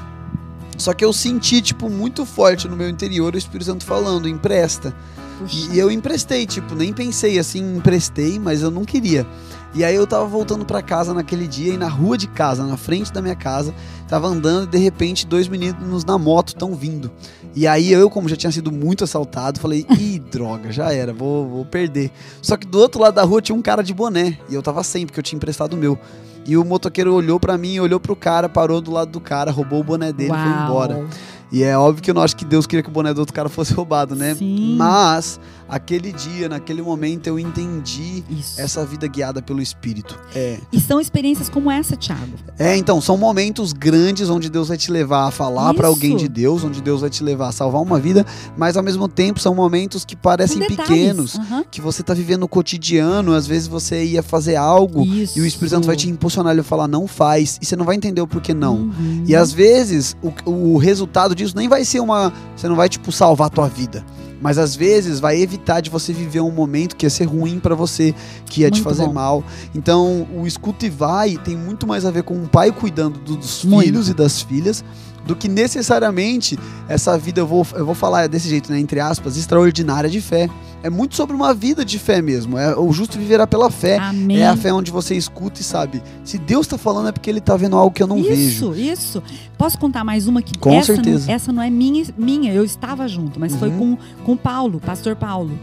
Só 0.78 0.92
que 0.92 1.04
eu 1.04 1.12
senti, 1.12 1.60
tipo, 1.60 1.88
muito 1.90 2.24
forte 2.24 2.68
no 2.68 2.76
meu 2.76 2.88
interior 2.88 3.34
o 3.34 3.38
Espírito 3.38 3.64
Santo 3.66 3.84
falando, 3.84 4.28
empresta. 4.28 4.94
Puxa. 5.38 5.72
E 5.72 5.78
eu 5.78 5.90
emprestei, 5.90 6.46
tipo, 6.46 6.74
nem 6.74 6.92
pensei 6.92 7.38
assim, 7.38 7.76
emprestei, 7.76 8.38
mas 8.38 8.62
eu 8.62 8.70
não 8.70 8.84
queria. 8.84 9.26
E 9.74 9.84
aí 9.84 9.94
eu 9.94 10.06
tava 10.06 10.24
voltando 10.24 10.64
pra 10.64 10.80
casa 10.80 11.12
naquele 11.12 11.46
dia 11.46 11.74
e 11.74 11.76
na 11.76 11.88
rua 11.88 12.16
de 12.16 12.26
casa, 12.26 12.64
na 12.64 12.76
frente 12.76 13.12
da 13.12 13.20
minha 13.20 13.36
casa, 13.36 13.74
tava 14.08 14.26
andando 14.26 14.64
e 14.64 14.70
de 14.70 14.78
repente 14.78 15.26
dois 15.26 15.48
meninos 15.48 16.04
na 16.04 16.16
moto 16.16 16.54
tão 16.54 16.74
vindo. 16.74 17.10
E 17.54 17.66
aí 17.66 17.92
eu, 17.92 18.10
como 18.10 18.28
já 18.28 18.36
tinha 18.36 18.52
sido 18.52 18.70
muito 18.70 19.04
assaltado, 19.04 19.60
falei, 19.60 19.86
ih, 19.98 20.18
droga, 20.18 20.70
já 20.70 20.92
era, 20.92 21.12
vou, 21.12 21.48
vou 21.48 21.64
perder. 21.64 22.10
Só 22.42 22.56
que 22.56 22.66
do 22.66 22.78
outro 22.78 23.00
lado 23.00 23.14
da 23.14 23.22
rua 23.22 23.40
tinha 23.40 23.56
um 23.56 23.62
cara 23.62 23.82
de 23.82 23.94
boné 23.94 24.38
e 24.48 24.54
eu 24.54 24.62
tava 24.62 24.82
sem, 24.82 25.06
porque 25.06 25.18
eu 25.18 25.24
tinha 25.24 25.36
emprestado 25.36 25.74
o 25.74 25.76
meu. 25.76 25.98
E 26.46 26.56
o 26.56 26.64
motoqueiro 26.64 27.12
olhou 27.12 27.40
pra 27.40 27.58
mim, 27.58 27.78
olhou 27.80 27.98
pro 27.98 28.14
cara, 28.14 28.48
parou 28.48 28.80
do 28.80 28.92
lado 28.92 29.10
do 29.10 29.20
cara, 29.20 29.50
roubou 29.50 29.80
o 29.80 29.84
boné 29.84 30.12
dele 30.12 30.30
e 30.30 30.34
foi 30.34 30.50
Uau. 30.50 30.64
embora. 30.64 31.06
E 31.50 31.62
é 31.62 31.76
óbvio 31.78 32.02
que 32.02 32.10
eu 32.10 32.14
não 32.14 32.22
acho 32.22 32.36
que 32.36 32.44
Deus 32.44 32.66
queria 32.66 32.82
que 32.82 32.88
o 32.88 32.92
boné 32.92 33.14
do 33.14 33.18
outro 33.18 33.34
cara 33.34 33.48
fosse 33.48 33.72
roubado, 33.72 34.14
né? 34.14 34.34
Sim. 34.34 34.76
Mas 34.76 35.40
aquele 35.68 36.12
dia, 36.12 36.48
naquele 36.48 36.82
momento, 36.82 37.26
eu 37.26 37.38
entendi 37.38 38.24
Isso. 38.30 38.60
essa 38.60 38.84
vida 38.84 39.06
guiada 39.06 39.42
pelo 39.42 39.60
Espírito. 39.60 40.18
É. 40.34 40.58
E 40.72 40.80
são 40.80 41.00
experiências 41.00 41.48
como 41.48 41.70
essa, 41.70 41.96
Thiago. 41.96 42.36
É, 42.58 42.76
então, 42.76 43.00
são 43.00 43.16
momentos 43.16 43.72
grandes 43.72 44.30
onde 44.30 44.48
Deus 44.50 44.68
vai 44.68 44.76
te 44.76 44.90
levar 44.90 45.26
a 45.26 45.30
falar 45.30 45.74
pra 45.74 45.88
Isso. 45.88 45.94
alguém 45.96 46.16
de 46.16 46.28
Deus, 46.28 46.64
onde 46.64 46.80
Deus 46.80 47.00
vai 47.00 47.10
te 47.10 47.22
levar 47.22 47.48
a 47.48 47.52
salvar 47.52 47.82
uma 47.82 47.98
vida, 47.98 48.24
mas 48.56 48.76
ao 48.76 48.82
mesmo 48.82 49.08
tempo 49.08 49.40
são 49.40 49.54
momentos 49.54 50.04
que 50.04 50.16
parecem 50.16 50.66
pequenos, 50.66 51.36
Aham. 51.36 51.64
que 51.70 51.80
você 51.80 52.02
tá 52.02 52.14
vivendo 52.14 52.44
o 52.44 52.48
cotidiano, 52.48 53.34
às 53.34 53.46
vezes 53.46 53.68
você 53.68 54.04
ia 54.04 54.22
fazer 54.22 54.56
algo 54.56 55.04
Isso. 55.04 55.38
e 55.38 55.42
o 55.42 55.46
Espírito 55.46 55.70
Santo 55.70 55.86
vai 55.86 55.96
te 55.96 56.08
impulsionar 56.08 56.52
ele 56.52 56.62
vai 56.62 56.68
falar 56.68 56.88
não 56.88 57.06
faz, 57.06 57.58
e 57.60 57.66
você 57.66 57.76
não 57.76 57.84
vai 57.84 57.96
entender 57.96 58.20
o 58.20 58.26
porquê 58.26 58.54
não. 58.54 58.76
Uhum. 58.76 59.24
E 59.26 59.34
às 59.34 59.52
vezes 59.52 60.16
o, 60.22 60.50
o 60.50 60.78
resultado 60.78 61.34
disso 61.34 61.56
nem 61.56 61.68
vai 61.68 61.84
ser 61.84 62.00
uma. 62.00 62.32
Você 62.56 62.68
não 62.68 62.76
vai, 62.76 62.88
tipo, 62.88 63.10
salvar 63.12 63.48
a 63.48 63.50
tua 63.50 63.68
vida. 63.68 64.04
Mas 64.40 64.58
às 64.58 64.76
vezes 64.76 65.18
vai 65.18 65.40
evitar 65.40 65.80
de 65.80 65.88
você 65.90 66.12
viver 66.12 66.40
um 66.40 66.50
momento 66.50 66.94
que 66.96 67.06
ia 67.06 67.10
ser 67.10 67.24
ruim 67.24 67.58
pra 67.58 67.74
você, 67.74 68.14
que 68.44 68.60
ia 68.62 68.70
te 68.70 68.82
Muito 68.82 68.84
fazer 68.84 69.06
bom. 69.06 69.12
mal. 69.14 69.44
Então, 69.74 70.26
o 70.34 70.46
escuta 70.46 70.84
e 70.86 70.90
vai 70.90 71.36
tem 71.38 71.56
muito 71.56 71.86
mais 71.86 72.04
a 72.04 72.10
ver 72.10 72.22
com 72.22 72.34
um 72.34 72.46
pai 72.46 72.70
cuidando 72.70 73.18
do- 73.18 73.36
dos 73.36 73.64
Muito. 73.64 73.84
filhos 73.86 74.08
e 74.08 74.14
das 74.14 74.42
filhas 74.42 74.84
do 75.26 75.34
que 75.34 75.48
necessariamente 75.48 76.58
essa 76.88 77.18
vida, 77.18 77.40
eu 77.40 77.46
vou, 77.46 77.66
eu 77.74 77.84
vou 77.84 77.94
falar 77.94 78.28
desse 78.28 78.48
jeito, 78.48 78.70
né, 78.70 78.78
entre 78.78 79.00
aspas, 79.00 79.36
extraordinária 79.36 80.08
de 80.08 80.20
fé. 80.20 80.48
É 80.82 80.90
muito 80.90 81.16
sobre 81.16 81.34
uma 81.34 81.52
vida 81.52 81.84
de 81.84 81.98
fé 81.98 82.22
mesmo. 82.22 82.56
É, 82.56 82.76
o 82.78 82.92
justo 82.92 83.18
viverá 83.18 83.46
pela 83.46 83.70
fé. 83.70 83.96
Amém. 83.98 84.38
É 84.38 84.46
a 84.46 84.56
fé 84.56 84.72
onde 84.72 84.90
você 84.90 85.16
escuta 85.16 85.60
e 85.60 85.64
sabe. 85.64 86.00
Se 86.22 86.38
Deus 86.38 86.66
tá 86.66 86.78
falando 86.78 87.08
é 87.08 87.12
porque 87.12 87.28
ele 87.28 87.40
tá 87.40 87.56
vendo 87.56 87.76
algo 87.76 87.92
que 87.92 88.02
eu 88.02 88.06
não 88.06 88.18
isso, 88.18 88.70
vejo. 88.70 88.74
Isso, 88.74 89.22
Posso 89.58 89.78
contar 89.78 90.04
mais 90.04 90.26
uma 90.26 90.42
que 90.42 90.56
Com 90.58 90.74
essa 90.74 90.94
certeza. 90.94 91.26
Não, 91.26 91.34
essa 91.34 91.52
não 91.52 91.62
é 91.62 91.70
minha, 91.70 92.04
minha, 92.16 92.52
eu 92.52 92.64
estava 92.64 93.08
junto, 93.08 93.40
mas 93.40 93.56
foi 93.56 93.68
Uhum. 93.70 93.96
com, 93.96 94.24
com 94.24 94.32
o 94.32 94.36
Paulo, 94.36 94.78
pastor 94.80 95.16
Paulo. 95.16 95.58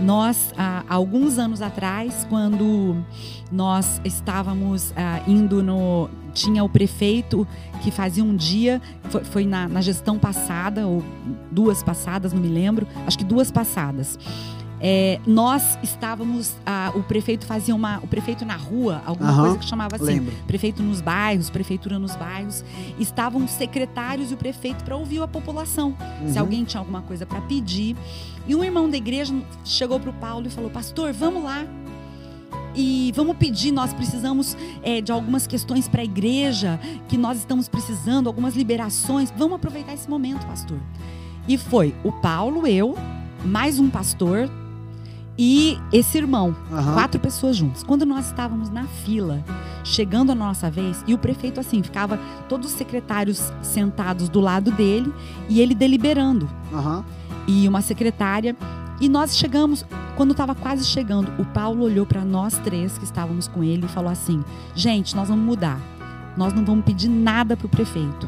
Nós, 0.00 0.52
há 0.56 0.82
alguns 0.88 1.38
anos 1.38 1.60
atrás, 1.62 2.26
quando 2.28 2.96
nós 3.50 4.00
estávamos 4.04 4.92
ah, 4.96 5.20
indo 5.26 5.62
no. 5.62 6.08
Tinha 6.34 6.62
o 6.64 6.68
prefeito 6.68 7.46
que 7.82 7.90
fazia 7.90 8.22
um 8.24 8.34
dia, 8.36 8.82
foi, 9.04 9.24
foi 9.24 9.46
na, 9.46 9.68
na 9.68 9.80
gestão 9.80 10.18
passada, 10.18 10.86
ou 10.86 11.02
duas 11.50 11.82
passadas, 11.82 12.32
não 12.32 12.40
me 12.42 12.48
lembro, 12.48 12.86
acho 13.06 13.16
que 13.16 13.24
duas 13.24 13.50
passadas. 13.50 14.18
É, 14.86 15.18
nós 15.26 15.78
estávamos, 15.82 16.56
ah, 16.66 16.92
o 16.94 17.02
prefeito 17.02 17.46
fazia 17.46 17.74
uma, 17.74 18.00
o 18.02 18.06
prefeito 18.06 18.44
na 18.44 18.56
rua, 18.56 19.00
alguma 19.06 19.30
Aham, 19.30 19.42
coisa 19.44 19.58
que 19.58 19.64
chamava 19.64 19.96
assim, 19.96 20.04
Lembro. 20.04 20.34
prefeito 20.46 20.82
nos 20.82 21.00
bairros, 21.00 21.48
prefeitura 21.48 21.98
nos 21.98 22.14
bairros, 22.16 22.62
estavam 22.98 23.42
os 23.44 23.50
secretários 23.52 24.30
e 24.30 24.34
o 24.34 24.36
prefeito 24.36 24.84
para 24.84 24.94
ouvir 24.94 25.22
a 25.22 25.28
população. 25.28 25.96
Se 26.26 26.34
Uhum. 26.34 26.40
alguém 26.40 26.64
tinha 26.64 26.80
alguma 26.80 27.00
coisa 27.00 27.24
para 27.24 27.40
pedir. 27.42 27.96
E 28.46 28.54
um 28.54 28.62
irmão 28.62 28.90
da 28.90 28.98
igreja 28.98 29.34
chegou 29.64 29.98
para 29.98 30.10
o 30.10 30.14
Paulo 30.14 30.46
e 30.48 30.50
falou: 30.50 30.68
Pastor, 30.68 31.14
vamos 31.14 31.42
lá. 31.44 31.64
E 32.74 33.12
vamos 33.14 33.36
pedir, 33.36 33.70
nós 33.70 33.92
precisamos 33.92 34.56
é, 34.82 35.00
de 35.00 35.12
algumas 35.12 35.46
questões 35.46 35.88
para 35.88 36.00
a 36.02 36.04
igreja, 36.04 36.80
que 37.08 37.16
nós 37.16 37.38
estamos 37.38 37.68
precisando, 37.68 38.26
algumas 38.26 38.56
liberações. 38.56 39.32
Vamos 39.36 39.56
aproveitar 39.56 39.94
esse 39.94 40.08
momento, 40.08 40.46
pastor. 40.46 40.78
E 41.46 41.56
foi 41.56 41.94
o 42.02 42.10
Paulo, 42.10 42.66
eu, 42.66 42.96
mais 43.44 43.78
um 43.78 43.88
pastor 43.90 44.50
e 45.36 45.78
esse 45.92 46.16
irmão 46.16 46.56
Aham. 46.72 46.94
quatro 46.94 47.20
pessoas 47.20 47.56
juntas. 47.56 47.82
Quando 47.82 48.06
nós 48.06 48.26
estávamos 48.26 48.70
na 48.70 48.84
fila, 48.84 49.44
chegando 49.82 50.30
a 50.32 50.34
nossa 50.34 50.70
vez, 50.70 51.02
e 51.06 51.14
o 51.14 51.18
prefeito 51.18 51.60
assim, 51.60 51.82
ficava 51.82 52.18
todos 52.48 52.72
os 52.72 52.78
secretários 52.78 53.52
sentados 53.62 54.28
do 54.28 54.40
lado 54.40 54.70
dele 54.70 55.12
e 55.48 55.60
ele 55.60 55.74
deliberando. 55.74 56.48
Aham. 56.72 57.04
E 57.46 57.68
uma 57.68 57.82
secretária. 57.82 58.56
E 59.04 59.08
nós 59.10 59.36
chegamos, 59.36 59.84
Quando 60.16 60.30
estava 60.30 60.54
quase 60.54 60.82
chegando, 60.82 61.30
o 61.38 61.44
Paulo 61.44 61.84
olhou 61.84 62.06
para 62.06 62.24
nós 62.24 62.56
três 62.60 62.96
que 62.96 63.04
estávamos 63.04 63.46
com 63.46 63.62
ele 63.62 63.84
e 63.84 63.88
falou 63.88 64.10
assim: 64.10 64.42
Gente, 64.74 65.14
nós 65.14 65.28
vamos 65.28 65.44
mudar. 65.44 65.78
Nós 66.38 66.54
não 66.54 66.64
vamos 66.64 66.86
pedir 66.86 67.08
nada 67.08 67.54
para 67.54 67.66
o 67.66 67.68
prefeito. 67.68 68.26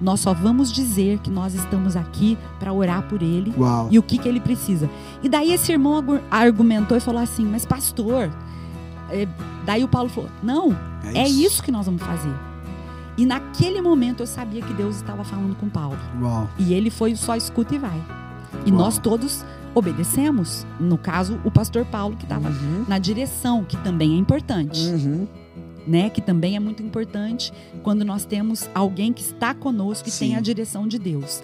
Nós 0.00 0.18
só 0.18 0.34
vamos 0.34 0.72
dizer 0.72 1.20
que 1.20 1.30
nós 1.30 1.54
estamos 1.54 1.94
aqui 1.94 2.36
para 2.58 2.72
orar 2.72 3.02
por 3.02 3.22
ele 3.22 3.54
Uau. 3.56 3.86
e 3.88 4.00
o 4.00 4.02
que, 4.02 4.18
que 4.18 4.28
ele 4.28 4.40
precisa. 4.40 4.90
E 5.22 5.28
daí 5.28 5.52
esse 5.52 5.70
irmão 5.70 6.02
argumentou 6.28 6.96
e 6.96 7.00
falou 7.00 7.22
assim: 7.22 7.44
Mas 7.44 7.64
pastor. 7.64 8.28
é, 9.10 9.28
daí 9.64 9.84
o 9.84 9.88
Paulo 9.88 10.08
falou: 10.08 10.28
Não, 10.42 10.76
é 11.14 11.28
isso 11.28 11.62
que 11.62 11.70
nós 11.70 11.86
vamos 11.86 12.02
fazer. 12.02 12.34
E 13.16 13.24
naquele 13.24 13.80
momento 13.80 14.24
eu 14.24 14.26
sabia 14.26 14.60
que 14.60 14.72
Deus 14.72 14.96
estava 14.96 15.22
falando 15.22 15.54
com 15.54 15.68
Paulo. 15.68 15.96
Uau. 16.20 16.50
E 16.58 16.74
ele 16.74 16.90
foi 16.90 17.14
só 17.14 17.36
escuta 17.36 17.76
e 17.76 17.78
vai. 17.78 18.02
E 18.64 18.70
Uau. 18.70 18.78
nós 18.80 18.98
todos 18.98 19.44
obedecemos. 19.74 20.66
No 20.80 20.96
caso, 20.96 21.38
o 21.44 21.50
pastor 21.50 21.84
Paulo, 21.84 22.16
que 22.16 22.24
estava 22.24 22.48
Uhum. 22.48 22.84
na 22.88 22.98
direção, 22.98 23.62
que 23.64 23.76
também 23.78 24.14
é 24.14 24.16
importante, 24.16 24.80
Uhum. 24.80 25.26
né? 25.86 26.08
Que 26.10 26.20
também 26.20 26.56
é 26.56 26.60
muito 26.60 26.82
importante 26.82 27.52
quando 27.82 28.04
nós 28.04 28.24
temos 28.24 28.68
alguém 28.74 29.12
que 29.12 29.22
está 29.22 29.52
conosco 29.54 30.08
e 30.08 30.10
Sim. 30.10 30.28
tem 30.28 30.36
a 30.36 30.40
direção 30.40 30.88
de 30.88 30.98
Deus. 30.98 31.42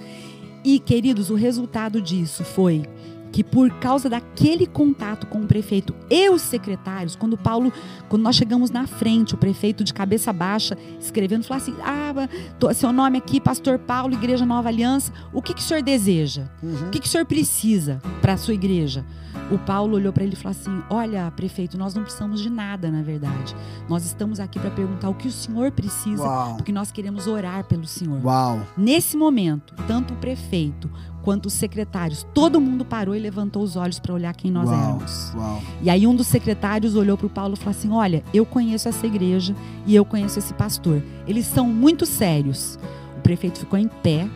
E, 0.65 0.79
queridos, 0.79 1.29
o 1.29 1.35
resultado 1.35 2.01
disso 2.01 2.45
foi 2.45 2.85
que 3.33 3.43
por 3.43 3.71
causa 3.81 4.11
daquele 4.11 4.67
contato 4.67 5.27
com 5.27 5.41
o 5.41 5.47
prefeito 5.47 5.95
e 6.11 6.29
os 6.29 6.43
secretários, 6.43 7.17
quando 7.17 7.37
Paulo, 7.37 7.73
quando 8.09 8.23
nós 8.23 8.37
chegamos 8.37 8.71
na 8.71 8.87
frente, 8.87 9.35
o 9.35 9.39
prefeito 9.39 9.83
de 9.83 9.95
cabeça 9.95 10.33
baixa, 10.33 10.77
escrevendo, 11.01 11.45
falou 11.45 11.63
assim: 11.63 11.75
Ah, 11.83 12.13
tô- 12.59 12.73
seu 12.75 12.93
nome 12.93 13.17
aqui, 13.19 13.41
Pastor 13.41 13.79
Paulo, 13.79 14.13
Igreja 14.13 14.45
Nova 14.45 14.69
Aliança, 14.69 15.13
o 15.33 15.41
que, 15.41 15.55
que 15.55 15.61
o 15.61 15.65
senhor 15.65 15.83
deseja? 15.83 16.49
Uhum. 16.63 16.89
O 16.89 16.91
que, 16.91 17.01
que 17.01 17.07
o 17.07 17.11
senhor 17.11 17.25
precisa 17.25 18.01
para 18.21 18.35
a 18.35 18.37
sua 18.37 18.55
igreja? 18.55 19.05
O 19.51 19.59
Paulo 19.59 19.97
olhou 19.97 20.13
para 20.13 20.25
ele 20.25 20.35
e 20.35 20.37
falou 20.37 20.51
assim: 20.51 20.83
Olha, 20.91 21.31
prefeito, 21.35 21.79
nós 21.79 21.95
não 21.95 22.03
precisamos 22.03 22.41
de 22.41 22.51
nada, 22.51 22.91
na 22.91 23.03
verdade. 23.03 23.57
Nós 23.89 24.05
estamos 24.05 24.39
aqui 24.41 24.59
para 24.59 24.71
perguntar 24.71 25.09
o 25.09 25.15
que 25.15 25.27
o 25.27 25.33
senhor 25.33 25.71
precisa, 25.73 26.23
Uau. 26.23 26.57
porque 26.57 26.71
nós 26.71 26.93
queremos 26.93 27.27
orar 27.27 27.65
pelo 27.65 27.87
senhor. 27.87 28.21
Uau. 28.23 28.61
Nesse 28.77 29.17
momento, 29.17 29.75
tanto 29.89 30.13
o 30.13 30.17
prefeito 30.19 30.91
quanto 31.23 31.47
os 31.47 31.53
secretários, 31.53 32.27
todo 32.35 32.61
mundo 32.61 32.85
parou 32.85 33.15
e 33.15 33.19
levantou 33.19 33.63
os 33.63 33.77
olhos 33.77 33.99
para 33.99 34.13
olhar 34.13 34.35
quem 34.35 34.51
nós 34.51 34.69
Uau. 34.69 34.79
éramos. 34.79 35.33
Uau. 35.35 35.63
E 35.81 35.89
aí 35.91 36.07
um 36.07 36.15
dos 36.15 36.27
secretários 36.27 36.95
olhou 36.95 37.17
para 37.17 37.27
o 37.27 37.31
Paulo 37.31 37.55
e 37.55 37.57
falou 37.57 37.71
assim: 37.71 37.91
Olha, 37.91 38.23
eu 38.35 38.45
conheço 38.45 38.89
essa 38.89 39.07
igreja 39.07 39.55
e 39.87 39.95
eu 39.95 40.05
conheço 40.05 40.39
esse 40.39 40.53
pastor. 40.55 41.03
Eles 41.27 41.47
são 41.47 41.67
muito 41.67 42.05
sérios. 42.05 42.79
O 43.19 43.21
prefeito 43.23 43.61
ficou 43.61 43.79
em 43.79 43.89
pé, 43.89 44.29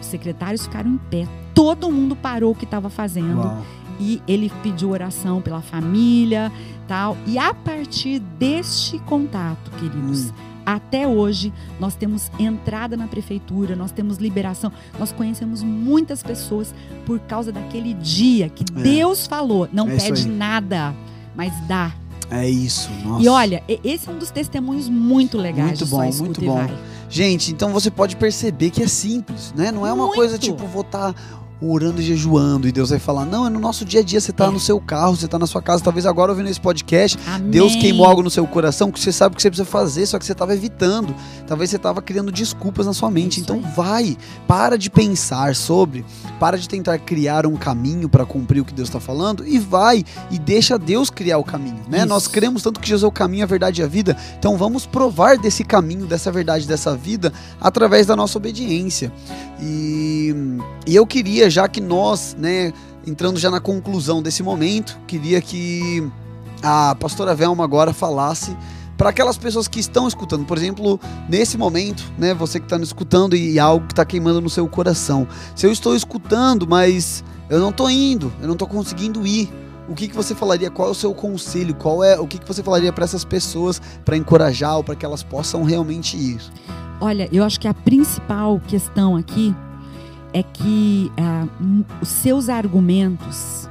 os 0.00 0.06
secretários 0.06 0.62
ficaram 0.64 0.90
em 0.92 0.98
pé, 1.10 1.26
todo 1.54 1.90
mundo 1.90 2.14
parou 2.14 2.52
o 2.52 2.54
que 2.54 2.64
estava 2.64 2.88
fazendo 2.88 3.38
Uau. 3.40 3.62
e 3.98 4.22
ele 4.28 4.50
pediu 4.62 4.90
oração 4.90 5.42
pela 5.42 5.60
família, 5.60 6.52
tal. 6.86 7.16
E 7.26 7.36
a 7.36 7.52
partir 7.52 8.20
deste 8.38 8.98
contato, 9.00 9.70
queridos, 9.72 10.30
Hum. 10.30 10.32
Até 10.74 11.06
hoje 11.06 11.52
nós 11.80 11.94
temos 11.94 12.30
entrada 12.38 12.96
na 12.96 13.06
prefeitura, 13.06 13.74
nós 13.76 13.90
temos 13.92 14.18
liberação, 14.18 14.72
nós 14.98 15.12
conhecemos 15.12 15.62
muitas 15.62 16.22
pessoas 16.22 16.74
por 17.06 17.18
causa 17.20 17.50
daquele 17.52 17.94
dia 17.94 18.48
que 18.48 18.64
É. 18.76 18.82
Deus 18.82 19.26
falou, 19.26 19.68
não 19.72 19.88
É 19.88 19.96
pede 19.96 20.28
nada, 20.28 20.94
mas 21.34 21.52
dá. 21.66 21.92
É 22.30 22.48
isso. 22.48 22.90
Nossa. 23.04 23.24
E 23.24 23.28
olha, 23.28 23.62
esse 23.82 24.08
é 24.08 24.12
um 24.12 24.18
dos 24.18 24.30
testemunhos 24.30 24.88
muito 24.88 25.38
legais 25.38 25.80
Muito 25.80 25.86
bom, 25.86 26.10
muito 26.24 26.40
bom. 26.42 26.68
Gente, 27.08 27.52
então 27.52 27.72
você 27.72 27.90
pode 27.90 28.16
perceber 28.16 28.68
que 28.68 28.82
é 28.82 28.86
simples, 28.86 29.54
né? 29.56 29.72
Não 29.72 29.86
é 29.86 29.92
uma 29.92 30.04
Muito. 30.04 30.16
coisa 30.16 30.36
tipo, 30.36 30.66
vou 30.66 30.82
estar 30.82 31.14
orando 31.60 32.00
e 32.00 32.04
jejuando 32.04 32.68
e 32.68 32.72
Deus 32.72 32.90
vai 32.90 32.98
falar, 32.98 33.24
não, 33.24 33.46
é 33.46 33.50
no 33.50 33.58
nosso 33.58 33.84
dia 33.84 34.00
a 34.00 34.02
dia, 34.02 34.20
você 34.20 34.32
tá 34.32 34.46
É. 34.46 34.50
no 34.50 34.60
seu 34.60 34.80
carro, 34.80 35.16
você 35.16 35.26
tá 35.26 35.38
na 35.38 35.46
sua 35.46 35.60
casa, 35.60 35.82
talvez 35.82 36.06
agora 36.06 36.30
ouvindo 36.32 36.48
esse 36.48 36.60
podcast, 36.60 37.18
Amém. 37.26 37.50
Deus 37.50 37.74
queimou 37.74 38.06
algo 38.06 38.22
no 38.22 38.30
seu 38.30 38.46
coração 38.46 38.92
que 38.92 39.00
você 39.00 39.10
sabe 39.12 39.34
que 39.36 39.42
você 39.42 39.50
precisa 39.50 39.68
fazer, 39.68 40.06
só 40.06 40.18
que 40.18 40.24
você 40.24 40.32
estava 40.32 40.54
evitando. 40.54 41.14
Talvez 41.46 41.70
você 41.70 41.76
estava 41.76 42.00
criando 42.00 42.30
desculpas 42.30 42.86
na 42.86 42.92
sua 42.92 43.10
mente. 43.10 43.40
Isso 43.40 43.42
Então 43.42 43.56
aí. 43.56 43.72
vai, 43.74 44.16
para 44.46 44.76
de 44.78 44.88
pensar 44.90 45.54
sobre, 45.56 46.04
para 46.38 46.56
de 46.56 46.68
tentar 46.68 46.98
criar 46.98 47.46
um 47.46 47.56
caminho 47.56 48.08
para 48.08 48.24
cumprir 48.24 48.60
o 48.60 48.64
que 48.64 48.72
Deus 48.74 48.88
está 48.88 49.00
falando 49.00 49.46
e 49.46 49.58
vai 49.58 50.04
e 50.30 50.38
deixa 50.38 50.78
Deus 50.78 51.10
criar 51.10 51.38
o 51.38 51.44
caminho, 51.44 51.80
né? 51.88 51.98
Isso. 51.98 52.06
Nós 52.06 52.28
cremos 52.28 52.62
tanto 52.62 52.78
que 52.80 52.88
Jesus 52.88 53.02
é 53.04 53.06
o 53.08 53.12
caminho, 53.12 53.42
a 53.42 53.46
verdade 53.46 53.80
e 53.80 53.84
a 53.84 53.88
vida. 53.88 54.16
Então 54.38 54.56
vamos 54.56 54.86
provar 54.86 55.36
desse 55.38 55.64
caminho, 55.64 56.06
dessa 56.06 56.30
verdade, 56.30 56.66
dessa 56.68 56.94
vida 56.96 57.32
através 57.60 58.06
da 58.06 58.14
nossa 58.14 58.38
obediência. 58.38 59.12
E, 59.60 60.34
e 60.86 60.94
eu 60.94 61.06
queria, 61.06 61.50
já 61.50 61.68
que 61.68 61.80
nós, 61.80 62.36
né, 62.38 62.72
entrando 63.06 63.38
já 63.38 63.50
na 63.50 63.60
conclusão 63.60 64.22
desse 64.22 64.42
momento, 64.42 64.98
queria 65.06 65.40
que 65.40 66.06
a 66.62 66.94
pastora 66.94 67.34
Velma 67.34 67.64
agora 67.64 67.92
falasse 67.92 68.56
para 68.96 69.10
aquelas 69.10 69.38
pessoas 69.38 69.68
que 69.68 69.78
estão 69.78 70.08
escutando, 70.08 70.44
por 70.44 70.58
exemplo, 70.58 70.98
nesse 71.28 71.56
momento, 71.56 72.02
né, 72.18 72.34
você 72.34 72.58
que 72.58 72.66
está 72.66 72.76
escutando 72.78 73.36
e 73.36 73.58
algo 73.58 73.86
que 73.86 73.92
está 73.92 74.04
queimando 74.04 74.40
no 74.40 74.50
seu 74.50 74.66
coração. 74.68 75.26
Se 75.54 75.66
eu 75.66 75.70
estou 75.70 75.94
escutando, 75.94 76.66
mas 76.66 77.22
eu 77.48 77.60
não 77.60 77.70
estou 77.70 77.88
indo, 77.88 78.32
eu 78.40 78.46
não 78.46 78.54
estou 78.54 78.66
conseguindo 78.66 79.24
ir. 79.24 79.48
O 79.88 79.94
que, 79.94 80.06
que 80.06 80.14
você 80.14 80.34
falaria? 80.34 80.70
Qual 80.70 80.88
é 80.88 80.90
o 80.90 80.94
seu 80.94 81.14
conselho? 81.14 81.74
Qual 81.74 82.04
é 82.04 82.18
o 82.20 82.26
que, 82.26 82.38
que 82.38 82.46
você 82.46 82.62
falaria 82.62 82.92
para 82.92 83.04
essas 83.04 83.24
pessoas 83.24 83.80
para 84.04 84.16
encorajar 84.16 84.76
ou 84.76 84.84
para 84.84 84.94
que 84.94 85.04
elas 85.04 85.22
possam 85.22 85.62
realmente 85.62 86.16
ir? 86.16 86.40
Olha, 87.00 87.28
eu 87.32 87.42
acho 87.42 87.58
que 87.58 87.66
a 87.66 87.74
principal 87.74 88.60
questão 88.66 89.16
aqui 89.16 89.54
é 90.32 90.42
que 90.42 91.10
ah, 91.16 91.46
os 92.02 92.08
seus 92.08 92.48
argumentos, 92.48 93.68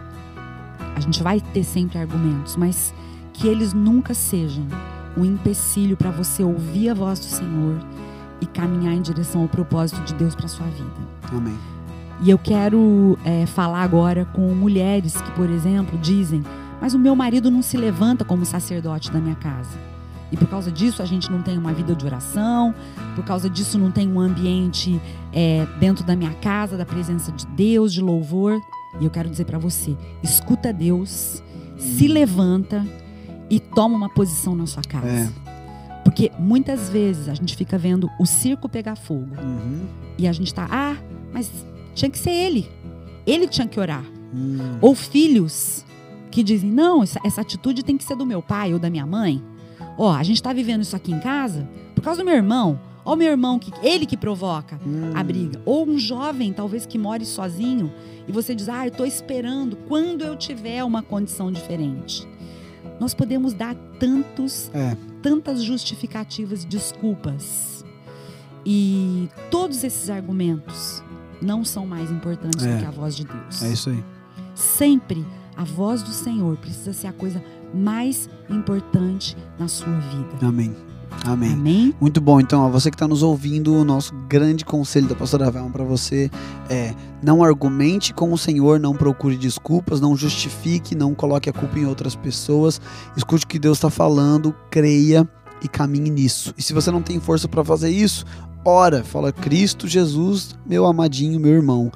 a 0.95 0.99
gente 0.99 1.21
vai 1.21 1.39
ter 1.39 1.63
sempre 1.63 1.99
argumentos, 1.99 2.55
mas 2.55 2.93
que 3.33 3.47
eles 3.47 3.73
nunca 3.73 4.13
sejam 4.13 4.65
um 5.15 5.23
empecilho 5.23 5.95
para 5.95 6.09
você 6.09 6.43
ouvir 6.43 6.89
a 6.89 6.93
voz 6.93 7.19
do 7.19 7.25
Senhor 7.25 7.79
e 8.41 8.45
caminhar 8.45 8.93
em 8.93 9.01
direção 9.01 9.41
ao 9.41 9.47
propósito 9.47 10.01
de 10.01 10.13
Deus 10.15 10.33
para 10.33 10.47
sua 10.47 10.67
vida. 10.67 10.91
Amém. 11.31 11.76
E 12.21 12.29
eu 12.29 12.37
quero 12.37 13.17
é, 13.23 13.45
falar 13.45 13.83
agora 13.83 14.25
com 14.25 14.53
mulheres 14.53 15.19
que, 15.21 15.31
por 15.31 15.49
exemplo, 15.49 15.97
dizem: 15.99 16.43
Mas 16.81 16.93
o 16.93 16.99
meu 16.99 17.15
marido 17.15 17.51
não 17.51 17.61
se 17.61 17.77
levanta 17.77 18.25
como 18.25 18.45
sacerdote 18.45 19.11
da 19.11 19.19
minha 19.19 19.35
casa. 19.35 19.77
E 20.31 20.35
por 20.35 20.47
causa 20.47 20.71
disso 20.71 21.01
a 21.01 21.05
gente 21.05 21.31
não 21.31 21.41
tem 21.41 21.57
uma 21.57 21.71
vida 21.73 21.95
de 21.95 22.05
oração, 22.05 22.75
por 23.15 23.23
causa 23.23 23.49
disso 23.49 23.77
não 23.77 23.91
tem 23.91 24.11
um 24.11 24.19
ambiente 24.19 24.99
é, 25.31 25.65
dentro 25.79 26.03
da 26.03 26.15
minha 26.15 26.33
casa, 26.33 26.75
da 26.75 26.85
presença 26.85 27.31
de 27.31 27.45
Deus, 27.47 27.93
de 27.93 28.01
louvor. 28.01 28.59
E 28.99 29.05
eu 29.05 29.11
quero 29.11 29.29
dizer 29.29 29.45
para 29.45 29.57
você: 29.57 29.95
escuta 30.23 30.73
Deus, 30.73 31.41
se 31.77 32.07
levanta 32.07 32.85
e 33.49 33.59
toma 33.59 33.95
uma 33.95 34.09
posição 34.09 34.55
na 34.55 34.65
sua 34.65 34.83
casa. 34.83 35.07
É. 35.07 35.47
Porque 36.03 36.31
muitas 36.39 36.89
vezes 36.89 37.29
a 37.29 37.33
gente 37.33 37.55
fica 37.55 37.77
vendo 37.77 38.09
o 38.19 38.25
circo 38.25 38.67
pegar 38.67 38.95
fogo. 38.95 39.35
Uhum. 39.41 39.85
E 40.17 40.27
a 40.27 40.31
gente 40.31 40.53
tá, 40.53 40.67
ah, 40.71 40.95
mas 41.33 41.51
tinha 41.97 42.09
que 42.11 42.17
ser 42.19 42.31
ele. 42.31 42.69
Ele 43.25 43.47
tinha 43.47 43.67
que 43.67 43.79
orar. 43.79 44.05
Hum. 44.33 44.77
Ou 44.81 44.93
filhos 44.95 45.85
que 46.31 46.43
dizem, 46.43 46.69
não, 46.71 47.01
essa, 47.03 47.19
essa 47.25 47.41
atitude 47.41 47.83
tem 47.83 47.97
que 47.97 48.03
ser 48.03 48.15
do 48.15 48.25
meu 48.25 48.41
pai 48.41 48.73
ou 48.73 48.79
da 48.79 48.89
minha 48.89 49.05
mãe. 49.05 49.41
Ó, 49.97 50.11
a 50.13 50.21
gente 50.23 50.41
tá 50.41 50.53
vivendo 50.53 50.81
isso 50.83 50.95
aqui 50.95 51.11
em 51.11 51.19
casa 51.19 51.67
por 51.95 52.01
causa 52.03 52.21
do 52.21 52.25
meu 52.25 52.35
irmão. 52.35 52.79
Ó, 53.03 53.13
o 53.13 53.15
meu 53.17 53.29
irmão, 53.29 53.57
que 53.57 53.71
ele 53.81 54.05
que 54.05 54.15
provoca 54.17 54.79
Hum. 54.85 55.11
a 55.15 55.23
briga. 55.23 55.59
Ou 55.65 55.87
um 55.87 55.97
jovem, 55.97 56.53
talvez, 56.53 56.85
que 56.85 56.97
more 56.97 57.25
sozinho 57.25 57.91
e 58.27 58.31
você 58.31 58.53
diz, 58.53 58.67
ah, 58.69 58.85
eu 58.85 58.91
tô 58.91 59.05
esperando 59.05 59.75
quando 59.87 60.23
eu 60.23 60.35
tiver 60.35 60.83
uma 60.83 61.01
condição 61.01 61.51
diferente. 61.51 62.27
Nós 62.99 63.13
podemos 63.13 63.53
dar 63.53 63.73
tantos, 63.99 64.69
É. 64.73 64.95
tantas 65.21 65.63
justificativas 65.63 66.63
desculpas. 66.65 67.83
E 68.65 69.29
todos 69.49 69.83
esses 69.83 70.09
argumentos 70.09 71.01
não 71.41 71.63
são 71.63 71.85
mais 71.85 72.09
importantes 72.11 72.65
É. 72.65 72.73
do 72.75 72.79
que 72.79 72.85
a 72.85 72.91
voz 72.91 73.15
de 73.15 73.25
Deus. 73.25 73.61
É 73.63 73.71
isso 73.71 73.89
aí. 73.89 74.03
Sempre 74.55 75.25
a 75.55 75.63
voz 75.63 76.01
do 76.03 76.11
Senhor 76.11 76.55
precisa 76.57 76.93
ser 76.93 77.07
a 77.07 77.13
coisa 77.13 77.43
mais 77.73 78.29
importante 78.49 79.35
na 79.59 79.67
sua 79.67 79.93
vida. 79.99 80.29
Amém. 80.47 80.75
Amém. 81.25 81.53
Amém? 81.53 81.95
Muito 82.01 82.19
bom, 82.19 82.39
então, 82.39 82.63
ó, 82.63 82.69
você 82.69 82.91
que 82.91 82.95
está 82.95 83.07
nos 83.07 83.23
ouvindo, 83.23 83.73
o 83.73 83.83
nosso 83.85 84.13
grande 84.27 84.65
conselho 84.65 85.07
da 85.07 85.15
pastora 85.15 85.49
Velma 85.49 85.69
para 85.69 85.83
você 85.83 86.29
é: 86.69 86.93
não 87.23 87.41
argumente 87.43 88.13
com 88.13 88.31
o 88.33 88.37
Senhor, 88.37 88.79
não 88.79 88.93
procure 88.93 89.37
desculpas, 89.37 90.01
não 90.01 90.15
justifique, 90.17 90.95
não 90.95 91.15
coloque 91.15 91.49
a 91.49 91.53
culpa 91.53 91.79
em 91.79 91.85
outras 91.85 92.15
pessoas. 92.15 92.79
Escute 93.15 93.45
o 93.45 93.47
que 93.47 93.57
Deus 93.57 93.77
está 93.77 93.89
falando, 93.89 94.53
creia 94.69 95.27
e 95.61 95.67
caminhe 95.67 96.09
nisso. 96.09 96.53
E 96.57 96.61
se 96.61 96.73
você 96.73 96.91
não 96.91 97.01
tem 97.01 97.19
força 97.19 97.47
para 97.47 97.63
fazer 97.63 97.89
isso, 97.89 98.25
ora, 98.67 99.03
fala: 99.03 99.31
Cristo 99.31 99.87
Jesus, 99.87 100.55
meu 100.65 100.85
amadinho, 100.85 101.39
meu 101.39 101.53
irmão, 101.53 101.91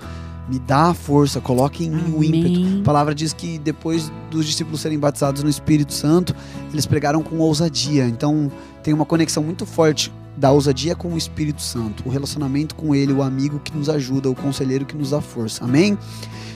me 0.50 0.58
dá 0.60 0.90
a 0.90 0.94
força, 0.94 1.42
coloque 1.42 1.86
em 1.86 1.92
mim 1.92 2.14
o 2.16 2.24
ímpeto. 2.24 2.82
A 2.82 2.84
palavra 2.84 3.14
diz 3.14 3.34
que 3.34 3.60
depois 3.60 4.12
dos 4.30 4.46
discípulos 4.46 4.82
serem 4.82 4.98
batizados 4.98 5.44
no 5.44 5.50
Espírito 5.50 5.94
Santo, 5.94 6.34
eles 6.72 6.86
pregaram 6.86 7.22
com 7.22 7.38
ousadia. 7.40 8.08
Então 8.08 8.50
tem 8.82 8.94
uma 8.94 9.06
conexão 9.06 9.44
muito 9.44 9.66
forte 9.66 10.12
da 10.38 10.50
ousadia 10.50 10.96
com 10.96 11.14
o 11.14 11.18
Espírito 11.18 11.62
Santo, 11.62 12.04
o 12.06 12.10
relacionamento 12.10 12.74
com 12.74 12.96
Ele, 12.96 13.12
o 13.12 13.22
amigo 13.22 13.60
que 13.60 13.76
nos 13.76 13.90
ajuda, 13.90 14.30
o 14.30 14.36
conselheiro 14.36 14.86
que 14.86 14.96
nos 14.96 15.12
dá 15.12 15.20
força. 15.20 15.64
Amém? 15.66 15.98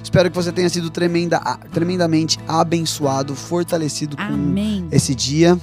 Espero 0.02 0.30
que 0.30 0.36
você 0.36 0.52
tenha 0.52 0.70
sido 0.70 0.90
tremenda, 0.90 1.40
tremendamente 1.74 2.40
abençoado, 2.48 3.36
fortalecido 3.36 4.16
com 4.16 4.24
Amém. 4.24 4.88
esse 4.92 5.14
dia. 5.14 5.60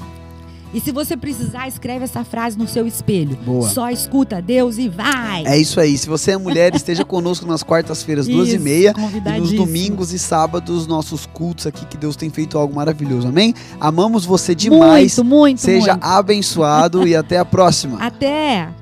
E 0.75 0.81
se 0.81 0.91
você 0.91 1.17
precisar, 1.17 1.69
escreve 1.69 2.05
essa 2.05 2.25
frase 2.25 2.59
no 2.59 2.67
seu 2.67 2.87
espelho. 2.87 3.37
Boa. 3.45 3.69
Só 3.69 3.91
escuta 3.91 4.41
Deus 4.41 4.79
e 4.79 4.89
vai. 4.89 5.45
É 5.47 5.59
isso 5.59 5.79
aí. 5.81 5.97
Se 5.99 6.09
você 6.09 6.33
é 6.33 6.39
mulher, 6.39 6.73
esteja 6.77 7.05
conosco 7.05 7.47
nas 7.47 7.63
quartas-feiras, 7.63 8.27
duas 8.27 8.53
e 8.53 8.59
meia. 8.59 8.95
E 9.27 9.39
nos 9.39 9.53
domingos 9.53 10.13
e 10.13 10.19
sábados, 10.19 10.87
nossos 10.87 11.27
cultos 11.27 11.67
aqui, 11.67 11.85
que 11.87 11.97
Deus 11.97 12.17
tem 12.17 12.31
feito 12.31 12.57
algo 12.57 12.75
maravilhoso. 12.75 13.29
Amém? 13.29 13.55
Amamos 13.81 14.25
você 14.25 14.55
demais. 14.55 15.17
Muito, 15.19 15.25
muito, 15.25 15.61
Seja 15.61 15.93
muito. 15.93 16.05
abençoado 16.05 17.07
e 17.07 17.15
até 17.15 17.39
a 17.39 17.45
próxima. 17.45 17.99
Até. 18.03 18.82